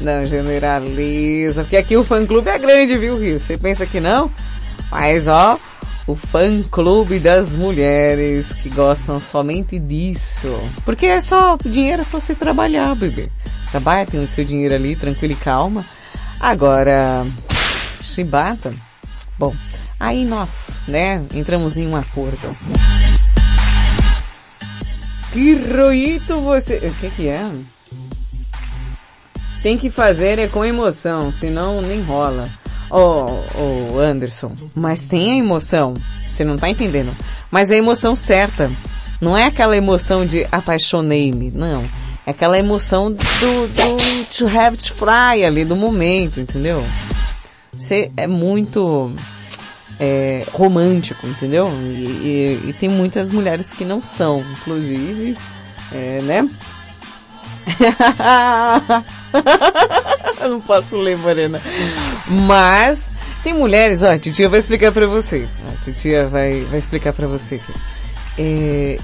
Não 0.00 0.26
generaliza, 0.26 1.62
porque 1.62 1.76
aqui 1.76 1.96
o 1.96 2.04
fã-clube 2.04 2.50
é 2.50 2.58
grande, 2.58 2.98
viu, 2.98 3.18
Rio? 3.18 3.38
Você 3.38 3.56
pensa 3.56 3.86
que 3.86 4.00
não? 4.00 4.30
Mas, 4.90 5.28
ó, 5.28 5.58
o 6.06 6.14
fã-clube 6.14 7.18
das 7.18 7.54
mulheres 7.54 8.52
que 8.52 8.68
gostam 8.68 9.20
somente 9.20 9.78
disso. 9.78 10.52
Porque 10.84 11.06
é 11.06 11.20
só, 11.20 11.56
dinheiro 11.64 12.02
é 12.02 12.04
só 12.04 12.20
você 12.20 12.34
trabalhar, 12.34 12.94
bebê. 12.94 13.30
Trabalha, 13.70 14.06
tem 14.06 14.20
o 14.20 14.26
seu 14.26 14.44
dinheiro 14.44 14.74
ali, 14.74 14.96
tranquilo 14.96 15.32
e 15.32 15.36
calma. 15.36 15.84
Agora, 16.38 17.26
chibata. 18.02 18.74
Bom, 19.38 19.54
aí 19.98 20.24
nós, 20.24 20.80
né, 20.86 21.24
entramos 21.34 21.76
em 21.76 21.86
um 21.86 21.96
acordo. 21.96 22.56
Que 25.32 25.54
roito 25.54 26.40
você... 26.40 26.76
O 26.76 26.94
que 26.94 27.10
que 27.10 27.28
é? 27.28 27.50
Tem 29.62 29.78
que 29.78 29.90
fazer 29.90 30.38
é 30.38 30.46
com 30.46 30.64
emoção, 30.64 31.32
senão 31.32 31.80
nem 31.80 32.02
rola. 32.02 32.50
Ô, 32.90 33.24
ô, 33.58 33.98
Anderson, 33.98 34.54
mas 34.74 35.08
tem 35.08 35.32
a 35.32 35.36
emoção. 35.36 35.94
Você 36.30 36.44
não 36.44 36.56
tá 36.56 36.68
entendendo. 36.68 37.16
Mas 37.50 37.70
é 37.70 37.74
a 37.74 37.78
emoção 37.78 38.14
certa. 38.14 38.70
Não 39.20 39.36
é 39.36 39.46
aquela 39.46 39.76
emoção 39.76 40.26
de 40.26 40.46
apaixonei-me, 40.52 41.50
não. 41.50 41.82
É 42.26 42.30
aquela 42.30 42.58
emoção 42.58 43.10
do, 43.10 43.18
do 43.18 44.24
to 44.36 44.46
have 44.46 44.76
to 44.76 44.94
fly 44.94 45.44
ali, 45.44 45.64
do 45.64 45.74
momento, 45.74 46.40
entendeu? 46.40 46.84
Você 47.72 48.10
é 48.16 48.26
muito 48.26 49.10
é, 50.06 50.44
romântico, 50.52 51.26
entendeu? 51.26 51.66
E, 51.82 52.04
e- 52.04 52.60
e 52.68 52.72
tem 52.74 52.88
muitas 52.90 53.30
mulheres 53.30 53.70
que 53.72 53.84
não 53.84 54.02
são, 54.02 54.44
inclusive, 54.52 55.34
é, 55.92 56.20
né? 56.22 56.48
Eu 60.40 60.48
não 60.50 60.60
posso 60.60 60.96
ler, 60.96 61.16
Morena. 61.16 61.60
Mas 62.28 63.12
tem 63.42 63.52
mulheres, 63.54 64.02
ó, 64.02 64.12
a 64.12 64.18
titia 64.18 64.48
vai 64.48 64.60
explicar 64.60 64.92
pra 64.92 65.06
você. 65.06 65.48
A 65.72 65.84
titia 65.84 66.28
vai, 66.28 66.60
vai 66.64 66.78
explicar 66.78 67.12
pra 67.12 67.26
você. 67.26 67.56
aqui. 67.56 67.72
É, 68.36 68.98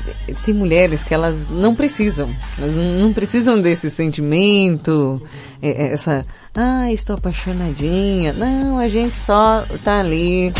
tem 0.44 0.52
mulheres 0.52 1.04
que 1.04 1.14
elas 1.14 1.48
não 1.48 1.74
precisam, 1.74 2.34
elas 2.58 2.74
não 2.74 3.12
precisam 3.12 3.60
desse 3.60 3.88
sentimento, 3.88 5.22
é, 5.62 5.68
é, 5.68 5.92
essa, 5.92 6.26
ah, 6.54 6.90
estou 6.92 7.16
apaixonadinha. 7.16 8.32
Não, 8.32 8.78
a 8.78 8.88
gente 8.88 9.16
só 9.16 9.64
tá 9.84 10.00
ali 10.00 10.52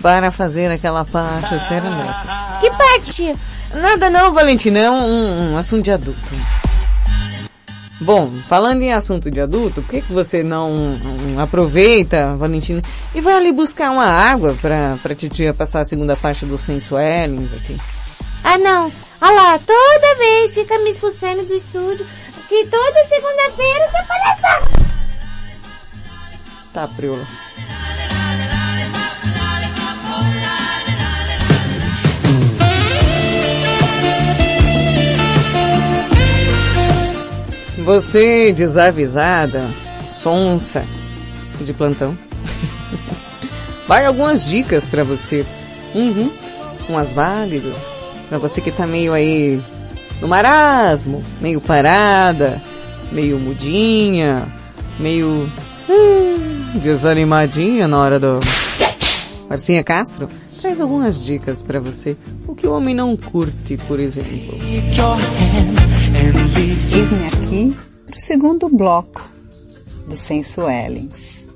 para 0.00 0.30
fazer 0.30 0.70
aquela 0.70 1.04
parte 1.04 1.58
serelepe. 1.68 2.28
Que 2.60 2.70
parte? 2.70 3.34
Nada 3.74 4.08
não, 4.08 4.32
Valentina, 4.32 4.78
é 4.78 4.90
um, 4.90 5.52
um 5.52 5.56
assunto 5.56 5.82
de 5.82 5.90
adulto. 5.90 6.34
Bom, 8.00 8.30
falando 8.46 8.82
em 8.82 8.92
assunto 8.92 9.30
de 9.30 9.40
adulto, 9.40 9.80
por 9.80 9.90
que, 9.90 10.02
que 10.02 10.12
você 10.12 10.42
não 10.42 10.70
hum, 10.72 11.38
aproveita, 11.38 12.36
Valentina, 12.36 12.82
e 13.14 13.20
vai 13.20 13.34
ali 13.34 13.52
buscar 13.52 13.90
uma 13.90 14.06
água 14.06 14.54
pra, 14.60 14.98
pra 15.02 15.14
titia 15.14 15.54
passar 15.54 15.80
a 15.80 15.84
segunda 15.84 16.16
parte 16.16 16.44
dos 16.44 16.60
sensuelings 16.60 17.52
aqui? 17.54 17.76
Ah, 18.44 18.58
não. 18.58 18.92
Olha 19.22 19.32
lá, 19.32 19.58
toda 19.58 20.14
vez 20.16 20.52
fica 20.52 20.78
me 20.80 20.90
expulsando 20.90 21.44
do 21.44 21.54
estúdio, 21.54 22.06
que 22.46 22.66
toda 22.66 23.04
segunda-feira 23.04 23.88
tá 23.90 24.04
palhaçada. 24.04 24.70
Tá, 26.74 26.88
Priula. 26.88 27.26
Você 37.78 38.52
desavisada, 38.52 39.70
sonsa 40.08 40.84
de 41.60 41.72
plantão. 41.72 42.16
Vai 43.86 44.06
algumas 44.06 44.46
dicas 44.46 44.86
pra 44.86 45.04
você. 45.04 45.44
Uhum. 45.94 46.30
Umas 46.88 47.12
válidas. 47.12 48.03
Pra 48.28 48.38
você 48.38 48.60
que 48.60 48.70
tá 48.70 48.86
meio 48.86 49.12
aí 49.12 49.60
no 50.20 50.28
marasmo, 50.28 51.22
meio 51.40 51.60
parada, 51.60 52.60
meio 53.12 53.38
mudinha, 53.38 54.46
meio 54.98 55.48
hum, 55.88 56.78
desanimadinha 56.82 57.86
na 57.86 57.98
hora 57.98 58.18
do 58.18 58.38
Marcinha 59.48 59.84
Castro 59.84 60.28
traz 60.64 60.80
algumas 60.80 61.22
dicas 61.22 61.62
pra 61.62 61.78
você. 61.78 62.16
O 62.48 62.54
que 62.54 62.66
o 62.66 62.72
homem 62.72 62.94
não 62.94 63.14
curte, 63.18 63.76
por 63.86 64.00
exemplo. 64.00 64.56
Eis-me 66.90 67.26
aqui 67.26 67.76
para 68.06 68.16
o 68.16 68.18
segundo 68.18 68.70
bloco 68.70 69.20
do 70.08 70.16
Sensuelens. 70.16 71.46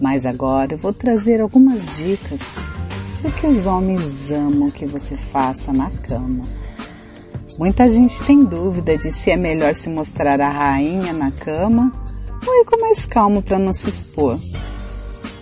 Mas 0.00 0.24
agora 0.24 0.72
eu 0.72 0.78
vou 0.78 0.94
trazer 0.94 1.42
algumas 1.42 1.84
dicas 1.94 2.64
do 3.22 3.30
que 3.32 3.46
os 3.46 3.66
homens 3.66 4.30
amam 4.30 4.70
que 4.70 4.86
você 4.86 5.16
faça 5.16 5.72
na 5.72 5.90
cama. 5.90 6.42
Muita 7.58 7.88
gente 7.90 8.22
tem 8.22 8.42
dúvida 8.42 8.96
de 8.96 9.12
se 9.12 9.30
é 9.30 9.36
melhor 9.36 9.74
se 9.74 9.90
mostrar 9.90 10.40
a 10.40 10.48
rainha 10.48 11.12
na 11.12 11.30
cama 11.30 11.92
ou 12.46 12.62
ir 12.62 12.64
com 12.64 12.80
mais 12.80 13.04
calmo 13.04 13.42
para 13.42 13.58
não 13.58 13.72
se 13.72 13.88
expor. 13.88 14.38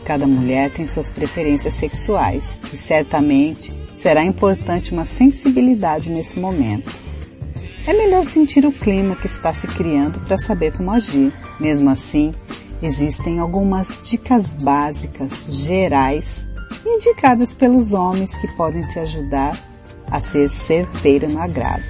Cada 0.04 0.26
mulher 0.26 0.72
tem 0.72 0.86
suas 0.86 1.10
preferências 1.10 1.74
sexuais 1.74 2.58
e 2.72 2.76
certamente 2.76 3.70
será 3.94 4.24
importante 4.24 4.92
uma 4.92 5.04
sensibilidade 5.04 6.10
nesse 6.10 6.40
momento. 6.40 6.90
É 7.86 7.92
melhor 7.92 8.24
sentir 8.24 8.66
o 8.66 8.72
clima 8.72 9.14
que 9.14 9.26
está 9.26 9.52
se 9.52 9.66
criando 9.68 10.18
para 10.20 10.36
saber 10.36 10.76
como 10.76 10.90
agir. 10.90 11.32
Mesmo 11.60 11.88
assim, 11.88 12.34
existem 12.82 13.38
algumas 13.38 13.98
dicas 14.02 14.54
básicas, 14.54 15.46
gerais, 15.50 16.47
indicadas 16.84 17.52
pelos 17.54 17.92
homens 17.92 18.36
que 18.38 18.48
podem 18.56 18.82
te 18.88 18.98
ajudar 18.98 19.58
a 20.10 20.20
ser 20.20 20.48
certeira 20.48 21.28
no 21.28 21.40
agrado. 21.40 21.84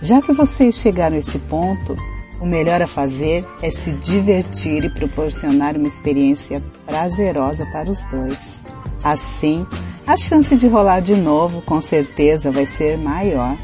Já 0.00 0.22
que 0.22 0.32
vocês 0.32 0.76
chegaram 0.76 1.16
a 1.16 1.18
esse 1.18 1.38
ponto, 1.38 1.96
o 2.40 2.46
melhor 2.46 2.80
a 2.80 2.86
fazer 2.86 3.46
é 3.60 3.70
se 3.70 3.92
divertir 3.92 4.84
e 4.84 4.88
proporcionar 4.88 5.76
uma 5.76 5.88
experiência 5.88 6.62
prazerosa 6.86 7.66
para 7.66 7.90
os 7.90 8.04
dois. 8.06 8.60
Assim, 9.04 9.66
a 10.06 10.16
chance 10.16 10.56
de 10.56 10.66
rolar 10.66 11.00
de 11.00 11.14
novo 11.14 11.60
com 11.62 11.80
certeza 11.80 12.50
vai 12.50 12.64
ser 12.64 12.96
maior. 12.96 13.56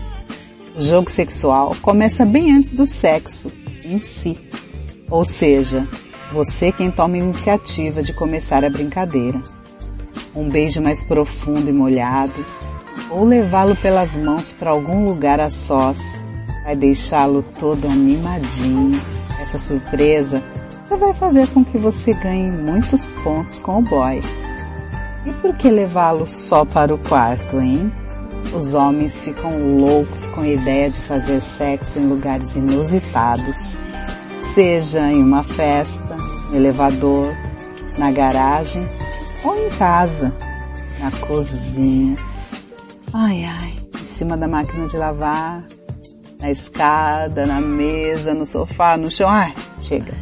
O 0.77 0.81
jogo 0.81 1.11
sexual 1.11 1.75
começa 1.81 2.27
bem 2.27 2.53
antes 2.53 2.75
do 2.75 2.87
sexo 2.87 3.51
em 3.83 3.99
si. 3.99 4.39
Ou 5.11 5.25
seja, 5.25 5.89
você 6.31 6.71
quem 6.71 6.91
toma 6.91 7.15
a 7.15 7.19
iniciativa 7.19 8.03
de 8.03 8.13
começar 8.13 8.63
a 8.63 8.69
brincadeira. 8.69 9.41
Um 10.35 10.49
beijo 10.49 10.83
mais 10.83 11.03
profundo 11.03 11.69
e 11.69 11.73
molhado, 11.73 12.45
ou 13.11 13.25
levá-lo 13.25 13.77
pelas 13.77 14.17
mãos 14.17 14.53
para 14.53 14.71
algum 14.71 15.05
lugar 15.05 15.41
a 15.41 15.51
sós, 15.51 15.99
vai 16.65 16.77
deixá-lo 16.77 17.43
todo 17.59 17.89
animadinho. 17.89 19.01
Essa 19.41 19.59
surpresa 19.59 20.43
já 20.89 20.97
vai 20.97 21.15
fazer 21.15 21.49
com 21.49 21.65
que 21.65 21.79
você 21.79 22.13
ganhe 22.15 22.51
muitos 22.51 23.11
pontos 23.23 23.59
com 23.59 23.79
o 23.79 23.83
boy. 23.83 24.21
E 25.25 25.33
por 25.35 25.55
que 25.57 25.69
levá-lo 25.69 26.27
só 26.27 26.65
para 26.65 26.95
o 26.95 26.99
quarto, 26.99 27.61
hein? 27.61 27.93
Os 28.55 28.75
homens 28.75 29.21
ficam 29.21 29.77
loucos 29.77 30.27
com 30.29 30.41
a 30.41 30.49
ideia 30.49 30.89
de 30.89 31.01
fazer 31.01 31.41
sexo 31.41 31.99
em 31.99 32.07
lugares 32.07 32.57
inusitados, 32.57 33.77
seja 34.55 35.11
em 35.11 35.23
uma 35.23 35.43
festa, 35.43 36.17
no 36.51 36.57
elevador, 36.57 37.35
na 37.99 38.11
garagem 38.11 38.87
ou 39.47 39.67
em 39.67 39.71
casa, 39.71 40.35
na 40.99 41.11
cozinha. 41.27 42.17
Ai 43.13 43.45
ai, 43.45 43.79
em 44.03 44.07
cima 44.09 44.37
da 44.37 44.49
máquina 44.49 44.87
de 44.87 44.97
lavar, 44.97 45.65
na 46.41 46.51
escada, 46.51 47.47
na 47.47 47.61
mesa, 47.61 48.35
no 48.35 48.45
sofá, 48.45 48.97
no 48.97 49.11
chão. 49.11 49.29
Ai, 49.29 49.55
chega. 49.81 50.15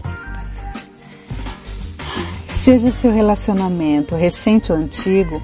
Seja 2.48 2.88
o 2.88 2.92
seu 2.92 3.12
relacionamento 3.12 4.14
recente 4.14 4.72
ou 4.72 4.78
antigo, 4.78 5.42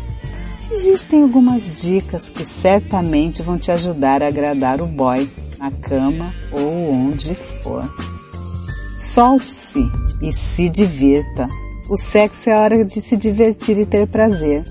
Existem 0.72 1.24
algumas 1.24 1.72
dicas 1.72 2.30
que 2.30 2.44
certamente 2.44 3.42
vão 3.42 3.58
te 3.58 3.72
ajudar 3.72 4.22
a 4.22 4.28
agradar 4.28 4.80
o 4.80 4.86
boy 4.86 5.28
na 5.58 5.68
cama 5.72 6.32
ou 6.52 6.92
onde 6.92 7.34
for. 7.34 7.92
Solte-se 8.96 9.80
e 10.22 10.32
se 10.32 10.68
divirta. 10.68 11.48
O 11.90 11.96
sexo 11.96 12.48
é 12.48 12.52
a 12.52 12.60
hora 12.60 12.84
de 12.84 13.00
se 13.00 13.16
divertir 13.16 13.76
e 13.76 13.84
ter 13.84 14.06
prazer. 14.06 14.62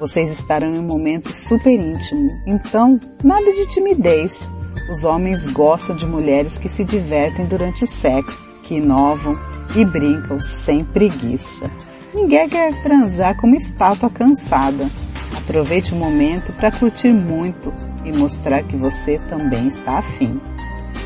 Vocês 0.00 0.30
estarão 0.30 0.74
em 0.74 0.78
um 0.78 0.86
momento 0.86 1.30
super 1.30 1.70
íntimo, 1.70 2.30
então 2.46 2.98
nada 3.22 3.52
de 3.52 3.66
timidez. 3.66 4.48
Os 4.90 5.04
homens 5.04 5.46
gostam 5.48 5.94
de 5.94 6.06
mulheres 6.06 6.56
que 6.56 6.70
se 6.70 6.82
divertem 6.82 7.44
durante 7.44 7.84
o 7.84 7.86
sexo, 7.86 8.50
que 8.62 8.76
inovam 8.76 9.34
e 9.76 9.84
brincam 9.84 10.40
sem 10.40 10.82
preguiça. 10.82 11.70
Ninguém 12.14 12.48
quer 12.48 12.82
transar 12.82 13.38
como 13.38 13.54
estátua 13.54 14.08
cansada. 14.08 14.90
Aproveite 15.36 15.92
o 15.92 15.96
momento 15.96 16.54
para 16.54 16.72
curtir 16.72 17.12
muito 17.12 17.70
e 18.02 18.16
mostrar 18.16 18.62
que 18.62 18.78
você 18.78 19.18
também 19.28 19.68
está 19.68 19.98
afim. 19.98 20.40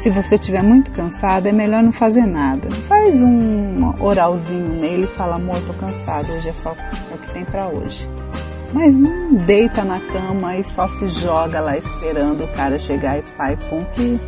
Se 0.07 0.11
você 0.11 0.37
estiver 0.37 0.63
muito 0.63 0.93
cansado, 0.93 1.49
é 1.49 1.53
melhor 1.53 1.83
não 1.83 1.91
fazer 1.91 2.27
nada. 2.27 2.71
Faz 2.87 3.21
um 3.21 3.93
oralzinho 4.01 4.69
nele 4.69 5.07
e 5.07 5.17
fala, 5.17 5.35
amor, 5.35 5.61
tô 5.63 5.73
cansado, 5.73 6.33
hoje 6.33 6.49
é 6.49 6.53
só 6.53 6.77
o 7.13 7.19
que 7.19 7.33
tem 7.33 7.45
para 7.45 7.67
hoje. 7.67 8.09
Mas 8.73 8.97
não 8.97 9.35
deita 9.35 9.83
na 9.83 9.99
cama 9.99 10.57
e 10.57 10.63
só 10.63 10.89
se 10.89 11.09
joga 11.09 11.59
lá 11.59 11.77
esperando 11.77 12.45
o 12.45 12.49
cara 12.55 12.79
chegar 12.79 13.19
e 13.19 13.23
pai, 13.37 13.59
pum, 13.69 13.85
que 13.97 14.21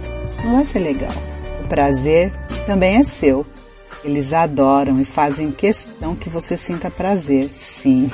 não 0.45 0.57
vai 0.57 0.65
ser 0.65 0.81
legal. 0.81 1.15
O 1.65 1.69
prazer 1.69 2.33
também 2.67 2.97
é 2.97 3.05
seu. 3.05 3.47
Eles 4.03 4.33
adoram 4.33 5.01
e 5.01 5.05
fazem 5.05 5.53
questão 5.53 6.17
que 6.17 6.29
você 6.29 6.57
sinta 6.57 6.91
prazer, 6.91 7.51
sim. 7.53 8.11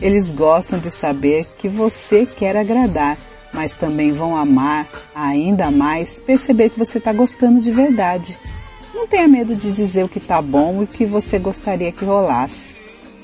Eles 0.00 0.32
gostam 0.32 0.78
de 0.78 0.90
saber 0.90 1.46
que 1.58 1.68
você 1.68 2.24
quer 2.24 2.56
agradar, 2.56 3.18
mas 3.56 3.72
também 3.72 4.12
vão 4.12 4.36
amar 4.36 4.86
ainda 5.14 5.70
mais 5.70 6.20
perceber 6.20 6.68
que 6.68 6.78
você 6.78 6.98
está 6.98 7.12
gostando 7.12 7.58
de 7.58 7.72
verdade. 7.72 8.38
Não 8.94 9.08
tenha 9.08 9.26
medo 9.26 9.56
de 9.56 9.72
dizer 9.72 10.04
o 10.04 10.08
que 10.08 10.18
está 10.18 10.42
bom 10.42 10.82
e 10.82 10.84
o 10.84 10.86
que 10.86 11.06
você 11.06 11.38
gostaria 11.38 11.90
que 11.90 12.04
rolasse. 12.04 12.74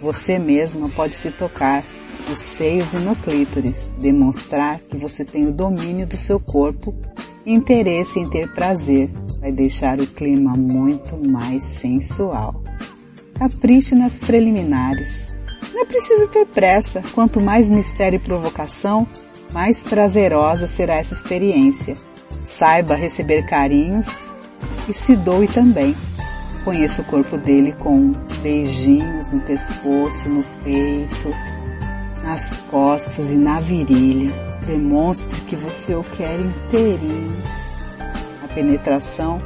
Você 0.01 0.39
mesma 0.39 0.89
pode 0.89 1.15
se 1.15 1.31
tocar 1.31 1.85
nos 2.27 2.39
seios 2.39 2.95
e 2.95 2.99
no 2.99 3.15
clítoris, 3.15 3.93
demonstrar 3.99 4.79
que 4.79 4.97
você 4.97 5.25
tem 5.25 5.47
o 5.47 5.53
domínio 5.53 6.07
do 6.07 6.17
seu 6.17 6.41
corpo 6.41 6.95
e 7.45 7.53
interesse 7.53 8.19
em 8.19 8.29
ter 8.29 8.53
prazer. 8.55 9.11
Vai 9.39 9.53
deixar 9.53 10.01
o 10.01 10.07
clima 10.07 10.57
muito 10.57 11.17
mais 11.17 11.63
sensual. 11.63 12.63
Capriche 13.35 13.95
nas 13.95 14.19
preliminares. 14.19 15.33
Não 15.75 15.83
é 15.83 15.85
preciso 15.85 16.29
ter 16.29 16.47
pressa. 16.47 17.03
Quanto 17.13 17.41
mais 17.41 17.69
mistério 17.69 18.17
e 18.17 18.21
provocação, 18.21 19.07
mais 19.53 19.83
prazerosa 19.83 20.67
será 20.67 20.95
essa 20.95 21.15
experiência. 21.15 21.97
Saiba 22.43 22.95
receber 22.95 23.47
carinhos 23.47 24.33
e 24.89 24.93
se 24.93 25.15
doe 25.15 25.47
também. 25.47 25.95
Conheça 26.65 27.03
o 27.03 27.05
corpo 27.05 27.37
dele 27.37 27.73
com 27.73 28.13
beijinhos 28.41 29.31
no 29.31 29.41
pescoço, 29.41 30.29
no 30.29 30.43
peito, 30.65 31.35
nas 32.23 32.53
costas 32.71 33.31
e 33.31 33.37
na 33.37 33.61
virilha. 33.61 34.33
Demonstre 34.67 35.41
que 35.43 35.57
você 35.57 35.95
o 35.95 36.05
quer 36.05 36.39
inteirinho. 36.39 37.33
A 38.45 38.49
penetração 38.55 39.41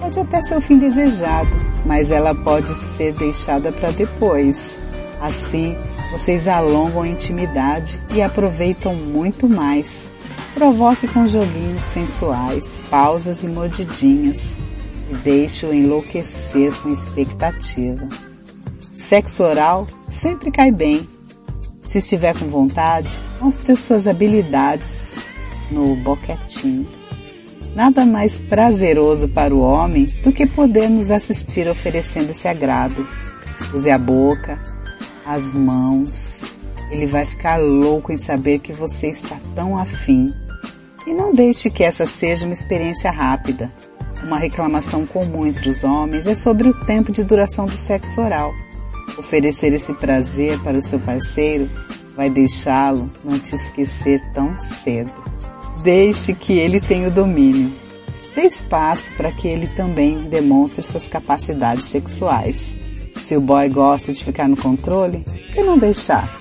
pode 0.00 0.18
até 0.18 0.40
ser 0.40 0.56
o 0.56 0.60
fim 0.60 0.78
desejado, 0.78 1.50
mas 1.84 2.10
ela 2.10 2.34
pode 2.34 2.74
ser 2.74 3.12
deixada 3.12 3.70
para 3.70 3.90
depois. 3.90 4.80
Assim, 5.20 5.76
vocês 6.12 6.46
alongam 6.46 7.02
a 7.02 7.08
intimidade 7.08 7.98
e 8.14 8.22
aproveitam 8.22 8.94
muito 8.94 9.48
mais. 9.48 10.12
Provoque 10.54 11.08
com 11.08 11.26
joguinhos 11.26 11.82
sensuais, 11.82 12.78
pausas 12.88 13.42
e 13.42 13.48
mordidinhas 13.48 14.58
deixe-o 15.12 15.74
enlouquecer 15.74 16.72
com 16.80 16.90
expectativa. 16.90 18.08
Sexo 18.92 19.42
oral 19.42 19.86
sempre 20.08 20.50
cai 20.50 20.70
bem. 20.70 21.08
Se 21.82 21.98
estiver 21.98 22.36
com 22.38 22.46
vontade, 22.46 23.18
mostre 23.40 23.76
suas 23.76 24.06
habilidades 24.06 25.14
no 25.70 25.96
boquetinho. 25.96 26.88
Nada 27.74 28.04
mais 28.04 28.38
prazeroso 28.38 29.28
para 29.28 29.54
o 29.54 29.60
homem 29.60 30.04
do 30.22 30.32
que 30.32 30.46
podermos 30.46 31.10
assistir 31.10 31.68
oferecendo 31.68 32.30
esse 32.30 32.46
agrado. 32.46 33.06
Use 33.74 33.90
a 33.90 33.98
boca, 33.98 34.62
as 35.24 35.54
mãos. 35.54 36.44
Ele 36.90 37.06
vai 37.06 37.24
ficar 37.24 37.56
louco 37.56 38.12
em 38.12 38.16
saber 38.16 38.58
que 38.58 38.72
você 38.72 39.08
está 39.08 39.38
tão 39.54 39.78
afim. 39.78 40.32
E 41.06 41.12
não 41.12 41.34
deixe 41.34 41.70
que 41.70 41.82
essa 41.82 42.06
seja 42.06 42.44
uma 42.44 42.54
experiência 42.54 43.10
rápida. 43.10 43.72
Uma 44.22 44.38
reclamação 44.38 45.04
comum 45.04 45.46
entre 45.46 45.68
os 45.68 45.82
homens 45.82 46.26
é 46.26 46.34
sobre 46.34 46.68
o 46.68 46.84
tempo 46.84 47.10
de 47.10 47.24
duração 47.24 47.66
do 47.66 47.72
sexo 47.72 48.20
oral. 48.20 48.52
Oferecer 49.18 49.72
esse 49.72 49.92
prazer 49.94 50.58
para 50.60 50.78
o 50.78 50.82
seu 50.82 51.00
parceiro 51.00 51.68
vai 52.16 52.30
deixá-lo 52.30 53.10
não 53.24 53.38
te 53.38 53.54
esquecer 53.54 54.20
tão 54.32 54.56
cedo. 54.58 55.12
Deixe 55.82 56.34
que 56.34 56.52
ele 56.52 56.80
tenha 56.80 57.08
o 57.08 57.10
domínio. 57.10 57.72
Dê 58.34 58.42
espaço 58.42 59.12
para 59.14 59.32
que 59.32 59.48
ele 59.48 59.66
também 59.66 60.28
demonstre 60.28 60.82
suas 60.82 61.08
capacidades 61.08 61.86
sexuais. 61.86 62.76
Se 63.22 63.36
o 63.36 63.40
boy 63.40 63.68
gosta 63.68 64.12
de 64.12 64.24
ficar 64.24 64.48
no 64.48 64.56
controle, 64.56 65.24
por 65.24 65.52
que 65.52 65.62
não 65.62 65.78
deixar? 65.78 66.40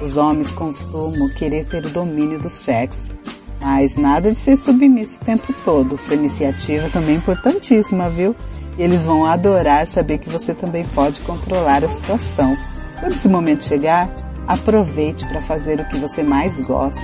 Os 0.00 0.16
homens 0.16 0.52
costumam 0.52 1.28
querer 1.30 1.66
ter 1.66 1.84
o 1.84 1.90
domínio 1.90 2.40
do 2.40 2.48
sexo, 2.48 3.12
mas 3.60 3.96
nada 3.96 4.30
de 4.30 4.38
ser 4.38 4.56
submisso 4.56 5.20
o 5.20 5.24
tempo 5.24 5.52
todo. 5.64 5.98
Sua 5.98 6.14
iniciativa 6.14 6.88
também 6.90 7.16
é 7.16 7.18
importantíssima, 7.18 8.08
viu? 8.08 8.34
E 8.76 8.82
eles 8.82 9.04
vão 9.04 9.26
adorar 9.26 9.86
saber 9.86 10.18
que 10.18 10.30
você 10.30 10.54
também 10.54 10.88
pode 10.94 11.20
controlar 11.22 11.82
a 11.82 11.88
situação. 11.88 12.56
Quando 13.00 13.12
esse 13.12 13.28
momento 13.28 13.64
chegar, 13.64 14.08
aproveite 14.46 15.26
para 15.26 15.42
fazer 15.42 15.80
o 15.80 15.84
que 15.88 15.98
você 15.98 16.22
mais 16.22 16.60
gosta. 16.60 17.02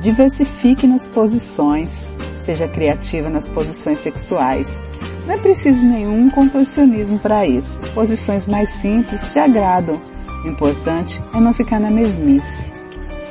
Diversifique 0.00 0.86
nas 0.86 1.06
posições, 1.06 2.16
seja 2.40 2.66
criativa 2.66 3.30
nas 3.30 3.48
posições 3.48 4.00
sexuais. 4.00 4.82
Não 5.26 5.34
é 5.34 5.38
preciso 5.38 5.84
nenhum 5.86 6.28
contorcionismo 6.30 7.18
para 7.18 7.46
isso. 7.46 7.78
Posições 7.94 8.46
mais 8.46 8.68
simples 8.68 9.32
te 9.32 9.38
agradam 9.38 10.00
O 10.44 10.48
importante 10.48 11.20
é 11.32 11.40
não 11.40 11.54
ficar 11.54 11.78
na 11.78 11.90
mesmice. 11.90 12.72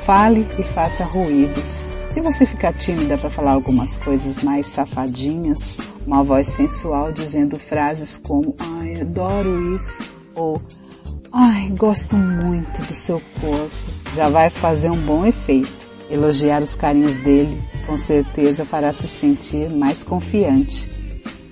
Fale 0.06 0.46
e 0.58 0.62
faça 0.62 1.04
ruídos. 1.04 1.92
Se 2.10 2.20
você 2.20 2.44
ficar 2.44 2.72
tímida 2.74 3.16
para 3.16 3.30
falar 3.30 3.52
algumas 3.52 3.96
coisas 3.96 4.42
mais 4.42 4.66
safadinhas, 4.66 5.78
uma 6.06 6.22
voz 6.22 6.48
sensual 6.48 7.10
dizendo 7.10 7.58
frases 7.58 8.18
como 8.18 8.54
ai, 8.58 9.00
adoro 9.00 9.74
isso 9.74 10.14
ou 10.34 10.60
ai, 11.32 11.68
gosto 11.70 12.16
muito 12.16 12.82
do 12.82 12.94
seu 12.94 13.20
corpo, 13.40 13.74
já 14.12 14.28
vai 14.28 14.50
fazer 14.50 14.90
um 14.90 15.00
bom 15.00 15.24
efeito. 15.24 15.90
Elogiar 16.10 16.62
os 16.62 16.74
carinhos 16.74 17.16
dele 17.18 17.62
com 17.86 17.96
certeza 17.96 18.64
fará 18.64 18.92
se 18.92 19.06
sentir 19.06 19.70
mais 19.70 20.02
confiante. 20.02 21.01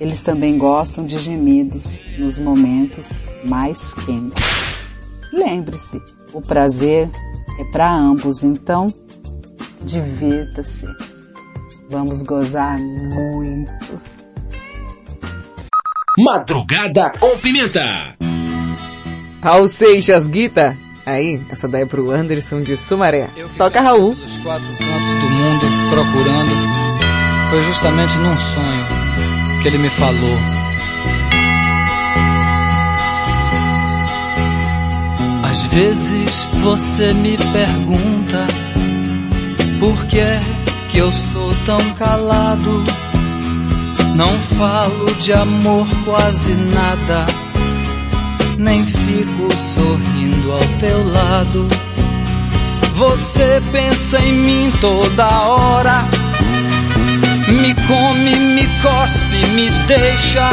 Eles 0.00 0.22
também 0.22 0.56
gostam 0.56 1.04
de 1.04 1.18
gemidos 1.18 2.06
nos 2.18 2.38
momentos 2.38 3.28
mais 3.44 3.92
quentes. 3.92 4.42
Lembre-se, 5.30 6.00
o 6.32 6.40
prazer 6.40 7.10
é 7.58 7.64
para 7.64 7.94
ambos, 7.94 8.42
então 8.42 8.86
divirta-se. 9.82 10.86
Vamos 11.90 12.22
gozar 12.22 12.78
muito. 12.78 14.00
Madrugada 16.18 17.12
com 17.20 17.38
Pimenta. 17.38 18.16
Raul 19.42 19.68
Seixas, 19.68 20.28
Guita. 20.28 20.76
Aí, 21.04 21.42
essa 21.50 21.68
daí 21.68 21.82
é 21.82 21.86
pro 21.86 22.10
Anderson 22.10 22.60
de 22.60 22.76
Sumaré. 22.76 23.28
Toca 23.58 23.80
Raul. 23.80 24.14
Pelos 24.14 24.38
quatro 24.38 24.68
cantos 24.68 25.08
do 25.20 25.30
mundo 25.30 25.66
procurando. 25.90 27.50
Foi 27.50 27.62
justamente 27.64 28.16
num 28.18 28.34
sonho 28.34 28.99
que 29.60 29.68
ele 29.68 29.78
me 29.78 29.90
falou. 29.90 30.38
Às 35.50 35.66
vezes 35.66 36.48
você 36.62 37.12
me 37.14 37.36
pergunta 37.36 38.46
por 39.78 40.06
que 40.06 40.18
é 40.18 40.40
que 40.90 40.98
eu 40.98 41.12
sou 41.12 41.54
tão 41.64 41.94
calado. 41.94 42.84
Não 44.16 44.38
falo 44.58 45.14
de 45.16 45.32
amor 45.32 45.86
quase 46.04 46.52
nada, 46.52 47.24
nem 48.58 48.84
fico 48.84 49.48
sorrindo 49.74 50.52
ao 50.52 50.78
teu 50.78 51.12
lado. 51.12 51.66
Você 52.94 53.62
pensa 53.72 54.18
em 54.18 54.32
mim 54.32 54.72
toda 54.80 55.26
hora, 55.26 56.04
me 57.48 57.74
come, 57.74 58.36
me 58.36 58.68
cospe, 58.82 59.19
me 59.50 59.70
deixa. 59.86 60.48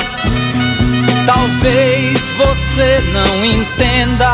Talvez 1.26 2.18
você 2.38 3.03
não 3.11 3.45
entenda, 3.45 4.32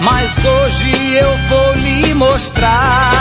mas 0.00 0.44
hoje 0.44 1.14
eu 1.16 1.36
vou 1.48 1.74
lhe 1.74 2.14
mostrar. 2.14 3.12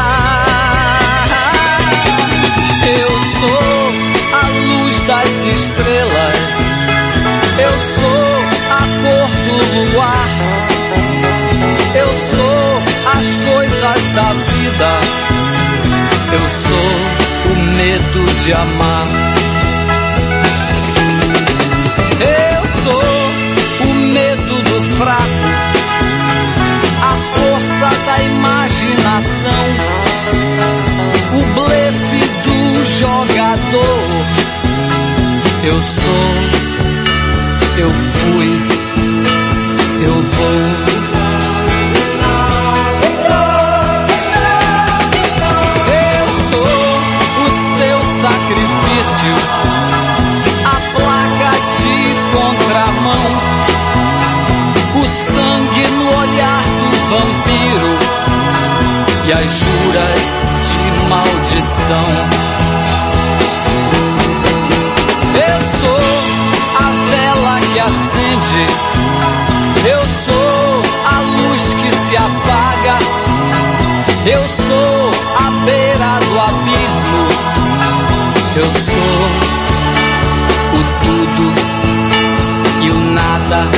Eu 2.85 3.09
sou 3.39 3.91
a 4.33 4.47
luz 4.47 5.01
das 5.01 5.45
estrelas, 5.45 6.37
eu 7.59 7.75
sou 7.95 8.27
a 8.71 8.81
cor 9.03 9.29
do 9.45 9.91
luar, 9.91 10.29
eu 11.95 12.11
sou 12.31 12.67
as 13.19 13.27
coisas 13.45 14.01
da 14.15 14.33
vida, 14.33 14.91
eu 16.33 16.45
sou 16.61 17.51
o 17.51 17.55
medo 17.75 18.35
de 18.43 18.53
amar. 18.53 19.36
Jogador. 32.97 34.25
Eu 35.63 35.73
sou, 35.73 36.29
eu 37.77 37.89
fui, 37.89 38.51
eu 40.03 40.13
vou. 40.13 40.87
Eu 45.93 46.27
sou 46.49 46.71
o 47.43 47.49
seu 47.77 47.99
sacrifício, 48.21 49.33
a 50.65 50.77
placa 50.95 51.51
de 51.77 51.97
contramão, 52.33 53.27
o 54.95 55.05
sangue 55.05 55.85
no 55.97 56.07
olhar 56.17 56.63
do 56.89 56.97
vampiro 57.11 57.93
e 59.27 59.31
as 59.33 59.49
juras 59.59 60.47
de 60.63 61.09
maldição. 61.09 62.36
O 83.47 83.49
nada. 83.49 83.69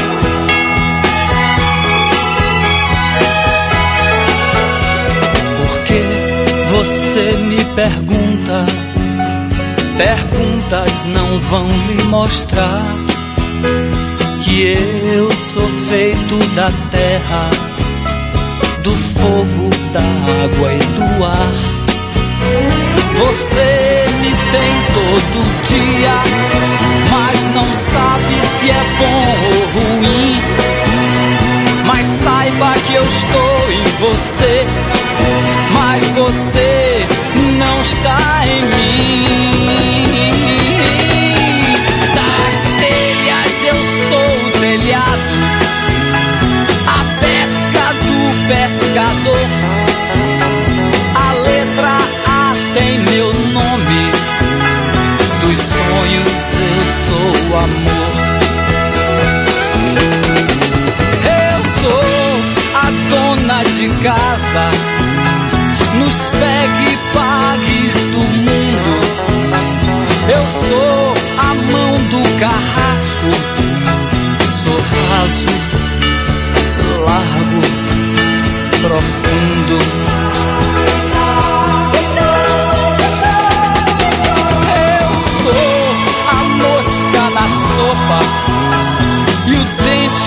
Porque 5.58 6.02
você 6.72 7.32
me 7.38 7.64
pergunta, 7.76 8.66
perguntas 9.98 11.06
não 11.06 11.40
vão 11.40 11.68
lhe 11.88 12.04
mostrar 12.06 12.84
que 14.44 14.62
eu 14.62 15.32
sou 15.32 15.68
feito 15.90 16.38
da 16.56 16.72
terra, 16.92 17.50
do 18.84 18.92
fogo, 18.92 19.70
da 19.94 20.02
água 20.02 20.74
e 20.74 20.80
do 20.80 21.26
ar. 21.26 21.54
Você 23.20 24.06
me 24.22 24.30
tem 24.30 24.74
todo 24.94 25.40
dia, 25.68 26.59
não 27.54 27.74
sabe 27.74 28.42
se 28.46 28.70
é 28.70 28.84
bom 29.00 29.26
ou 29.46 29.66
ruim. 29.76 30.42
Mas 31.86 32.06
saiba 32.06 32.74
que 32.86 32.94
eu 32.94 33.06
estou 33.06 33.72
em 33.72 33.84
você, 34.00 34.66
mas 35.74 36.08
você 36.10 37.08
não 37.58 37.82
está 37.82 38.42
em 38.46 38.62
mim. 38.66 39.24
Das 42.16 42.68
telhas 42.80 43.64
eu 43.68 43.78
sou 44.08 44.32
o 44.46 44.52
telhado, 44.60 45.30
a 46.88 47.00
pesca 47.20 47.86
do 47.94 48.16
pescador. 48.48 49.19
Amor. 57.60 58.12
Eu 61.26 61.60
sou 61.82 62.04
a 62.76 62.88
dona 63.10 63.64
de 63.64 63.90
casa, 64.04 64.66
nos 65.98 66.18
pegue 66.40 66.86
e 66.92 66.98
pagues 67.14 67.94
do 68.14 68.20
mundo. 68.20 68.94
Eu 70.32 70.46
sou 70.68 71.14
a 71.38 71.54
mão 71.54 71.94
do 72.12 72.22
carrasco, 72.40 73.30
sou 74.64 74.80
raso, 74.82 75.54
largo, 77.06 77.62
profundo. 78.82 80.09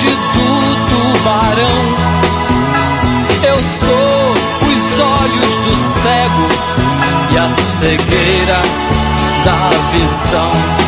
Dente 0.03 0.17
do 0.35 0.47
tubarão. 0.89 1.81
Eu 3.43 3.59
sou 3.79 4.33
os 4.69 5.01
olhos 5.01 5.57
do 5.59 5.75
cego 6.03 6.47
e 7.31 7.39
a 7.39 7.51
cegueira 7.51 8.63
da 9.45 9.71
visão. 9.93 10.82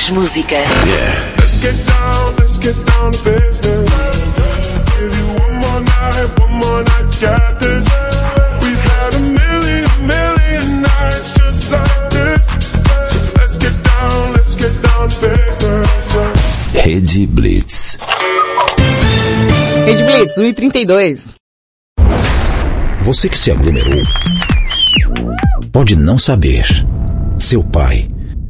Mais 0.00 0.10
música. 0.12 0.54
Yeah. 0.54 1.34
Let's 1.38 1.58
get 1.58 1.76
down, 1.86 2.36
let's 2.38 2.58
get 2.58 2.74
down 2.86 3.12
to 3.12 3.18
business. 3.22 3.90
Give 4.96 5.16
you 5.18 5.26
one 5.42 5.54
more 5.60 5.80
night, 5.80 6.40
one 6.40 6.52
more 6.52 6.82
night, 6.84 7.14
you 7.14 7.20
got 7.20 7.60
this. 7.60 7.84
We've 8.62 8.80
had 8.80 9.14
a 9.14 9.20
million, 9.20 9.84
a 9.84 9.98
million 10.00 10.80
nights 10.80 11.32
just 11.32 11.70
like 11.70 12.10
this. 12.10 12.46
Let's 13.36 13.58
get 13.58 13.84
down, 13.84 14.32
let's 14.32 14.54
get 14.54 14.82
down 14.82 15.08
to 15.10 15.20
business. 15.20 16.14
Rede 16.72 17.26
Blitz. 17.26 17.98
Rede 19.84 20.02
Blitz, 20.04 20.38
1h32. 20.38 21.34
Você 23.00 23.28
que 23.28 23.36
se 23.36 23.50
aglomerou 23.50 24.02
pode 25.70 25.94
não 25.94 26.18
saber. 26.18 26.64
Seu 27.38 27.62
pai 27.62 28.08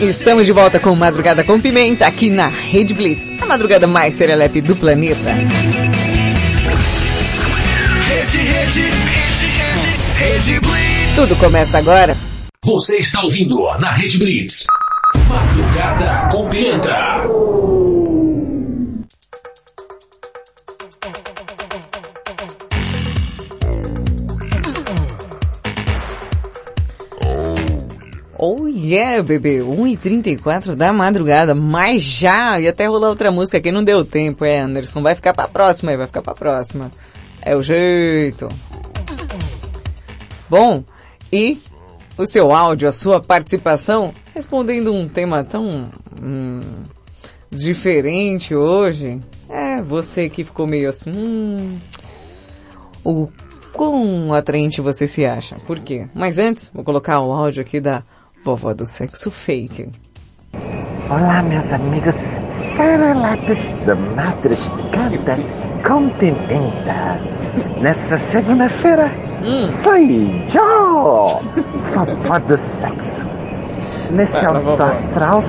Estamos 0.00 0.46
de 0.46 0.52
volta 0.52 0.80
com 0.80 0.94
Madrugada 0.96 1.44
com 1.44 1.60
Pimenta 1.60 2.06
aqui 2.06 2.30
na 2.30 2.48
Rede 2.48 2.94
Blitz, 2.94 3.28
a 3.40 3.46
madrugada 3.46 3.86
mais 3.86 4.14
serelepe 4.14 4.60
do 4.60 4.74
planeta. 4.74 5.32
Rede, 8.08 8.38
rede, 8.38 8.80
rede, 8.80 9.46
rede, 9.46 9.96
rede 10.18 10.60
Blitz. 10.60 11.14
Tudo 11.14 11.36
começa 11.36 11.78
agora. 11.78 12.16
Você 12.64 12.98
está 12.98 13.22
ouvindo 13.22 13.60
na 13.78 13.92
Rede 13.92 14.18
Blitz. 14.18 14.64
Madrugada 15.28 16.28
com 16.30 16.48
Pimenta. 16.48 17.51
Oh 28.44 28.66
yeah, 28.66 29.22
bebê, 29.22 29.60
1h34 29.60 30.74
da 30.74 30.92
madrugada, 30.92 31.54
mas 31.54 32.02
já, 32.02 32.58
e 32.58 32.66
até 32.66 32.86
rolar 32.86 33.10
outra 33.10 33.30
música 33.30 33.58
aqui, 33.58 33.70
não 33.70 33.84
deu 33.84 34.04
tempo, 34.04 34.44
é, 34.44 34.58
Anderson, 34.58 35.00
vai 35.00 35.14
ficar 35.14 35.32
pra 35.32 35.46
próxima 35.46 35.96
vai 35.96 36.08
ficar 36.08 36.22
pra 36.22 36.34
próxima. 36.34 36.90
É 37.40 37.54
o 37.54 37.62
jeito. 37.62 38.48
Bom, 40.50 40.82
e 41.32 41.60
o 42.18 42.26
seu 42.26 42.52
áudio, 42.52 42.88
a 42.88 42.92
sua 42.92 43.20
participação, 43.22 44.12
respondendo 44.34 44.92
um 44.92 45.08
tema 45.08 45.44
tão 45.44 45.88
hum, 46.20 46.82
diferente 47.48 48.56
hoje, 48.56 49.20
é 49.48 49.80
você 49.80 50.28
que 50.28 50.42
ficou 50.42 50.66
meio 50.66 50.88
assim, 50.88 51.12
hum, 51.16 51.78
o 53.04 53.28
quão 53.72 54.34
atraente 54.34 54.80
você 54.80 55.06
se 55.06 55.24
acha, 55.24 55.54
por 55.64 55.78
quê? 55.78 56.08
Mas 56.12 56.38
antes, 56.38 56.72
vou 56.74 56.82
colocar 56.82 57.20
o 57.20 57.30
áudio 57.30 57.62
aqui 57.62 57.78
da 57.78 58.02
vovó 58.44 58.72
do 58.74 58.84
sexo 58.86 59.30
fake. 59.30 59.88
Olá, 61.10 61.42
meus 61.42 61.72
amigos 61.72 62.14
Serelapes 62.14 63.74
da 63.86 63.94
Madrugada 63.94 65.36
com 65.86 66.08
Pimenta. 66.10 67.20
Nessa 67.80 68.16
segunda-feira, 68.18 69.10
sou 69.66 69.96
eu, 69.96 71.40
vovó 71.94 72.38
do 72.38 72.56
sexo. 72.56 73.26
Nesse 74.10 74.44
alto 74.44 74.82
astral, 74.82 75.40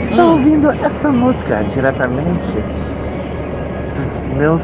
estou 0.00 0.24
Hum. 0.26 0.32
ouvindo 0.32 0.70
essa 0.70 1.10
música 1.10 1.62
diretamente 1.64 2.56
dos 3.96 4.28
meus 4.30 4.62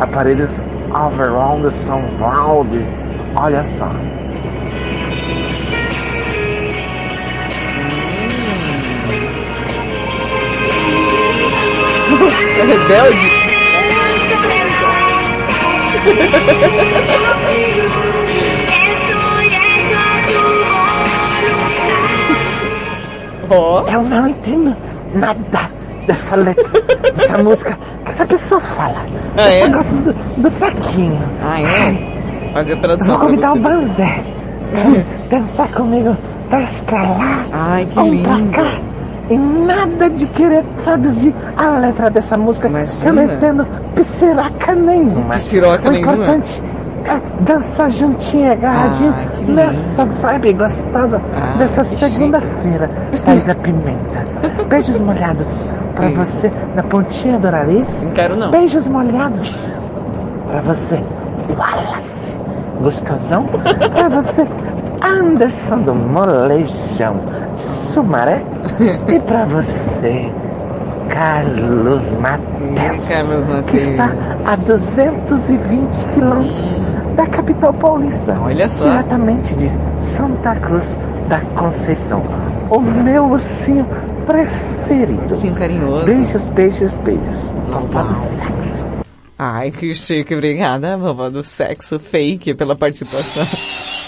aparelhos 0.00 0.62
overall 0.94 1.58
do 1.60 1.70
surround. 1.70 2.70
Olha 3.36 3.62
só. 3.64 3.88
É 12.60 12.64
rebelde? 12.64 13.30
Eu 23.92 24.02
não 24.02 24.28
entendo 24.28 24.76
nada 25.14 25.70
dessa 26.06 26.36
letra, 26.36 26.80
dessa 27.16 27.38
música 27.42 27.76
que 28.04 28.10
essa 28.10 28.26
pessoa 28.26 28.60
fala. 28.60 29.04
Ah, 29.36 29.48
é? 29.48 29.62
Eu 29.62 29.66
só 29.66 29.72
gosto 29.76 29.94
do, 29.96 30.12
do 30.42 30.50
taquinho. 30.52 31.20
Ah, 31.42 31.60
é? 31.60 32.50
Fazer 32.52 32.72
a 32.72 32.76
Eu 32.76 32.80
tradução 32.80 33.18
vou 33.18 33.18
pra 33.18 33.28
convidar 33.28 33.52
o 33.54 33.60
Banzé. 33.60 34.22
Dançar 35.30 35.68
comigo, 35.72 36.16
desce 36.48 36.80
pra 36.82 37.02
lá, 37.02 37.44
Ai, 37.52 37.84
que 37.86 37.94
pra 37.94 38.02
lindo. 38.04 38.50
cá. 38.52 38.89
E 39.30 39.38
nada 39.38 40.10
de 40.10 40.26
querer 40.26 40.64
traduzir 40.84 41.34
a 41.56 41.78
letra 41.78 42.10
dessa 42.10 42.36
música. 42.36 42.68
que 42.68 42.74
Eu 43.06 43.12
não 43.12 43.22
Imagina. 43.22 43.34
entendo 43.34 43.66
pisciraca 43.94 44.74
nenhuma. 44.74 45.34
Pisciroca 45.34 45.88
o 45.88 45.92
nenhuma. 45.92 46.12
importante 46.14 46.62
é 47.04 47.42
dançar 47.44 47.90
juntinho, 47.90 48.50
agarradinho, 48.52 49.14
Ai, 49.16 49.28
que 49.32 49.40
lindo. 49.40 49.52
nessa 49.54 50.04
vibe 50.04 50.52
gostosa 50.54 51.22
Ah, 51.34 51.56
dessa 51.58 51.84
segunda-feira. 51.84 52.90
Thaís 53.24 53.48
a 53.48 53.54
Pimenta. 53.54 54.24
Beijos 54.68 55.00
molhados 55.00 55.64
pra 55.94 56.10
Isso. 56.10 56.16
você 56.18 56.52
na 56.74 56.82
pontinha 56.82 57.38
do 57.38 57.50
nariz. 57.50 58.02
Não 58.02 58.10
quero 58.10 58.36
não. 58.36 58.50
Beijos 58.50 58.86
molhados 58.88 59.56
pra 60.50 60.60
você, 60.60 61.00
Wallace. 61.56 62.36
Gostosão. 62.82 63.44
pra 63.92 64.08
você, 64.08 64.46
Anderson 65.02 65.78
do 65.82 65.94
Molejão 65.94 67.20
Sumaré. 67.56 68.42
E 69.08 69.20
pra 69.20 69.44
você, 69.44 70.32
Carlos 71.08 72.12
Mateus. 72.12 73.08
Carlos 73.08 73.44
Que 73.66 73.76
está 73.76 74.10
a 74.46 74.56
220 74.56 76.06
quilômetros 76.14 76.76
da 77.16 77.26
capital 77.26 77.74
paulista. 77.74 78.38
Olha 78.40 78.68
só. 78.68 78.84
Diretamente 78.88 79.54
de 79.54 79.68
Santa 80.00 80.56
Cruz 80.56 80.94
da 81.28 81.40
Conceição. 81.40 82.22
O 82.70 82.80
meu 82.80 83.24
ursinho 83.24 83.86
preferido. 84.24 85.22
Ursinho 85.22 85.54
carinhoso. 85.54 86.06
Beijos, 86.06 86.48
beijos, 86.50 86.98
beijos. 86.98 87.52
Vovó 87.68 88.02
do 88.02 88.14
sexo. 88.14 88.86
Ai, 89.38 89.70
que 89.70 89.94
chique. 89.94 90.34
Obrigada, 90.34 90.96
vovó 90.96 91.28
do 91.28 91.42
sexo 91.42 91.98
fake, 91.98 92.54
pela 92.54 92.76
participação. 92.76 93.46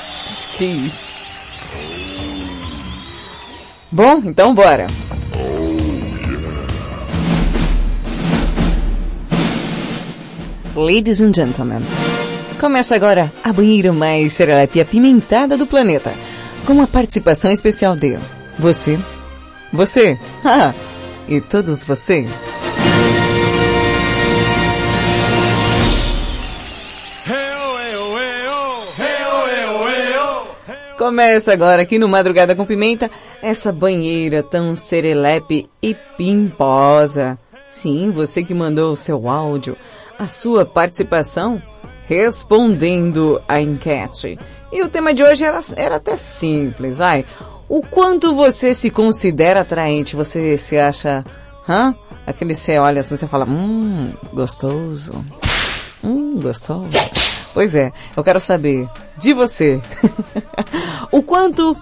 Que 0.57 0.65
isso. 0.65 1.09
Bom, 3.91 4.23
então 4.25 4.55
bora. 4.55 4.87
Ladies 10.75 11.21
and 11.21 11.35
gentlemen, 11.35 11.81
começa 12.59 12.97
agora 12.97 13.31
a 13.45 13.53
banheira 13.53 13.93
mais 13.93 14.33
serelepe 14.33 14.81
apimentada 14.81 15.59
do 15.59 15.67
planeta, 15.67 16.15
com 16.67 16.81
a 16.81 16.87
participação 16.87 17.51
especial 17.51 17.95
de 17.95 18.19
você, 18.59 18.99
você, 19.71 20.19
e 21.29 21.43
todos 21.43 21.85
você. 21.85 22.27
Começa 31.03 31.53
agora 31.53 31.83
aqui 31.83 31.99
no 31.99 32.07
Madrugada 32.07 32.55
com 32.55 32.65
Pimenta, 32.65 33.11
essa 33.43 33.73
banheira 33.73 34.41
tão 34.41 34.77
serelepe 34.77 35.69
e 35.83 35.97
pimposa. 36.17 37.37
Sim, 37.69 38.11
você 38.11 38.45
que 38.45 38.55
mandou 38.55 38.93
o 38.93 38.97
seu 38.97 39.29
áudio, 39.29 39.77
a 40.17 40.29
sua 40.29 40.65
participação, 40.65 41.61
respondendo 42.07 43.43
a 43.49 43.61
enquete. 43.61 44.39
E 44.71 44.81
o 44.81 44.89
tema 44.89 45.13
de 45.13 45.25
hoje 45.25 45.43
era, 45.43 45.59
era 45.77 45.97
até 45.97 46.17
simples, 46.17 47.01
ai. 47.01 47.25
O 47.69 47.83
quanto 47.83 48.37
você 48.37 48.73
se 48.73 48.89
considera 48.89 49.63
atraente? 49.63 50.15
Você 50.15 50.57
se 50.57 50.79
acha, 50.79 51.25
hã? 51.69 51.97
Aquele 52.25 52.55
você 52.55 52.79
olha 52.79 53.01
assim, 53.01 53.17
você 53.17 53.27
fala, 53.27 53.45
hum, 53.45 54.15
gostoso. 54.33 55.13
Hum, 56.05 56.39
gostoso. 56.39 56.91
Pois 57.55 57.75
é, 57.75 57.93
eu 58.17 58.25
quero 58.25 58.41
saber 58.41 58.89
de 59.19 59.35
você. 59.35 59.81
o 61.13 61.23
quanto 61.23 61.77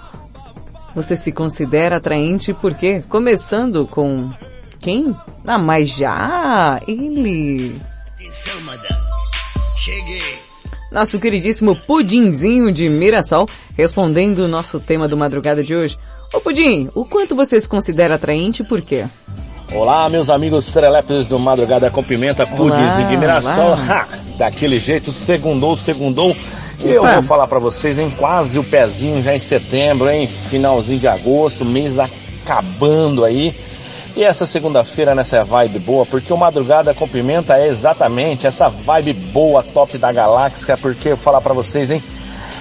você 0.94 1.16
se 1.16 1.32
considera 1.32 1.96
atraente, 1.96 2.52
por 2.52 2.74
quê? 2.74 3.02
Começando 3.08 3.86
com 3.86 4.30
quem? 4.78 5.14
Ah, 5.46 5.58
mas 5.58 5.90
já 5.90 6.80
ele. 6.86 7.80
Atenção, 8.14 8.60
madame. 8.62 9.00
Cheguei. 9.76 10.38
Nosso 10.90 11.20
queridíssimo 11.20 11.76
Pudinzinho 11.76 12.72
de 12.72 12.88
Mirassol, 12.88 13.48
respondendo 13.76 14.40
o 14.40 14.48
nosso 14.48 14.80
tema 14.80 15.06
do 15.06 15.16
madrugada 15.16 15.62
de 15.62 15.74
hoje. 15.74 15.96
Ô 16.32 16.40
Pudim, 16.40 16.88
o 16.94 17.04
quanto 17.04 17.34
você 17.34 17.60
se 17.60 17.68
considera 17.68 18.16
atraente 18.16 18.62
e 18.62 18.66
por 18.66 18.80
quê? 18.82 19.08
Olá, 19.72 20.08
meus 20.08 20.28
amigos 20.28 20.64
serelepes 20.64 21.28
do 21.28 21.38
Madrugada 21.38 21.90
com 21.90 22.02
Pimenta, 22.02 22.44
Pudinzinho 22.44 23.06
de 23.06 23.16
Mirassol. 23.16 23.74
Ha, 23.74 24.06
daquele 24.36 24.80
jeito, 24.80 25.12
segundou, 25.12 25.76
segundou. 25.76 26.36
E 26.80 26.90
eu 26.90 27.02
vou 27.02 27.22
falar 27.22 27.46
pra 27.46 27.60
vocês, 27.60 27.96
hein, 27.96 28.12
quase 28.18 28.58
o 28.58 28.64
pezinho 28.64 29.22
já 29.22 29.32
em 29.34 29.38
setembro, 29.38 30.10
hein, 30.10 30.26
finalzinho 30.26 30.98
de 30.98 31.06
agosto, 31.06 31.64
mês 31.64 31.98
acabando 32.00 33.24
aí. 33.24 33.54
E 34.16 34.24
essa 34.24 34.44
segunda-feira 34.44 35.14
nessa 35.14 35.44
vibe 35.44 35.78
boa, 35.78 36.04
porque 36.04 36.32
o 36.32 36.36
Madrugada 36.36 36.92
com 36.92 37.06
Pimenta 37.06 37.56
é 37.56 37.68
exatamente 37.68 38.48
essa 38.48 38.68
vibe 38.68 39.12
boa, 39.12 39.62
top 39.62 39.96
da 39.98 40.10
galáxia, 40.10 40.76
porque 40.76 41.10
eu 41.10 41.16
vou 41.16 41.24
falar 41.24 41.40
pra 41.40 41.54
vocês, 41.54 41.92
hein, 41.92 42.02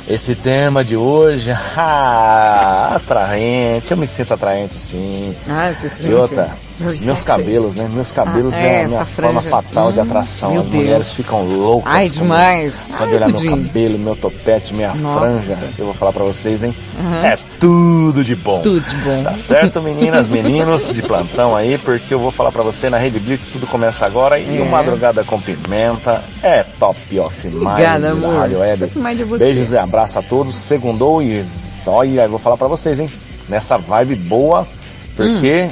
esse 0.08 0.36
tema 0.36 0.84
de 0.84 0.96
hoje, 0.96 1.52
ah, 1.76 2.94
atraente, 2.98 3.90
eu 3.90 3.98
me 3.98 4.06
sinto 4.06 4.36
atraente 4.36 4.76
sim. 4.76 5.36
Ah, 5.50 5.74
você 5.74 5.90
se 5.90 6.08
E 6.08 6.14
outra, 6.14 6.52
meus 6.80 7.24
cabelos, 7.24 7.76
né? 7.76 7.90
Meus 7.94 8.12
cabelos 8.12 8.54
Ah, 8.54 8.62
é, 8.62 8.74
é, 8.82 8.84
a 8.84 8.88
minha 8.88 9.02
essa 9.02 9.06
forma 9.12 9.42
franja. 9.42 9.50
fatal 9.50 9.92
de 9.92 10.00
Hum, 10.00 10.04
atração. 10.04 10.52
meu 10.52 10.62
As 10.62 10.70
Deus. 10.70 10.84
mulheres 10.84 11.12
ficam 11.12 11.44
loucas. 11.46 11.94
Ai, 11.94 12.10
demais. 12.10 12.80
Só 12.98 13.06
de 13.06 13.16
olhar 13.16 13.28
meu 13.30 13.50
cabelo, 13.50 14.00
meu 14.00 14.16
topete, 14.16 14.74
minha 14.74 14.94
Nossa. 14.96 15.20
franja. 15.20 15.60
Eu 15.78 15.86
vou 15.86 15.94
falar 15.94 16.14
pra 16.14 16.24
vocês, 16.24 16.64
hein? 16.64 16.74
Uhum. 17.00 17.26
É 17.26 17.38
tudo 17.60 18.24
de 18.24 18.36
bom. 18.36 18.62
Tudo 18.62 18.80
de 18.82 18.96
bom. 18.98 19.24
Tá 19.24 19.34
certo, 19.34 19.82
meninas, 19.82 20.28
meninos 20.28 20.94
de 20.94 21.02
plantão 21.02 21.56
aí, 21.56 21.78
porque 21.78 22.14
eu 22.14 22.20
vou 22.20 22.32
falar 22.32 22.52
pra 22.52 22.64
você 22.64 22.90
na 22.90 22.98
Rede 22.98 23.20
Blitz, 23.20 23.48
tudo 23.48 23.68
começa 23.68 24.06
agora 24.06 24.40
e 24.40 24.58
É. 24.58 24.62
o 24.62 24.66
Madrugada 24.70 25.24
com 25.24 25.40
Pimenta 25.40 26.24
é 26.42 26.64
top 26.80 27.20
of 27.20 27.48
mind 27.48 27.62
Obrigada, 27.66 28.00
da 28.00 28.12
amor. 28.12 28.36
Rádio 28.40 28.60
Web. 28.60 28.84
É. 28.86 29.38
Beijos 29.38 29.72
e 29.72 29.78
abraço 29.78 30.20
a 30.20 30.22
todos. 30.22 30.56
Segundou 30.56 31.22
e 31.22 31.44
olha, 31.88 32.22
eu 32.24 32.30
vou 32.30 32.40
falar 32.40 32.58
pra 32.58 32.68
vocês, 32.68 33.00
hein? 33.00 33.10
Nessa 33.48 33.78
vibe 33.78 34.16
boa, 34.16 34.68
porque 35.16 35.68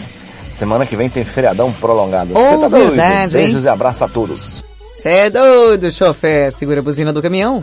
semana 0.52 0.86
que 0.86 0.95
vem 0.95 1.10
tem 1.10 1.24
feriadão 1.24 1.72
prolongado. 1.74 2.32
Hum. 2.32 2.36
Oh, 2.36 2.40
Você 2.40 2.57
tá 2.57 2.68
doido? 2.68 2.88
verdade, 2.90 3.38
hein? 3.38 3.44
Beijos 3.45 3.65
e 3.65 3.69
abraço 3.69 4.06
a 4.06 4.07
todos. 4.07 4.64
Você 4.98 5.10
é 5.10 5.30
doido, 5.30 5.91
chofer. 5.91 6.52
Segura 6.52 6.80
a 6.80 6.84
buzina 6.84 7.14
do 7.14 7.22
caminhão. 7.22 7.61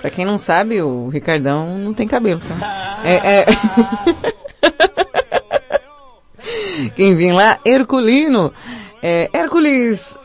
Pra 0.00 0.10
quem 0.10 0.26
não 0.26 0.36
sabe, 0.36 0.82
o 0.82 1.08
Ricardão 1.08 1.78
não 1.78 1.94
tem 1.94 2.06
cabelo, 2.06 2.40
tá? 2.40 3.00
É, 3.04 3.40
é... 3.40 3.44
Quem 6.94 7.14
vem 7.16 7.32
lá, 7.32 7.58
Herculino. 7.64 8.52
É, 9.02 9.30
Hércules, 9.32 10.18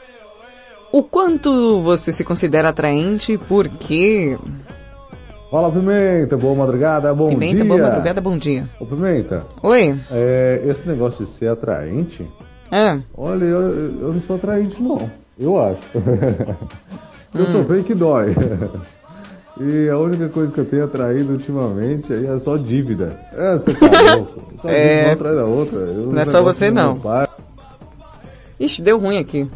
o 0.91 1.03
quanto 1.03 1.81
você 1.81 2.11
se 2.11 2.23
considera 2.23 2.69
atraente, 2.69 3.37
por 3.37 3.67
quê? 3.67 4.37
Fala 5.51 5.71
Pimenta, 5.71 6.37
boa 6.37 6.53
madrugada, 6.55 7.13
bom 7.13 7.29
Pimenta, 7.29 7.55
dia. 7.55 7.65
boa 7.65 7.81
madrugada, 7.81 8.21
bom 8.21 8.37
dia. 8.37 8.69
Ô 8.79 8.85
Pimenta. 8.85 9.45
Oi. 9.63 9.99
É, 10.11 10.61
esse 10.65 10.87
negócio 10.87 11.25
de 11.25 11.31
ser 11.31 11.47
atraente, 11.49 12.27
Ah, 12.71 12.99
olha, 13.17 13.45
eu, 13.45 13.61
eu 13.99 14.13
não 14.13 14.21
sou 14.21 14.35
atraente 14.35 14.79
não, 14.81 15.09
eu 15.39 15.59
acho. 15.59 15.79
eu 17.33 17.45
sou 17.47 17.61
Hum. 17.61 17.65
fake 17.65 17.83
que 17.83 17.95
dói. 17.95 18.35
E 19.61 19.89
a 19.89 19.97
única 19.97 20.29
coisa 20.29 20.53
que 20.53 20.59
eu 20.61 20.63
tenho 20.63 20.85
atraído 20.85 21.33
ultimamente 21.33 22.13
aí 22.13 22.25
é 22.25 22.39
só 22.39 22.55
dívida. 22.55 23.19
É, 23.33 23.57
você 23.57 23.73
tá 23.73 24.01
louco. 24.15 24.53
Só 24.61 24.69
É. 24.69 25.03
uma 25.03 25.13
atrás 25.13 25.35
da 25.35 25.43
outra. 25.43 25.79
Eu- 25.79 26.11
Não 26.13 26.19
é 26.19 26.23
os 26.23 26.29
só 26.29 26.37
negócios 26.37 26.55
você, 26.57 26.71
não. 26.71 26.97
Ixi, 28.57 28.81
deu 28.81 28.97
ruim 28.99 29.17
aqui. 29.17 29.49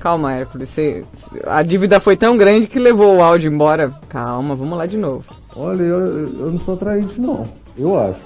Calma, 0.00 0.32
Hércules. 0.32 0.68
Você, 0.68 1.04
a 1.46 1.62
dívida 1.62 2.00
foi 2.00 2.16
tão 2.16 2.36
grande 2.36 2.66
que 2.66 2.78
levou 2.78 3.16
o 3.16 3.22
áudio 3.22 3.52
embora. 3.52 3.92
Calma, 4.08 4.54
vamos 4.54 4.78
lá 4.78 4.86
de 4.86 4.96
novo. 4.96 5.24
Olha, 5.56 5.82
eu, 5.82 5.98
eu 6.38 6.52
não 6.52 6.60
sou 6.60 6.74
atraente 6.74 7.20
não, 7.20 7.44
eu 7.76 7.98
acho. 7.98 8.20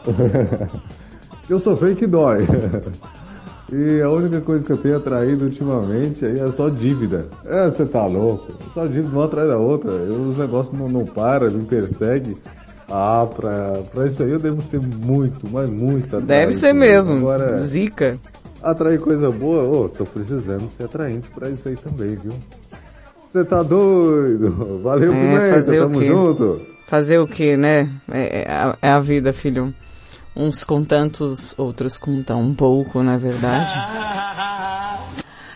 eu 1.49 1.59
sou 1.59 1.77
fake 1.77 1.97
que 2.01 2.07
dói. 2.07 2.47
E 3.75 4.03
a 4.03 4.11
única 4.11 4.39
coisa 4.43 4.63
que 4.63 4.71
eu 4.71 4.77
tenho 4.77 4.99
atraído 4.99 5.47
ultimamente 5.47 6.27
aí 6.27 6.39
é 6.39 6.51
só 6.51 6.69
dívida. 6.69 7.27
É, 7.47 7.71
você 7.71 7.87
tá 7.87 8.05
louco. 8.05 8.53
Só 8.75 8.85
dívida 8.87 9.09
uma 9.17 9.25
atrás 9.25 9.49
da 9.49 9.57
outra. 9.57 9.91
Eu- 9.93 10.29
os 10.29 10.37
negócios 10.37 10.77
não, 10.79 10.91
não 10.91 11.07
param, 11.07 11.51
me 11.51 11.65
perseguem. 11.65 12.37
Ah, 12.87 13.27
pra, 13.35 13.79
pra 13.91 14.07
isso 14.07 14.23
aí 14.23 14.31
eu 14.31 14.39
devo 14.39 14.61
ser 14.61 14.79
muito, 14.79 15.49
mas 15.51 15.71
muito 15.71 16.05
atraente. 16.05 16.27
Deve 16.27 16.53
ser 16.53 16.75
mesmo. 16.75 17.15
Agora, 17.17 17.57
Zica. 17.59 18.19
Atrair 18.63 19.01
coisa 19.01 19.31
boa, 19.31 19.63
ô, 19.65 19.89
tô 19.89 20.05
precisando 20.05 20.69
ser 20.77 20.85
atraente 20.85 21.29
pra 21.31 21.49
isso 21.51 21.69
aí 21.69 21.77
também, 21.77 22.17
viu? 22.17 22.33
Você 23.33 23.45
tá 23.45 23.63
doido? 23.63 24.81
Valeu, 24.83 25.13
É, 25.13 25.17
Pimenta, 25.17 25.55
fazer 25.55 25.81
o 25.81 25.83
tamo 25.89 25.99
quê? 26.01 26.07
junto. 26.07 26.61
Fazer 26.87 27.19
o 27.19 27.27
que, 27.27 27.57
né? 27.57 27.91
É, 28.11 28.43
é 28.43 28.51
a, 28.51 28.77
é 28.83 28.91
a 28.91 28.99
vida, 28.99 29.33
filho. 29.33 29.73
Uns 30.37 30.63
com 30.65 30.85
tantos, 30.85 31.55
outros 31.59 31.97
com 31.97 32.23
tão 32.23 32.55
pouco, 32.55 33.03
na 33.03 33.17
verdade. 33.17 33.73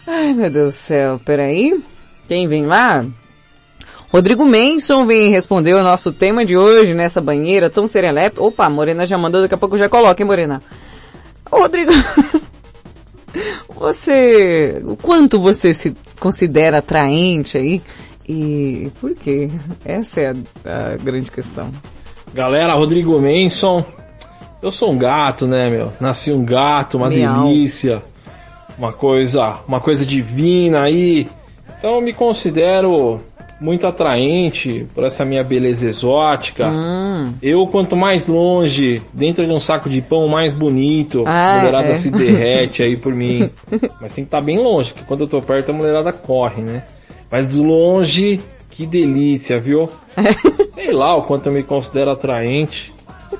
Ai, 0.06 0.32
meu 0.34 0.50
Deus 0.50 0.72
do 0.72 0.76
céu. 0.76 1.20
Peraí. 1.24 1.82
Quem 2.28 2.48
vem 2.48 2.66
lá? 2.66 3.04
Rodrigo 4.12 4.44
Menson 4.44 5.06
vem 5.06 5.30
responder 5.30 5.74
o 5.74 5.82
nosso 5.82 6.12
tema 6.12 6.44
de 6.44 6.56
hoje 6.56 6.94
nessa 6.94 7.20
banheira 7.20 7.68
tão 7.68 7.86
serelepe. 7.86 8.40
Opa, 8.40 8.64
a 8.66 8.70
Morena 8.70 9.06
já 9.06 9.18
mandou, 9.18 9.42
daqui 9.42 9.54
a 9.54 9.58
pouco 9.58 9.76
já 9.76 9.88
coloco, 9.88 10.20
hein, 10.20 10.26
Morena? 10.26 10.62
Ô, 11.50 11.58
Rodrigo, 11.58 11.92
você, 13.68 14.80
o 14.84 14.96
quanto 14.96 15.38
você 15.40 15.74
se 15.74 15.94
considera 16.18 16.78
atraente 16.78 17.58
aí? 17.58 17.82
E 18.28 18.90
por 19.00 19.14
quê? 19.14 19.48
Essa 19.84 20.20
é 20.20 20.32
a, 20.64 20.92
a 20.92 20.96
grande 20.96 21.30
questão. 21.30 21.70
Galera, 22.34 22.74
Rodrigo 22.74 23.20
Manson. 23.20 23.84
Eu 24.62 24.70
sou 24.70 24.92
um 24.92 24.98
gato, 24.98 25.46
né, 25.46 25.70
meu? 25.70 25.92
Nasci 26.00 26.32
um 26.32 26.44
gato, 26.44 26.96
uma 26.96 27.08
Miau. 27.08 27.46
delícia. 27.46 28.02
Uma 28.76 28.92
coisa, 28.92 29.60
uma 29.68 29.80
coisa 29.80 30.04
divina 30.04 30.84
aí. 30.84 31.28
Então 31.78 31.94
eu 31.94 32.00
me 32.00 32.12
considero 32.12 33.20
muito 33.60 33.86
atraente 33.86 34.86
por 34.94 35.04
essa 35.04 35.24
minha 35.24 35.42
beleza 35.42 35.88
exótica. 35.88 36.68
Hum. 36.68 37.34
Eu, 37.42 37.66
quanto 37.66 37.96
mais 37.96 38.28
longe, 38.28 39.02
dentro 39.12 39.46
de 39.46 39.52
um 39.52 39.58
saco 39.58 39.88
de 39.88 40.02
pão, 40.02 40.28
mais 40.28 40.54
bonito. 40.54 41.24
Ah, 41.26 41.54
a 41.54 41.58
mulherada 41.58 41.88
é. 41.88 41.94
se 41.94 42.10
derrete 42.10 42.82
aí 42.82 42.96
por 42.96 43.14
mim. 43.14 43.50
Mas 44.00 44.14
tem 44.14 44.24
que 44.24 44.28
estar 44.28 44.40
bem 44.40 44.58
longe, 44.58 44.92
porque 44.92 45.06
quando 45.06 45.20
eu 45.20 45.28
tô 45.28 45.40
perto 45.40 45.70
a 45.70 45.74
mulherada 45.74 46.12
corre, 46.12 46.62
né? 46.62 46.84
Mas 47.30 47.56
longe, 47.58 48.40
que 48.70 48.86
delícia, 48.86 49.60
viu? 49.60 49.88
Sei 50.72 50.92
lá 50.92 51.16
o 51.16 51.22
quanto 51.22 51.46
eu 51.46 51.52
me 51.52 51.62
considero 51.62 52.10
atraente. 52.10 52.92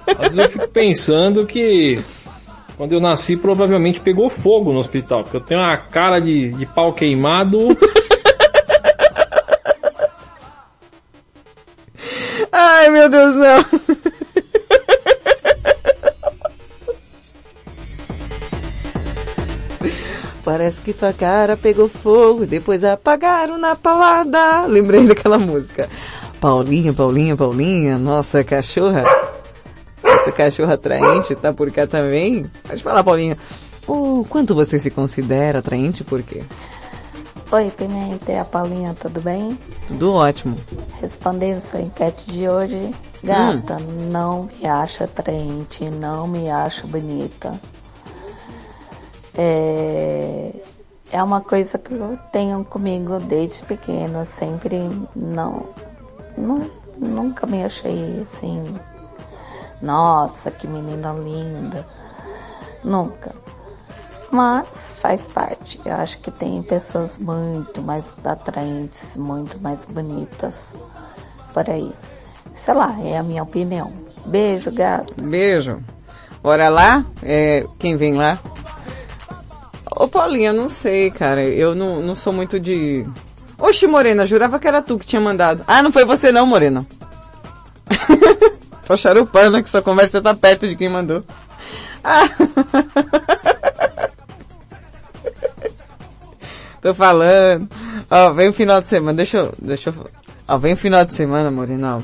Às 0.07 0.35
vezes 0.35 0.39
eu 0.39 0.51
fico 0.51 0.69
pensando 0.69 1.47
que 1.47 2.03
quando 2.77 2.93
eu 2.93 3.01
nasci 3.01 3.37
provavelmente 3.37 4.01
pegou 4.01 4.29
fogo 4.29 4.73
no 4.73 4.79
hospital, 4.79 5.23
porque 5.23 5.37
eu 5.37 5.41
tenho 5.41 5.61
uma 5.61 5.77
cara 5.77 6.21
de, 6.21 6.51
de 6.51 6.67
pau 6.67 6.93
queimado 6.93 7.69
Ai, 12.59 12.89
meu 12.89 13.07
Deus, 13.11 13.37
não. 13.37 13.67
Parece 20.43 20.81
que 20.81 20.95
tua 20.95 21.13
cara 21.13 21.55
pegou 21.55 21.87
fogo, 21.87 22.47
depois 22.47 22.83
apagaram 22.83 23.59
na 23.59 23.77
palada. 23.77 24.65
Lembrei 24.65 25.07
daquela 25.07 25.39
música. 25.39 25.91
Paulinha, 26.41 26.95
Paulinha, 26.95 27.37
Paulinha, 27.37 27.99
nossa 27.99 28.43
cachorra. 28.43 29.05
Nossa 30.03 30.33
cachorra 30.33 30.75
atraente 30.75 31.35
tá 31.35 31.53
por 31.53 31.71
cá 31.71 31.87
também. 31.87 32.47
Pode 32.67 32.83
falar, 32.83 33.05
Paulinha. 33.05 33.37
O 33.87 34.25
quanto 34.31 34.55
você 34.55 34.79
se 34.79 34.91
considera 34.91 35.59
atraente 35.59 36.03
por 36.03 36.23
quê? 36.23 36.43
Oi, 37.53 37.71
Pimenta, 37.71 38.33
é 38.33 38.41
a 38.41 38.45
Paulinha, 38.45 38.97
tudo 39.01 39.21
bem? 39.21 39.57
Tudo 39.87 40.13
ótimo. 40.15 40.57
Respondendo 41.01 41.61
sua 41.61 41.81
enquete 41.81 42.27
de 42.27 42.49
hoje, 42.49 42.93
gata, 43.23 43.79
não 43.79 44.45
me 44.45 44.67
acha 44.67 45.05
atraente, 45.05 45.89
não 45.89 46.27
me 46.27 46.51
acho 46.51 46.89
bonita. 46.89 47.61
É, 49.39 50.51
é 51.13 51.23
uma 51.23 51.41
coisa 51.41 51.79
que 51.79 51.95
eu 51.95 52.19
tenho 52.33 52.65
comigo 52.65 53.21
desde 53.21 53.63
pequena, 53.65 54.25
sempre 54.25 54.91
não, 55.15 55.67
não 56.37 56.69
nunca 56.99 57.47
me 57.47 57.63
achei 57.63 58.23
assim, 58.23 58.77
nossa, 59.81 60.51
que 60.51 60.67
menina 60.67 61.13
linda. 61.13 61.87
Nunca. 62.83 63.35
Mas 64.31 64.67
faz 65.01 65.27
parte. 65.29 65.81
Eu 65.85 65.95
acho 65.95 66.19
que 66.19 66.31
tem 66.31 66.63
pessoas 66.63 67.19
muito 67.19 67.81
mais 67.81 68.05
atraentes, 68.25 69.17
muito 69.17 69.59
mais 69.61 69.85
bonitas 69.85 70.55
por 71.53 71.69
aí. 71.71 71.93
Sei 72.55 72.75
lá, 72.75 72.97
é 73.03 73.17
a 73.17 73.23
minha 73.23 73.43
opinião. 73.43 73.93
Beijo, 74.27 74.73
gato. 74.73 75.15
Beijo. 75.23 75.81
Bora 76.43 76.69
lá? 76.69 77.05
É, 77.23 77.67
quem 77.79 77.97
vem 77.97 78.15
lá? 78.15 78.39
Ô 79.91 80.07
Paulinha, 80.09 80.53
não 80.53 80.69
sei, 80.69 81.11
cara. 81.11 81.43
Eu 81.45 81.75
não, 81.75 82.01
não 82.03 82.15
sou 82.15 82.33
muito 82.33 82.61
de... 82.61 83.07
Oxe, 83.59 83.87
Morena, 83.87 84.27
jurava 84.27 84.59
que 84.59 84.69
era 84.69 84.83
tu 84.83 84.99
que 84.99 85.07
tinha 85.07 85.21
mandado. 85.21 85.65
Ah, 85.67 85.83
não 85.83 85.91
foi 85.91 86.05
você 86.05 86.31
não, 86.31 86.47
Morena. 86.47 86.87
Tô 88.85 88.97
charupando 88.97 89.63
que 89.63 89.71
sua 89.71 89.83
conversa 89.83 90.21
tá 90.21 90.35
perto 90.35 90.69
de 90.69 90.77
quem 90.77 90.89
mandou. 90.89 91.25
Ah. 92.05 92.29
Tô 96.81 96.95
falando. 96.95 97.69
Ó, 98.11 98.33
vem 98.33 98.49
o 98.49 98.53
final 98.53 98.81
de 98.81 98.89
semana, 98.89 99.17
deixa 99.17 99.39
eu, 99.39 99.55
deixa 99.61 99.91
eu, 99.91 99.95
ó, 100.47 100.57
vem 100.59 100.75
o 100.75 100.77
final 100.77 101.05
de 101.05 101.15
semana, 101.15 101.51
Morena, 101.51 101.97
ó. 101.97 102.03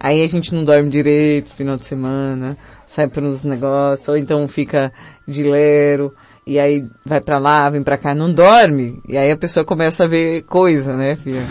Aí 0.00 0.22
a 0.22 0.28
gente 0.28 0.54
não 0.54 0.64
dorme 0.64 0.90
direito 0.90 1.52
final 1.52 1.76
de 1.76 1.86
semana, 1.86 2.56
sai 2.86 3.08
para 3.08 3.24
uns 3.24 3.44
negócios, 3.44 4.08
ou 4.08 4.16
então 4.16 4.46
fica 4.48 4.92
de 5.26 5.42
lero, 5.42 6.12
e 6.46 6.58
aí 6.58 6.86
vai 7.06 7.20
pra 7.20 7.38
lá, 7.38 7.70
vem 7.70 7.82
pra 7.82 7.96
cá, 7.96 8.14
não 8.14 8.32
dorme. 8.32 9.00
E 9.08 9.16
aí 9.16 9.30
a 9.30 9.36
pessoa 9.36 9.64
começa 9.64 10.04
a 10.04 10.08
ver 10.08 10.42
coisa, 10.42 10.94
né, 10.94 11.16
filha? 11.16 11.42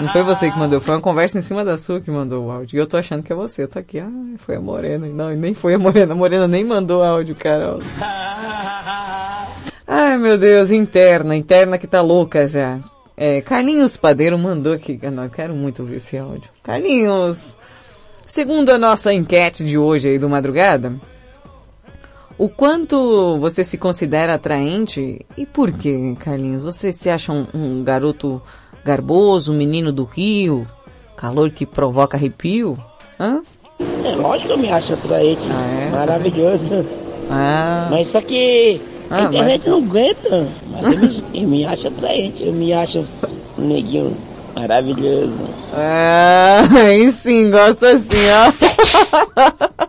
Não 0.00 0.08
foi 0.12 0.22
você 0.22 0.50
que 0.50 0.58
mandou, 0.58 0.80
foi 0.80 0.96
uma 0.96 1.00
conversa 1.00 1.38
em 1.38 1.42
cima 1.42 1.64
da 1.64 1.78
sua 1.78 2.00
que 2.00 2.10
mandou 2.10 2.46
o 2.46 2.50
áudio. 2.50 2.76
E 2.76 2.80
eu 2.80 2.86
tô 2.86 2.96
achando 2.96 3.22
que 3.22 3.32
é 3.32 3.36
você. 3.36 3.62
Eu 3.62 3.68
tô 3.68 3.78
aqui, 3.78 4.00
ah, 4.00 4.10
foi 4.38 4.56
a 4.56 4.60
Morena. 4.60 5.06
Não, 5.06 5.30
nem 5.30 5.54
foi 5.54 5.74
a 5.74 5.78
Morena. 5.78 6.12
A 6.12 6.16
Morena 6.16 6.48
nem 6.48 6.64
mandou 6.64 7.02
áudio, 7.02 7.36
cara. 7.36 7.78
Ai, 9.94 10.16
meu 10.16 10.38
Deus, 10.38 10.70
interna, 10.70 11.36
interna 11.36 11.76
que 11.76 11.86
tá 11.86 12.00
louca 12.00 12.46
já. 12.46 12.78
É, 13.14 13.42
Carlinhos 13.42 13.94
Padeiro 13.94 14.38
mandou 14.38 14.72
aqui, 14.72 14.98
não, 15.10 15.24
eu 15.24 15.28
quero 15.28 15.54
muito 15.54 15.84
ver 15.84 15.96
esse 15.96 16.16
áudio. 16.16 16.48
Carlinhos, 16.62 17.58
segundo 18.24 18.70
a 18.70 18.78
nossa 18.78 19.12
enquete 19.12 19.62
de 19.62 19.76
hoje 19.76 20.08
aí 20.08 20.18
do 20.18 20.30
Madrugada, 20.30 20.98
o 22.38 22.48
quanto 22.48 23.36
você 23.38 23.62
se 23.66 23.76
considera 23.76 24.32
atraente 24.32 25.26
e 25.36 25.44
por 25.44 25.70
quê, 25.70 26.16
Carlinhos? 26.18 26.62
Você 26.62 26.90
se 26.90 27.10
acha 27.10 27.30
um, 27.30 27.46
um 27.52 27.84
garoto 27.84 28.40
garboso, 28.82 29.52
um 29.52 29.58
menino 29.58 29.92
do 29.92 30.04
Rio, 30.04 30.66
calor 31.18 31.50
que 31.50 31.66
provoca 31.66 32.16
arrepio? 32.16 32.78
Hã? 33.20 33.42
É 33.78 34.16
lógico 34.16 34.46
que 34.46 34.54
eu 34.54 34.58
me 34.58 34.72
acho 34.72 34.94
atraente. 34.94 35.46
Ah, 35.50 35.66
é? 35.66 35.90
Maravilhoso. 35.90 36.64
Ah. 37.28 37.88
Mas 37.90 38.08
só 38.08 38.22
que 38.22 38.80
Ah, 39.12 39.18
a 39.18 39.22
internet 39.24 39.68
mas- 39.68 39.70
não 39.70 39.88
aguenta. 39.88 40.48
Mas 40.70 41.22
eu 41.34 41.48
me, 41.48 41.64
acho 41.66 41.88
atraente. 41.88 42.44
Eu 42.44 42.52
me 42.52 42.72
acho 42.72 43.06
um 43.58 43.68
neguinho 43.68 44.16
maravilhoso. 44.54 45.34
Ah, 45.74 46.68
aí 46.70 47.10
sim, 47.12 47.50
gosto 47.50 47.86
assim, 47.86 48.18
ó. 48.30 48.52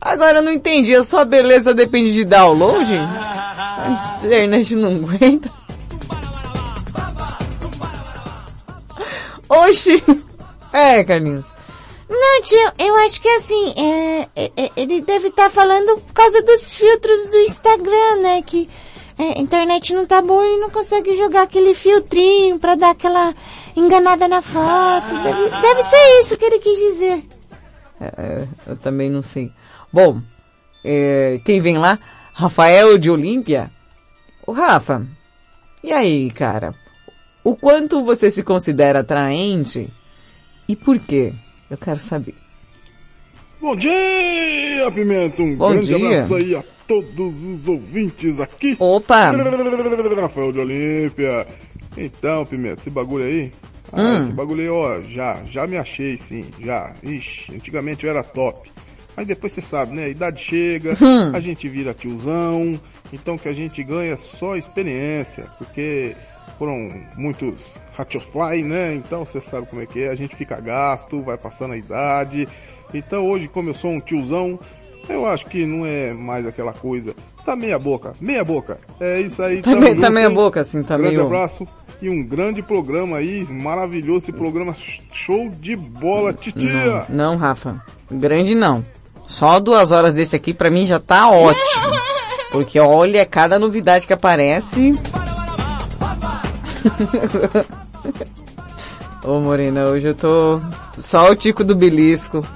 Agora 0.00 0.38
eu 0.38 0.42
não 0.42 0.52
entendi, 0.52 0.94
a 0.94 1.02
sua 1.02 1.24
beleza 1.24 1.74
depende 1.74 2.12
de 2.14 2.24
download? 2.24 2.88
A 2.96 4.20
internet 4.22 4.76
não 4.76 4.92
aguenta. 4.94 5.50
Oxi! 9.48 10.02
É, 10.72 11.02
Carlinhos. 11.02 11.44
Não, 12.08 12.42
tio, 12.42 12.72
eu 12.78 12.96
acho 13.04 13.20
que 13.20 13.28
assim, 13.28 13.74
é, 13.76 14.28
é, 14.36 14.52
é, 14.56 14.70
ele 14.76 15.00
deve 15.00 15.28
estar 15.28 15.50
falando 15.50 16.00
por 16.00 16.12
causa 16.12 16.40
dos 16.42 16.74
filtros 16.74 17.26
do 17.26 17.36
Instagram, 17.38 18.16
né? 18.22 18.42
Que 18.42 18.68
é, 19.18 19.38
a 19.38 19.40
internet 19.40 19.92
não 19.92 20.06
tá 20.06 20.22
boa 20.22 20.46
e 20.46 20.60
não 20.60 20.70
consegue 20.70 21.16
jogar 21.16 21.42
aquele 21.42 21.74
filtrinho 21.74 22.58
pra 22.58 22.76
dar 22.76 22.90
aquela 22.90 23.34
enganada 23.74 24.28
na 24.28 24.40
foto. 24.40 25.14
Deve, 25.22 25.50
deve 25.62 25.82
ser 25.82 26.20
isso 26.20 26.36
que 26.36 26.44
ele 26.44 26.58
quis 26.60 26.78
dizer. 26.78 27.24
É, 28.00 28.04
é, 28.04 28.48
eu 28.68 28.76
também 28.76 29.10
não 29.10 29.22
sei. 29.22 29.50
Bom, 29.92 30.20
quem 31.44 31.60
vem 31.60 31.78
lá? 31.78 31.98
Rafael 32.32 32.98
de 32.98 33.10
Olímpia. 33.10 33.70
O 34.46 34.52
Rafa, 34.52 35.04
e 35.82 35.92
aí, 35.92 36.30
cara? 36.30 36.74
O 37.42 37.54
quanto 37.56 38.04
você 38.04 38.30
se 38.30 38.42
considera 38.42 39.00
atraente 39.00 39.88
e 40.68 40.74
por 40.74 40.98
quê? 40.98 41.32
Eu 41.70 41.76
quero 41.76 41.98
saber. 41.98 42.34
Bom 43.60 43.74
dia, 43.74 44.90
Pimenta! 44.94 45.42
Um 45.42 45.56
Bom 45.56 45.70
grande 45.70 45.86
dia. 45.86 45.96
abraço 45.96 46.34
aí 46.34 46.54
a 46.54 46.62
todos 46.86 47.42
os 47.42 47.66
ouvintes 47.66 48.38
aqui. 48.38 48.76
Opa! 48.78 49.32
Rafael 50.20 50.52
de 50.52 50.60
Olímpia. 50.60 51.46
Então, 51.96 52.44
Pimenta, 52.44 52.80
esse 52.80 52.90
bagulho 52.90 53.24
aí... 53.24 53.52
Ah, 53.92 54.00
Hum. 54.02 54.18
esse 54.18 54.32
bagulho 54.32 54.60
aí, 54.62 54.68
ó, 54.68 55.00
já, 55.02 55.42
já 55.46 55.64
me 55.66 55.76
achei 55.78 56.16
sim, 56.16 56.44
já. 56.60 56.92
Ixi, 57.04 57.54
antigamente 57.54 58.04
eu 58.04 58.10
era 58.10 58.22
top. 58.22 58.68
Mas 59.16 59.26
depois 59.28 59.52
você 59.52 59.62
sabe, 59.62 59.94
né? 59.94 60.04
A 60.06 60.08
idade 60.08 60.42
chega, 60.42 60.96
Hum. 61.00 61.30
a 61.32 61.38
gente 61.40 61.68
vira 61.68 61.94
tiozão, 61.94 62.78
então 63.12 63.36
o 63.36 63.38
que 63.38 63.48
a 63.48 63.52
gente 63.52 63.82
ganha 63.84 64.12
é 64.12 64.16
só 64.16 64.56
experiência, 64.56 65.44
porque 65.56 66.14
foram 66.58 66.92
muitos 67.16 67.78
ratchofly, 67.96 68.62
né? 68.62 68.94
Então 68.94 69.24
você 69.24 69.40
sabe 69.40 69.66
como 69.66 69.82
é 69.82 69.86
que 69.86 70.02
é, 70.02 70.08
a 70.08 70.14
gente 70.14 70.36
fica 70.36 70.60
gasto, 70.60 71.22
vai 71.22 71.36
passando 71.36 71.74
a 71.74 71.76
idade. 71.76 72.48
Então 72.92 73.28
hoje, 73.28 73.48
como 73.48 73.70
eu 73.70 73.74
sou 73.74 73.90
um 73.90 74.00
tiozão, 74.00 74.58
eu 75.08 75.26
acho 75.26 75.46
que 75.46 75.64
não 75.64 75.86
é 75.86 76.12
mais 76.12 76.46
aquela 76.46 76.72
coisa. 76.72 77.14
Tá 77.44 77.54
meia 77.54 77.78
boca, 77.78 78.14
meia 78.20 78.44
boca. 78.44 78.78
É 79.00 79.20
isso 79.20 79.42
aí. 79.42 79.62
Tá, 79.62 79.74
meio, 79.74 80.00
tá 80.00 80.10
meia 80.10 80.30
boca 80.30 80.60
assim, 80.60 80.82
tá 80.82 80.96
grande 80.96 81.16
meio... 81.16 81.26
abraço 81.26 81.66
e 82.00 82.10
um 82.10 82.22
grande 82.22 82.62
programa 82.62 83.18
aí, 83.18 83.44
maravilhoso 83.50 84.26
esse 84.26 84.32
programa, 84.32 84.74
show 85.12 85.48
de 85.48 85.74
bola, 85.76 86.32
titia! 86.32 87.06
Não, 87.08 87.32
não, 87.32 87.36
Rafa. 87.36 87.82
Grande 88.10 88.54
não. 88.54 88.84
Só 89.26 89.58
duas 89.58 89.90
horas 89.90 90.14
desse 90.14 90.36
aqui 90.36 90.52
pra 90.52 90.70
mim 90.70 90.84
já 90.84 91.00
tá 91.00 91.30
ótimo. 91.30 91.96
Porque 92.50 92.78
olha, 92.78 93.24
cada 93.26 93.58
novidade 93.58 94.06
que 94.06 94.12
aparece. 94.12 94.92
Ô 99.24 99.40
Morena, 99.40 99.86
hoje 99.86 100.08
eu 100.08 100.14
tô 100.14 100.60
só 101.00 101.30
o 101.30 101.36
tico 101.36 101.64
do 101.64 101.74
belisco. 101.74 102.46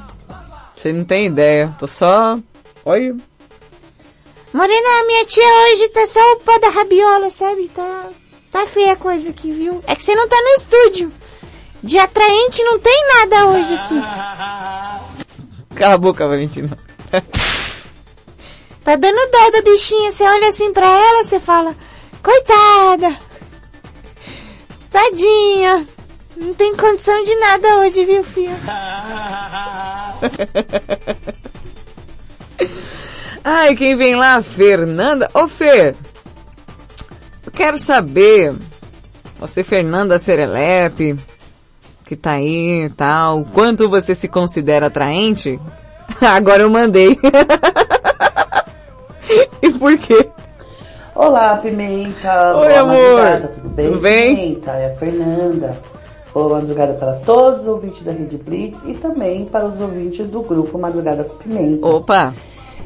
Você 0.76 0.92
não 0.92 1.04
tem 1.04 1.26
ideia. 1.26 1.74
Tô 1.78 1.86
só. 1.86 2.38
Olha. 2.84 3.16
Morena, 4.52 5.06
minha 5.06 5.24
tia 5.24 5.44
hoje 5.44 5.88
tá 5.90 6.06
só 6.06 6.20
o 6.32 6.40
pó 6.40 6.58
da 6.58 6.68
rabiola, 6.68 7.30
sabe? 7.30 7.68
Tá, 7.68 8.10
tá 8.50 8.66
feia 8.66 8.92
a 8.92 8.96
coisa 8.96 9.30
aqui, 9.30 9.52
viu? 9.52 9.82
É 9.86 9.94
que 9.94 10.02
você 10.02 10.14
não 10.14 10.28
tá 10.28 10.36
no 10.36 10.48
estúdio. 10.56 11.12
De 11.82 11.98
atraente 11.98 12.62
não 12.62 12.78
tem 12.78 13.06
nada 13.14 13.46
hoje 13.46 13.74
aqui. 13.74 13.94
Cala 15.76 15.94
a 15.94 15.98
boca, 15.98 16.28
Valentina. 16.28 16.76
Tá 18.84 18.96
dando 18.96 19.30
dó 19.30 19.50
da 19.50 19.62
bichinha, 19.62 20.12
você 20.12 20.24
olha 20.24 20.48
assim 20.48 20.72
pra 20.72 20.86
ela, 20.86 21.24
você 21.24 21.38
fala, 21.38 21.76
coitada. 22.22 23.29
Tadinha. 24.90 25.86
Não 26.36 26.54
tem 26.54 26.76
condição 26.76 27.22
de 27.22 27.34
nada 27.36 27.78
hoje, 27.78 28.04
viu, 28.04 28.24
filho? 28.24 28.56
Ai, 33.44 33.74
quem 33.74 33.96
vem 33.96 34.14
lá? 34.16 34.42
Fernanda. 34.42 35.30
Ô 35.34 35.48
Fer, 35.48 35.96
eu 37.44 37.52
quero 37.52 37.78
saber, 37.78 38.54
você 39.38 39.64
Fernanda 39.64 40.18
Serelepe, 40.18 41.16
que 42.04 42.16
tá 42.16 42.32
aí 42.32 42.84
e 42.84 42.90
tal. 42.90 43.44
Quanto 43.46 43.88
você 43.88 44.14
se 44.14 44.28
considera 44.28 44.86
atraente? 44.86 45.58
Agora 46.20 46.62
eu 46.62 46.70
mandei. 46.70 47.18
e 49.62 49.70
por 49.72 49.96
quê? 49.98 50.28
Olá, 51.14 51.56
Pimenta. 51.56 52.56
Oi, 52.56 52.68
Boa 52.68 52.80
amor. 52.80 52.94
madrugada, 53.16 53.48
tudo 53.48 53.68
bem? 53.70 53.86
Tudo 53.86 54.00
bem? 54.00 54.36
Pimenta, 54.36 54.70
é 54.72 54.92
a 54.92 54.94
Fernanda. 54.94 55.76
Boa 56.32 56.48
madrugada 56.60 56.94
para 56.94 57.12
todos 57.20 57.62
os 57.62 57.66
ouvintes 57.66 58.02
da 58.04 58.12
Rede 58.12 58.36
Blitz 58.38 58.78
e 58.86 58.94
também 58.94 59.44
para 59.46 59.66
os 59.66 59.80
ouvintes 59.80 60.26
do 60.28 60.42
grupo 60.42 60.78
Madrugada 60.78 61.24
com 61.24 61.34
Pimenta. 61.36 61.84
Opa! 61.86 62.32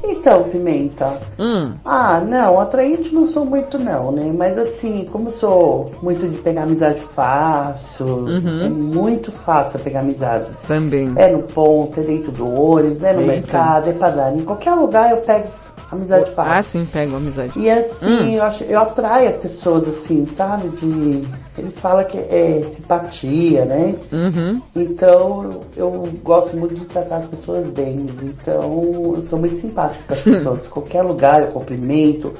Então, 0.02 0.44
Pimenta. 0.44 1.18
Hum. 1.38 1.72
Ah, 1.84 2.20
não, 2.20 2.58
atraente 2.60 3.14
não 3.14 3.26
sou 3.26 3.44
muito 3.44 3.78
não, 3.78 4.10
né? 4.12 4.32
Mas 4.36 4.56
assim, 4.58 5.06
como 5.10 5.30
sou 5.30 5.90
muito 6.02 6.26
de 6.28 6.38
pegar 6.38 6.62
amizade 6.64 7.00
fácil, 7.14 8.06
Uhum. 8.06 8.64
é 8.66 8.68
muito 8.70 9.30
fácil 9.32 9.78
pegar 9.80 10.00
amizade. 10.00 10.46
Também. 10.66 11.12
É 11.16 11.28
no 11.28 11.42
ponto, 11.42 12.00
é 12.00 12.02
dentro 12.02 12.32
do 12.32 12.46
ônibus, 12.48 13.02
é 13.02 13.12
no 13.12 13.20
Eita. 13.20 13.32
mercado, 13.32 13.88
é 13.90 13.92
padaria. 13.92 14.38
Em 14.40 14.44
qualquer 14.44 14.74
lugar 14.74 15.10
eu 15.10 15.18
pego 15.18 15.48
amizade 15.94 16.30
fácil. 16.32 16.52
Ah, 16.52 16.62
sim, 16.62 16.84
pego 16.90 17.16
amizade. 17.16 17.58
E 17.58 17.70
assim, 17.70 18.06
Hum. 18.06 18.28
eu, 18.30 18.42
acho, 18.42 18.64
eu 18.64 18.78
atraio 18.78 19.28
as 19.28 19.36
pessoas 19.36 19.88
assim, 19.88 20.26
sabe? 20.26 20.68
De, 20.70 21.22
eles 21.58 21.78
falam 21.78 22.04
que 22.04 22.18
é 22.18 22.62
simpatia, 22.74 23.64
né? 23.64 23.94
Uhum. 24.12 24.60
Então 24.76 25.60
eu, 25.76 26.08
gosto 26.22 26.56
muito 26.56 26.74
de 26.74 26.84
tratar 26.84 27.16
as 27.18 27.26
pessoas 27.26 27.70
bem. 27.70 28.06
Então 28.22 29.14
eu 29.16 29.22
sou 29.22 29.38
muito 29.38 29.56
simpática 29.56 30.02
com 30.06 30.14
as 30.14 30.20
pessoas. 30.22 30.66
Qualquer 30.68 31.02
lugar 31.02 31.42
eu 31.42 31.48
cumprimento, 31.48 32.34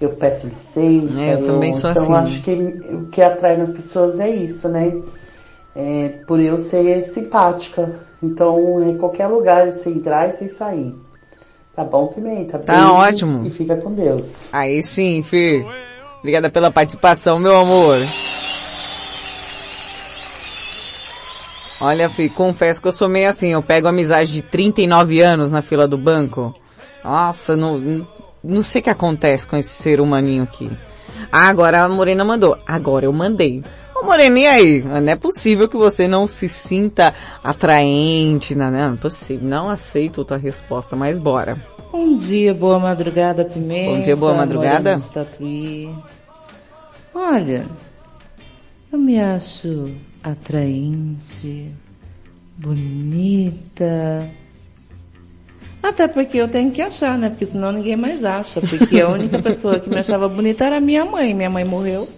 eu 0.00 0.10
peço 0.10 0.46
licença. 0.46 1.20
É, 1.20 1.34
eu 1.34 1.44
também 1.44 1.72
sou 1.72 1.90
então 1.90 2.02
assim. 2.02 2.14
acho 2.14 2.42
que 2.42 2.52
o 2.92 3.06
que 3.06 3.22
atrai 3.22 3.56
nas 3.56 3.72
pessoas 3.72 4.18
é 4.20 4.28
isso, 4.28 4.68
né? 4.68 4.92
É, 5.76 6.20
por 6.26 6.38
eu 6.40 6.58
ser 6.58 7.02
simpática. 7.04 8.00
Então, 8.22 8.82
em 8.88 8.96
qualquer 8.96 9.26
lugar, 9.26 9.70
você 9.70 9.90
entrar 9.90 10.28
e 10.28 10.32
você 10.32 10.48
sair. 10.48 10.94
Tá 11.74 11.84
bom, 11.84 12.06
Pimenta? 12.06 12.58
Tá 12.58 12.92
ótimo. 12.92 13.46
E 13.46 13.50
fica 13.50 13.76
com 13.76 13.92
Deus. 13.92 14.48
Aí 14.52 14.82
sim, 14.82 15.22
Fê. 15.22 15.64
Obrigada 16.20 16.48
pela 16.48 16.70
participação, 16.70 17.38
meu 17.38 17.56
amor. 17.56 17.98
Olha, 21.80 22.08
Fê, 22.08 22.28
confesso 22.28 22.80
que 22.80 22.88
eu 22.88 22.92
sou 22.92 23.08
meio 23.08 23.28
assim, 23.28 23.48
eu 23.48 23.62
pego 23.62 23.88
amizade 23.88 24.32
de 24.32 24.42
39 24.42 25.20
anos 25.20 25.50
na 25.50 25.60
fila 25.60 25.86
do 25.88 25.98
banco. 25.98 26.54
Nossa, 27.02 27.56
não- 27.56 28.06
não 28.42 28.62
sei 28.62 28.80
o 28.80 28.84
que 28.84 28.90
acontece 28.90 29.46
com 29.46 29.56
esse 29.56 29.70
ser 29.70 30.00
humaninho 30.00 30.44
aqui. 30.44 30.70
Ah, 31.30 31.48
agora 31.48 31.82
a 31.82 31.88
Morena 31.88 32.24
mandou. 32.24 32.56
Agora 32.66 33.04
eu 33.04 33.12
mandei. 33.12 33.62
E 34.34 34.46
aí? 34.46 34.82
Não 34.82 35.12
é 35.12 35.16
possível 35.16 35.68
que 35.68 35.76
você 35.76 36.06
não 36.06 36.26
se 36.26 36.48
sinta 36.48 37.14
atraente, 37.42 38.54
não, 38.54 38.70
não 38.70 38.94
é 38.94 38.96
possível. 38.96 39.48
Não 39.48 39.68
aceito 39.68 40.24
tua 40.24 40.36
resposta, 40.36 40.94
mas 40.94 41.18
bora. 41.18 41.64
Bom 41.90 42.16
dia, 42.16 42.52
boa 42.52 42.78
madrugada, 42.78 43.44
Pimenta. 43.44 43.96
Bom 43.96 44.02
dia, 44.02 44.16
boa 44.16 44.34
madrugada. 44.34 45.00
Tatuí. 45.12 45.94
Olha, 47.14 47.66
eu 48.92 48.98
me 48.98 49.20
acho 49.20 49.92
atraente, 50.22 51.72
bonita. 52.56 54.28
Até 55.82 56.08
porque 56.08 56.38
eu 56.38 56.48
tenho 56.48 56.70
que 56.70 56.80
achar, 56.80 57.18
né? 57.18 57.28
Porque 57.28 57.44
senão 57.44 57.70
ninguém 57.70 57.94
mais 57.94 58.24
acha. 58.24 58.60
Porque 58.60 59.00
a 59.00 59.08
única 59.08 59.40
pessoa 59.42 59.78
que 59.78 59.90
me 59.90 59.98
achava 59.98 60.28
bonita 60.28 60.64
era 60.64 60.80
minha 60.80 61.04
mãe. 61.04 61.34
Minha 61.34 61.50
mãe 61.50 61.64
morreu. 61.64 62.08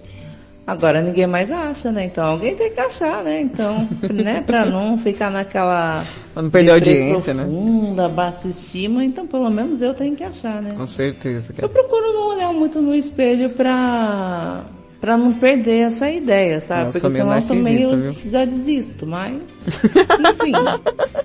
Agora 0.67 1.01
ninguém 1.01 1.29
mais 1.29 1.53
acha, 1.53 1.93
né? 1.93 2.07
Então 2.07 2.25
alguém 2.25 2.57
tem 2.57 2.73
que 2.73 2.81
achar, 2.81 3.23
né? 3.23 3.41
Então, 3.41 3.89
né? 4.13 4.43
Pra 4.45 4.67
não 4.67 4.99
ficar 4.99 5.31
naquela... 5.31 6.05
Pra 6.35 6.43
não 6.43 6.51
perder 6.51 6.71
a 6.73 6.75
audiência, 6.75 7.33
né? 7.33 7.45
profunda, 7.45 8.09
baixa 8.09 8.49
estima. 8.49 9.05
Então 9.05 9.29
pelo 9.29 9.49
menos 9.49 9.81
eu 9.81 9.95
tenho 9.95 10.17
que 10.17 10.25
achar, 10.25 10.61
né? 10.61 10.75
Com 10.77 10.87
certeza. 10.87 11.55
Eu 11.57 11.69
procuro 11.69 12.13
não 12.13 12.31
olhar 12.31 12.53
muito 12.53 12.81
no 12.83 12.93
espelho 12.97 13.51
pra, 13.51 14.65
pra 15.01 15.17
não 15.17 15.33
perder 15.33 15.87
essa 15.87 16.11
ideia, 16.11 16.61
sabe? 16.61 16.89
Eu 16.89 16.93
Porque 16.93 17.11
senão 17.11 17.41
também 17.41 17.83
eu 17.83 17.97
narcisista, 17.97 18.29
já 18.29 18.45
desisto, 18.45 19.07
mas. 19.07 19.35
Enfim, 19.71 20.53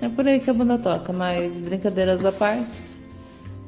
é 0.00 0.08
por 0.08 0.24
aí 0.24 0.38
que 0.38 0.50
a 0.50 0.54
banda 0.54 0.78
toca, 0.78 1.12
mas 1.12 1.52
brincadeiras 1.54 2.24
à 2.24 2.30
parte. 2.30 2.92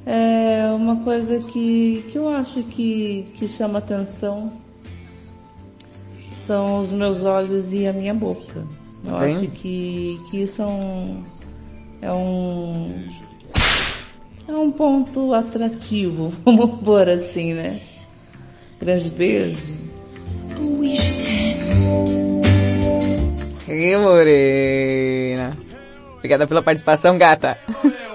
É 0.07 0.71
uma 0.73 0.97
coisa 0.97 1.41
que, 1.41 2.05
que 2.13 2.17
eu 2.17 2.29
acho 2.29 2.63
que, 2.63 3.27
que 3.35 3.49
chama 3.49 3.81
atenção 3.81 4.64
são 6.47 6.81
os 6.81 6.91
meus 6.91 7.23
olhos 7.25 7.73
e 7.73 7.87
a 7.87 7.93
minha 7.93 8.15
boca. 8.15 8.67
Eu 9.05 9.19
Bem. 9.19 9.37
acho 9.37 9.47
que, 9.49 10.19
que 10.31 10.43
isso 10.43 10.63
é 10.63 10.67
um. 10.67 11.25
É 12.01 12.13
um. 12.13 13.09
É 14.47 14.53
um 14.53 14.71
ponto 14.71 15.33
atrativo, 15.33 16.33
vamos 16.45 16.81
pôr 16.83 17.09
assim, 17.09 17.55
né? 17.55 17.81
Grande 18.81 19.11
beijo. 19.13 19.57
Sim, 23.65 23.97
Morena. 23.97 25.57
Obrigada 26.17 26.47
pela 26.47 26.63
participação, 26.63 27.17
gata. 27.17 27.59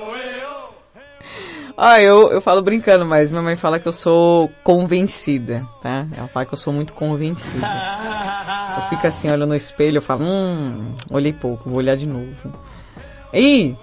Ah, 1.82 2.02
eu, 2.02 2.30
eu 2.30 2.42
falo 2.42 2.62
brincando, 2.62 3.06
mas 3.06 3.32
minha 3.32 3.42
mãe 3.42 3.56
fala 3.56 3.80
que 3.80 3.88
eu 3.88 3.94
sou 3.94 4.52
convencida, 4.66 5.66
tá? 5.82 6.06
Ela 6.12 6.28
fala 6.28 6.46
que 6.46 6.54
eu 6.54 6.58
sou 6.58 6.74
muito 6.74 6.92
convencida. 6.92 7.66
Eu 8.76 8.90
fico 8.90 9.08
assim, 9.08 9.32
olho 9.32 9.46
no 9.46 9.56
espelho, 9.56 10.00
eu 10.00 10.02
falo, 10.02 10.26
hum, 10.26 10.94
olhei 11.10 11.32
pouco, 11.32 11.70
vou 11.70 11.78
olhar 11.78 11.96
de 11.96 12.06
novo. 12.06 12.52
Ih, 13.34 13.78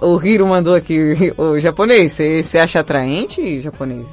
o 0.00 0.24
Hiro 0.24 0.46
mandou 0.46 0.72
aqui, 0.72 1.34
o 1.36 1.58
japonês, 1.58 2.12
você 2.12 2.58
acha 2.58 2.78
atraente, 2.78 3.58
japonês? 3.58 4.08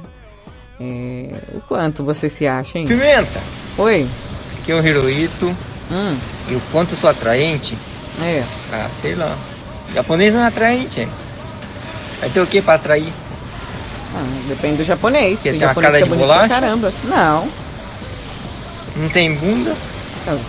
É, 0.80 1.40
o 1.54 1.60
quanto 1.60 2.02
você 2.02 2.28
se 2.28 2.48
acha, 2.48 2.80
hein? 2.80 2.88
Pimenta! 2.88 3.40
Oi. 3.78 4.08
Aqui 4.58 4.72
é 4.72 4.74
o 4.74 4.84
Hirohito. 4.84 5.56
Hum. 5.88 6.18
E 6.48 6.56
o 6.56 6.60
quanto 6.72 6.94
eu 6.94 6.98
sou 6.98 7.08
atraente? 7.08 7.78
É. 8.20 8.42
Ah, 8.72 8.90
sei 9.00 9.14
lá. 9.14 9.38
Japonês 9.94 10.34
não 10.34 10.42
é 10.42 10.48
atraente. 10.48 11.08
Vai 12.20 12.30
ter 12.30 12.40
o 12.40 12.46
que 12.46 12.60
pra 12.60 12.74
atrair? 12.74 13.12
Ah, 14.14 14.24
depende 14.46 14.78
do 14.78 14.84
japonês. 14.84 15.42
Quer 15.42 15.52
Tem 15.56 15.62
uma 15.62 15.74
cara 15.74 15.98
é 15.98 16.02
de 16.02 16.08
bolacha? 16.08 16.48
Caramba. 16.48 16.92
Não. 17.04 17.48
Não 18.96 19.08
tem 19.08 19.34
bunda? 19.34 19.76
Não. 20.26 20.40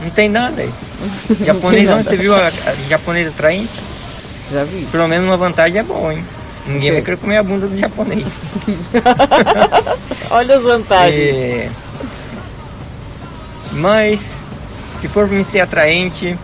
Não 0.00 0.10
tem 0.10 0.28
nada 0.28 0.62
aí. 0.62 0.72
japonês 1.44 1.84
não, 1.84 2.02
você 2.02 2.16
viu 2.16 2.34
a, 2.34 2.46
a 2.48 2.74
japonês 2.88 3.28
atraente? 3.28 3.82
Já 4.50 4.64
vi. 4.64 4.86
Pelo 4.86 5.08
menos 5.08 5.26
uma 5.26 5.36
vantagem 5.36 5.80
é 5.80 5.82
bom, 5.82 6.10
hein? 6.10 6.24
Ninguém 6.66 6.92
vai 6.92 7.02
querer 7.02 7.16
comer 7.16 7.38
a 7.38 7.42
bunda 7.42 7.66
do 7.66 7.76
japonês. 7.76 8.26
Olha 10.30 10.56
as 10.56 10.62
vantagens. 10.62 11.36
É, 11.36 11.70
Mas, 13.72 14.20
se 15.00 15.08
for 15.08 15.26
pra 15.26 15.36
me 15.36 15.44
ser 15.44 15.62
atraente, 15.62 16.38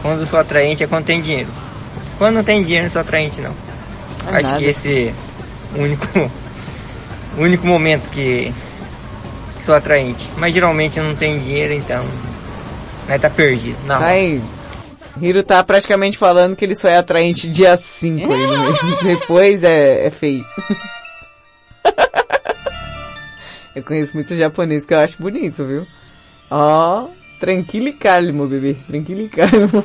quando 0.00 0.20
eu 0.20 0.26
sou 0.26 0.38
atraente 0.38 0.82
é 0.82 0.86
quando 0.86 1.04
tem 1.04 1.20
dinheiro. 1.20 1.50
Quando 2.18 2.36
não 2.36 2.44
tem 2.44 2.62
dinheiro, 2.62 2.84
não 2.84 2.90
sou 2.90 3.00
atraente 3.00 3.40
não. 3.40 3.54
É 4.26 4.36
Acho 4.38 4.42
nada. 4.42 4.58
que 4.58 4.64
esse 4.64 5.14
único, 5.74 6.06
único 7.38 7.66
momento 7.66 8.08
que, 8.10 8.52
que 9.56 9.64
sou 9.64 9.74
atraente. 9.74 10.28
Mas 10.36 10.54
geralmente 10.54 10.98
eu 10.98 11.04
não 11.04 11.14
tenho 11.14 11.38
dinheiro, 11.40 11.72
então. 11.74 12.02
Né, 13.06 13.18
tá 13.18 13.30
perdido. 13.30 13.78
Não. 13.84 13.98
Aí, 13.98 14.42
Hiro 15.20 15.42
tá 15.42 15.62
praticamente 15.62 16.18
falando 16.18 16.56
que 16.56 16.64
ele 16.64 16.74
só 16.74 16.88
é 16.88 16.96
atraente 16.96 17.48
dia 17.48 17.76
5 17.76 18.32
ele 18.32 18.46
mesmo. 18.46 18.96
Depois 19.04 19.62
é, 19.62 20.06
é 20.06 20.10
feio. 20.10 20.44
eu 23.74 23.82
conheço 23.82 24.14
muito 24.14 24.34
japonês 24.36 24.84
que 24.84 24.92
eu 24.92 24.98
acho 24.98 25.20
bonito, 25.22 25.64
viu? 25.64 25.86
Ó, 26.50 27.08
tranquilo 27.38 27.88
e 27.88 27.92
calmo, 27.92 28.46
bebê. 28.46 28.76
Tranquilo 28.86 29.22
e 29.22 29.28
calmo. 29.28 29.84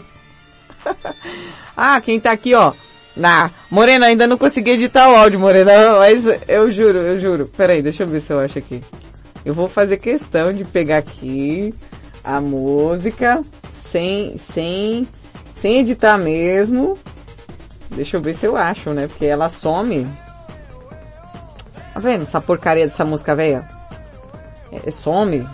ah, 1.75 1.99
quem 2.01 2.19
tá 2.19 2.31
aqui, 2.31 2.53
ó. 2.53 2.73
Na, 3.15 3.51
Morena, 3.69 4.05
ainda 4.05 4.25
não 4.25 4.37
consegui 4.37 4.71
editar 4.71 5.09
o 5.09 5.15
áudio, 5.15 5.39
Morena, 5.39 5.97
mas 5.99 6.25
eu 6.47 6.71
juro, 6.71 6.99
eu 6.99 7.19
juro. 7.19 7.45
Peraí, 7.45 7.81
deixa 7.81 8.03
eu 8.03 8.07
ver 8.07 8.21
se 8.21 8.31
eu 8.31 8.39
acho 8.39 8.57
aqui. 8.57 8.81
Eu 9.43 9.53
vou 9.53 9.67
fazer 9.67 9.97
questão 9.97 10.53
de 10.53 10.63
pegar 10.63 10.99
aqui 10.99 11.73
a 12.23 12.39
música 12.39 13.41
sem, 13.73 14.37
sem, 14.37 15.07
sem 15.55 15.79
editar 15.79 16.17
mesmo. 16.17 16.97
Deixa 17.89 18.17
eu 18.17 18.21
ver 18.21 18.35
se 18.35 18.45
eu 18.45 18.55
acho, 18.55 18.91
né? 18.91 19.07
Porque 19.07 19.25
ela 19.25 19.49
some. 19.49 20.07
Tá 21.93 21.99
vendo 21.99 22.23
essa 22.23 22.39
porcaria 22.39 22.87
dessa 22.87 23.03
música 23.03 23.35
velha? 23.35 23.67
É, 24.71 24.89
some. 24.91 25.45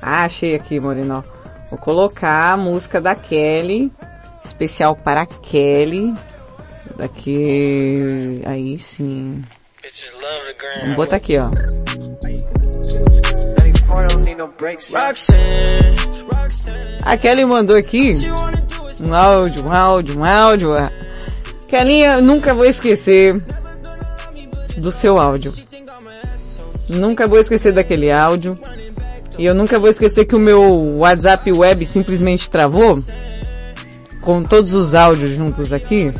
Ah, 0.00 0.24
achei 0.24 0.54
aqui, 0.54 0.80
Moreno. 0.80 1.22
Vou 1.68 1.78
colocar 1.78 2.52
a 2.52 2.56
música 2.56 3.00
da 3.00 3.14
Kelly. 3.14 3.92
Especial 4.44 4.96
para 4.96 5.22
a 5.22 5.26
Kelly. 5.26 6.14
Daqui. 6.96 8.42
Aí 8.44 8.78
sim. 8.78 9.44
Vamos 10.80 10.96
botar 10.96 11.16
aqui, 11.16 11.38
ó. 11.38 11.50
A 17.02 17.16
Kelly 17.16 17.44
mandou 17.44 17.76
aqui 17.76 18.14
um 19.00 19.14
áudio, 19.14 19.64
um 19.64 19.72
áudio, 19.72 20.18
um 20.18 20.24
áudio. 20.24 20.70
Kellinha, 21.66 22.20
nunca 22.20 22.52
vou 22.52 22.66
esquecer 22.66 23.40
do 24.76 24.92
seu 24.92 25.18
áudio. 25.18 25.52
Nunca 26.88 27.26
vou 27.26 27.38
esquecer 27.38 27.72
daquele 27.72 28.12
áudio. 28.12 28.58
E 29.38 29.46
eu 29.46 29.54
nunca 29.54 29.78
vou 29.78 29.88
esquecer 29.88 30.24
que 30.26 30.36
o 30.36 30.40
meu 30.40 30.98
WhatsApp 30.98 31.50
web 31.50 31.86
simplesmente 31.86 32.50
travou. 32.50 32.98
Com 34.20 34.42
todos 34.42 34.74
os 34.74 34.94
áudios 34.94 35.32
juntos 35.32 35.72
aqui. 35.72 36.12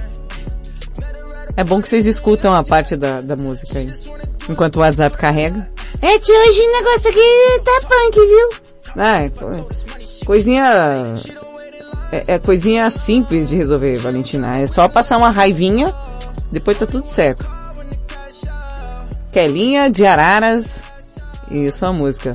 É 1.56 1.64
bom 1.64 1.82
que 1.82 1.88
vocês 1.88 2.06
escutam 2.06 2.54
a 2.54 2.64
parte 2.64 2.96
da, 2.96 3.20
da 3.20 3.36
música 3.36 3.78
aí. 3.78 3.92
Enquanto 4.48 4.76
o 4.76 4.80
WhatsApp 4.80 5.16
carrega. 5.16 5.70
É, 6.00 6.18
tio, 6.18 6.34
hoje 6.34 6.60
o 6.62 6.72
negócio 6.72 7.10
aqui 7.10 7.62
tá 7.64 7.80
punk, 7.82 8.14
viu? 8.26 8.48
Ah, 8.96 9.22
é 9.24 9.28
co- 9.28 9.68
coisinha... 10.24 11.14
É, 12.12 12.34
é 12.34 12.38
coisinha 12.38 12.90
simples 12.90 13.48
de 13.50 13.56
resolver, 13.56 13.96
Valentina. 13.98 14.58
É 14.58 14.66
só 14.66 14.88
passar 14.88 15.16
uma 15.18 15.30
raivinha, 15.30 15.94
depois 16.50 16.78
tá 16.78 16.86
tudo 16.86 17.06
certo. 17.06 17.48
Kelinha 19.32 19.88
de 19.90 20.04
Araras 20.06 20.82
e 21.50 21.70
sua 21.70 21.92
música. 21.92 22.34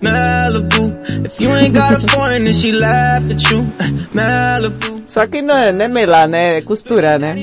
Malibu. 0.00 1.26
If 1.26 1.40
you 1.40 1.54
ain't 1.54 1.74
got 1.74 2.02
a 2.02 2.08
foreign, 2.08 2.44
then 2.44 2.52
she 2.52 2.72
laugh 2.72 3.30
at 3.30 3.50
you. 3.50 3.66
Malibu. 4.12 5.02
Só 5.06 5.26
que 5.26 5.40
não 5.40 5.56
é, 5.56 5.72
não 5.72 5.84
é 5.84 5.88
melar, 5.88 6.28
né? 6.28 6.58
É 6.58 6.60
costurar, 6.60 7.18
né? 7.18 7.34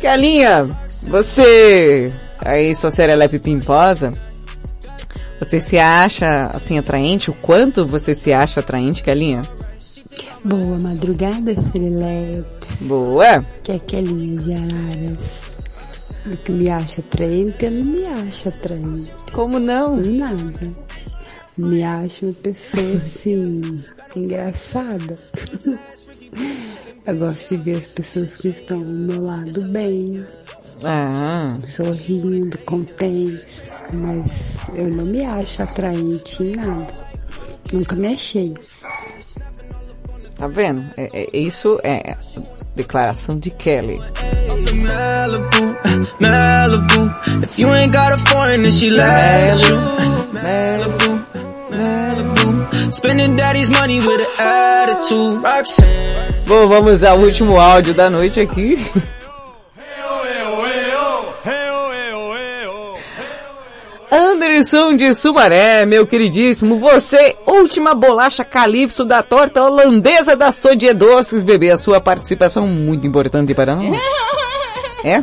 Kelinha, 0.00 0.68
você, 1.04 2.12
aí 2.38 2.76
sua 2.76 2.90
serelepe 2.90 3.38
pimposa, 3.38 4.12
você 5.40 5.58
se 5.58 5.78
acha, 5.78 6.50
assim, 6.54 6.78
atraente? 6.78 7.30
O 7.30 7.34
quanto 7.34 7.86
você 7.86 8.14
se 8.14 8.32
acha 8.32 8.60
atraente, 8.60 9.02
Kelinha? 9.02 9.42
Boa 10.44 10.78
madrugada, 10.78 11.58
Serelepe. 11.58 12.44
Boa. 12.82 13.44
Que 13.62 13.72
é 13.72 13.74
aquelinha 13.76 14.40
de 14.40 14.52
araras. 14.54 15.45
Do 16.26 16.36
que 16.38 16.52
me 16.52 16.68
acha 16.68 17.00
atraente, 17.00 17.66
eu 17.66 17.70
não 17.70 17.84
me 17.84 18.06
acho 18.06 18.48
atraente. 18.48 19.12
Como 19.32 19.58
não? 19.60 19.96
Nada. 19.96 20.70
Me 21.56 21.84
acho 21.84 22.26
uma 22.26 22.34
pessoa 22.34 22.96
assim, 22.96 23.84
engraçada. 24.14 25.18
eu 27.06 27.16
gosto 27.16 27.56
de 27.56 27.62
ver 27.62 27.76
as 27.76 27.86
pessoas 27.86 28.36
que 28.36 28.48
estão 28.48 28.78
ao 28.78 28.84
meu 28.84 29.24
lado 29.24 29.68
bem. 29.68 30.26
Ah. 30.84 31.56
Sorrindo, 31.64 32.58
contentes. 32.58 33.70
Mas 33.92 34.58
eu 34.74 34.90
não 34.90 35.06
me 35.06 35.24
acho 35.24 35.62
atraente 35.62 36.42
em 36.42 36.56
nada. 36.56 36.92
Nunca 37.72 37.94
me 37.94 38.08
achei. 38.08 38.54
Tá 40.38 40.46
vendo? 40.46 40.84
É, 40.96 41.10
é- 41.12 41.38
isso 41.38 41.78
é 41.82 42.14
declaração 42.74 43.38
de 43.38 43.50
Kelly. 43.50 43.98
Malibu, 44.74 45.76
Malibu. 46.20 47.14
If 47.42 47.58
you 47.58 47.72
ain't 47.74 47.92
got 47.92 48.12
a 48.12 48.18
foreign, 48.30 48.62
then 48.62 48.70
she 48.70 48.90
laughs 48.90 49.62
at 49.62 49.70
you. 49.70 49.76
Malibu, 50.32 51.26
Malibu. 51.70 52.92
Spending 52.92 53.34
daddy's 53.36 53.68
money 53.70 54.00
with 54.00 54.20
an 54.38 54.88
attitude. 54.88 55.42
Roxanne. 55.42 56.34
Bom, 56.46 56.68
vamos 56.68 57.02
ao 57.02 57.18
último 57.18 57.58
áudio 57.58 57.94
da 57.94 58.08
noite 58.10 58.38
aqui. 58.40 58.84
Anderson 64.36 64.94
de 64.94 65.14
Sumaré, 65.14 65.86
meu 65.86 66.06
queridíssimo, 66.06 66.78
você, 66.78 67.34
última 67.46 67.94
bolacha 67.94 68.44
calypso 68.44 69.02
da 69.02 69.22
torta 69.22 69.64
holandesa 69.64 70.36
da 70.36 70.52
Sodie 70.52 70.92
Doces, 70.92 71.42
bebê, 71.42 71.70
a 71.70 71.78
sua 71.78 72.02
participação 72.02 72.66
muito 72.66 73.06
importante 73.06 73.54
para 73.54 73.74
nós. 73.74 73.98
É? 75.04 75.22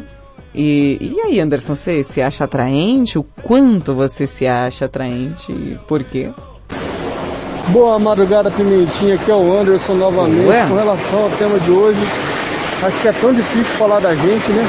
E, 0.55 0.97
e 1.01 1.19
aí, 1.19 1.39
Anderson, 1.41 1.75
você 1.75 2.05
se 2.05 2.21
acha 2.21 2.45
atraente? 2.45 3.19
O 3.19 3.23
quanto 3.43 3.93
você 3.93 4.25
se 4.25 4.47
acha 4.47 4.85
atraente? 4.85 5.51
e 5.51 5.77
Por 5.87 6.03
quê? 6.05 6.31
Boa 7.67 7.99
madrugada, 7.99 8.49
Pimentinha. 8.49 9.15
Aqui 9.15 9.29
é 9.29 9.35
o 9.35 9.59
Anderson 9.59 9.95
novamente. 9.95 10.47
Ué? 10.47 10.65
Com 10.69 10.75
relação 10.75 11.23
ao 11.23 11.29
tema 11.31 11.59
de 11.59 11.69
hoje, 11.69 11.99
acho 12.81 13.01
que 13.01 13.07
é 13.09 13.11
tão 13.11 13.33
difícil 13.33 13.75
falar 13.75 13.99
da 13.99 14.15
gente, 14.15 14.51
né? 14.51 14.65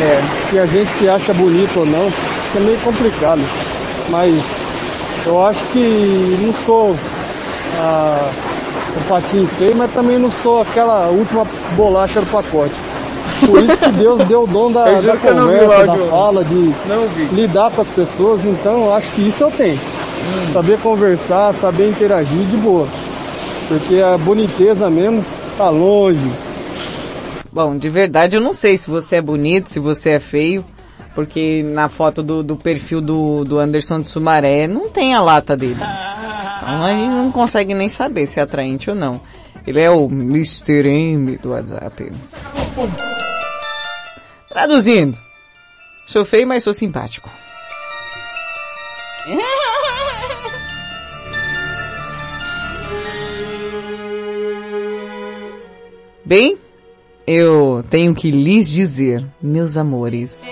É, 0.00 0.48
se 0.50 0.58
a 0.58 0.66
gente 0.66 0.90
se 0.92 1.08
acha 1.10 1.34
bonito 1.34 1.80
ou 1.80 1.84
não, 1.84 2.10
é 2.56 2.60
meio 2.60 2.78
complicado. 2.78 3.42
Mas 4.10 4.34
eu 5.26 5.44
acho 5.44 5.64
que 5.66 6.38
não 6.40 6.52
sou 6.52 6.96
ah, 7.78 8.30
o 8.96 9.08
patinho 9.08 9.46
feio, 9.46 9.76
mas 9.76 9.92
também 9.92 10.18
não 10.18 10.30
sou 10.30 10.60
aquela 10.60 11.08
última 11.08 11.46
bolacha 11.76 12.20
do 12.20 12.26
pacote. 12.26 12.74
Por 13.46 13.62
isso 13.62 13.76
que 13.78 13.92
Deus 13.92 14.20
deu 14.26 14.44
o 14.44 14.46
dom 14.46 14.70
da, 14.70 14.84
da 15.00 15.16
conversa, 15.16 15.86
da 15.86 15.96
fala, 15.96 16.44
de 16.44 16.74
lidar 17.32 17.70
com 17.70 17.80
as 17.80 17.88
pessoas. 17.88 18.44
Então 18.44 18.84
eu 18.84 18.94
acho 18.94 19.10
que 19.12 19.28
isso 19.28 19.44
eu 19.44 19.50
tenho. 19.50 19.78
Saber 20.52 20.78
conversar, 20.78 21.52
saber 21.54 21.88
interagir 21.88 22.46
de 22.46 22.56
boa. 22.56 22.86
Porque 23.68 24.00
a 24.00 24.16
boniteza 24.18 24.88
mesmo 24.88 25.24
tá 25.56 25.68
longe. 25.68 26.30
Bom, 27.52 27.76
de 27.76 27.88
verdade 27.88 28.36
eu 28.36 28.40
não 28.40 28.52
sei 28.52 28.76
se 28.76 28.88
você 28.88 29.16
é 29.16 29.22
bonito, 29.22 29.70
se 29.70 29.80
você 29.80 30.10
é 30.10 30.20
feio, 30.20 30.64
porque 31.14 31.62
na 31.62 31.88
foto 31.88 32.22
do, 32.22 32.42
do 32.42 32.56
perfil 32.56 33.00
do, 33.00 33.44
do 33.44 33.58
Anderson 33.58 34.00
de 34.00 34.08
Sumaré 34.08 34.66
não 34.66 34.88
tem 34.88 35.14
a 35.14 35.20
lata 35.20 35.56
dele. 35.56 35.74
Então 35.76 36.84
aí 36.84 37.08
não 37.08 37.30
consegue 37.30 37.74
nem 37.74 37.88
saber 37.88 38.26
se 38.26 38.40
é 38.40 38.42
atraente 38.42 38.90
ou 38.90 38.96
não. 38.96 39.20
Ele 39.66 39.80
é 39.80 39.90
o 39.90 40.06
Mr. 40.06 40.86
M 40.88 41.36
do 41.38 41.50
WhatsApp. 41.50 42.12
Traduzindo. 44.48 45.18
Sou 46.06 46.24
feio, 46.24 46.46
mas 46.46 46.62
sou 46.62 46.74
simpático. 46.74 47.30
Bem, 56.24 56.58
eu 57.26 57.84
tenho 57.88 58.14
que 58.14 58.30
lhes 58.30 58.68
dizer, 58.68 59.24
meus 59.40 59.76
amores. 59.76 60.44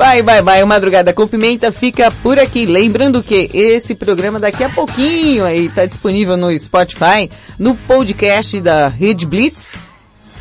Bye, 0.00 0.22
bye, 0.22 0.40
bye. 0.40 0.62
O 0.62 0.66
Madrugada 0.66 1.12
com 1.12 1.28
Pimenta 1.28 1.70
fica 1.70 2.10
por 2.10 2.38
aqui. 2.38 2.64
Lembrando 2.64 3.22
que 3.22 3.50
esse 3.52 3.94
programa 3.94 4.40
daqui 4.40 4.64
a 4.64 4.70
pouquinho 4.70 5.44
aí 5.44 5.68
tá 5.68 5.84
disponível 5.84 6.38
no 6.38 6.58
Spotify, 6.58 7.28
no 7.58 7.74
podcast 7.74 8.58
da 8.62 8.88
Rede 8.88 9.26
Blitz. 9.26 9.78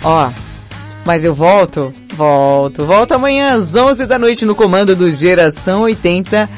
Ó, 0.02 0.32
mas 1.04 1.26
eu 1.26 1.36
volto, 1.36 1.94
volto, 2.16 2.86
volto 2.86 3.12
amanhã 3.12 3.56
às 3.56 3.76
11 3.76 4.06
da 4.06 4.18
noite 4.18 4.46
no 4.46 4.56
comando 4.56 4.96
do 4.96 5.12
Geração 5.12 5.82
80. 5.82 6.50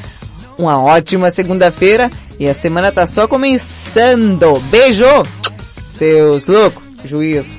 Uma 0.56 0.80
ótima 0.80 1.28
segunda-feira 1.32 2.08
e 2.38 2.48
a 2.48 2.54
semana 2.54 2.92
tá 2.92 3.04
só 3.04 3.26
começando. 3.26 4.60
Beijo, 4.70 5.26
seus 5.82 6.46
loucos, 6.46 6.84
juízo. 7.04 7.50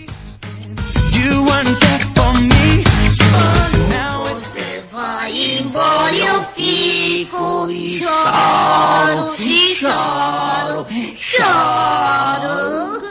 Fico 7.63 7.71
e 7.71 7.99
choro, 7.99 9.35
e 9.39 9.75
choro, 9.75 10.87
choro. 11.17 13.01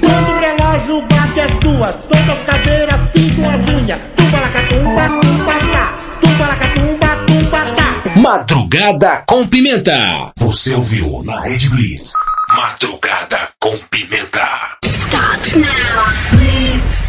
Quando 0.00 0.28
o 0.28 0.40
relógio 0.40 1.02
bate 1.02 1.40
as 1.40 1.54
duas, 1.60 1.96
todas 2.04 2.28
as 2.28 2.44
cadeiras 2.44 3.00
pintam 3.12 3.50
as 3.50 3.68
unhas. 3.68 4.00
Tumba 4.16 4.40
lacatumba, 4.40 5.08
tumba 5.20 5.54
tá. 5.72 5.96
Tumba 6.20 6.46
lacatumba, 6.46 7.16
tumba 7.26 7.74
tá. 7.74 8.20
Madrugada 8.20 9.24
com 9.26 9.46
Pimenta. 9.46 10.32
Você 10.36 10.74
ouviu 10.74 11.22
na 11.24 11.40
Rede 11.40 11.68
Blitz. 11.68 12.12
Madrugada 12.48 13.48
com 13.58 13.78
Pimenta. 13.90 14.76
Stop 14.84 15.58
now. 15.58 16.99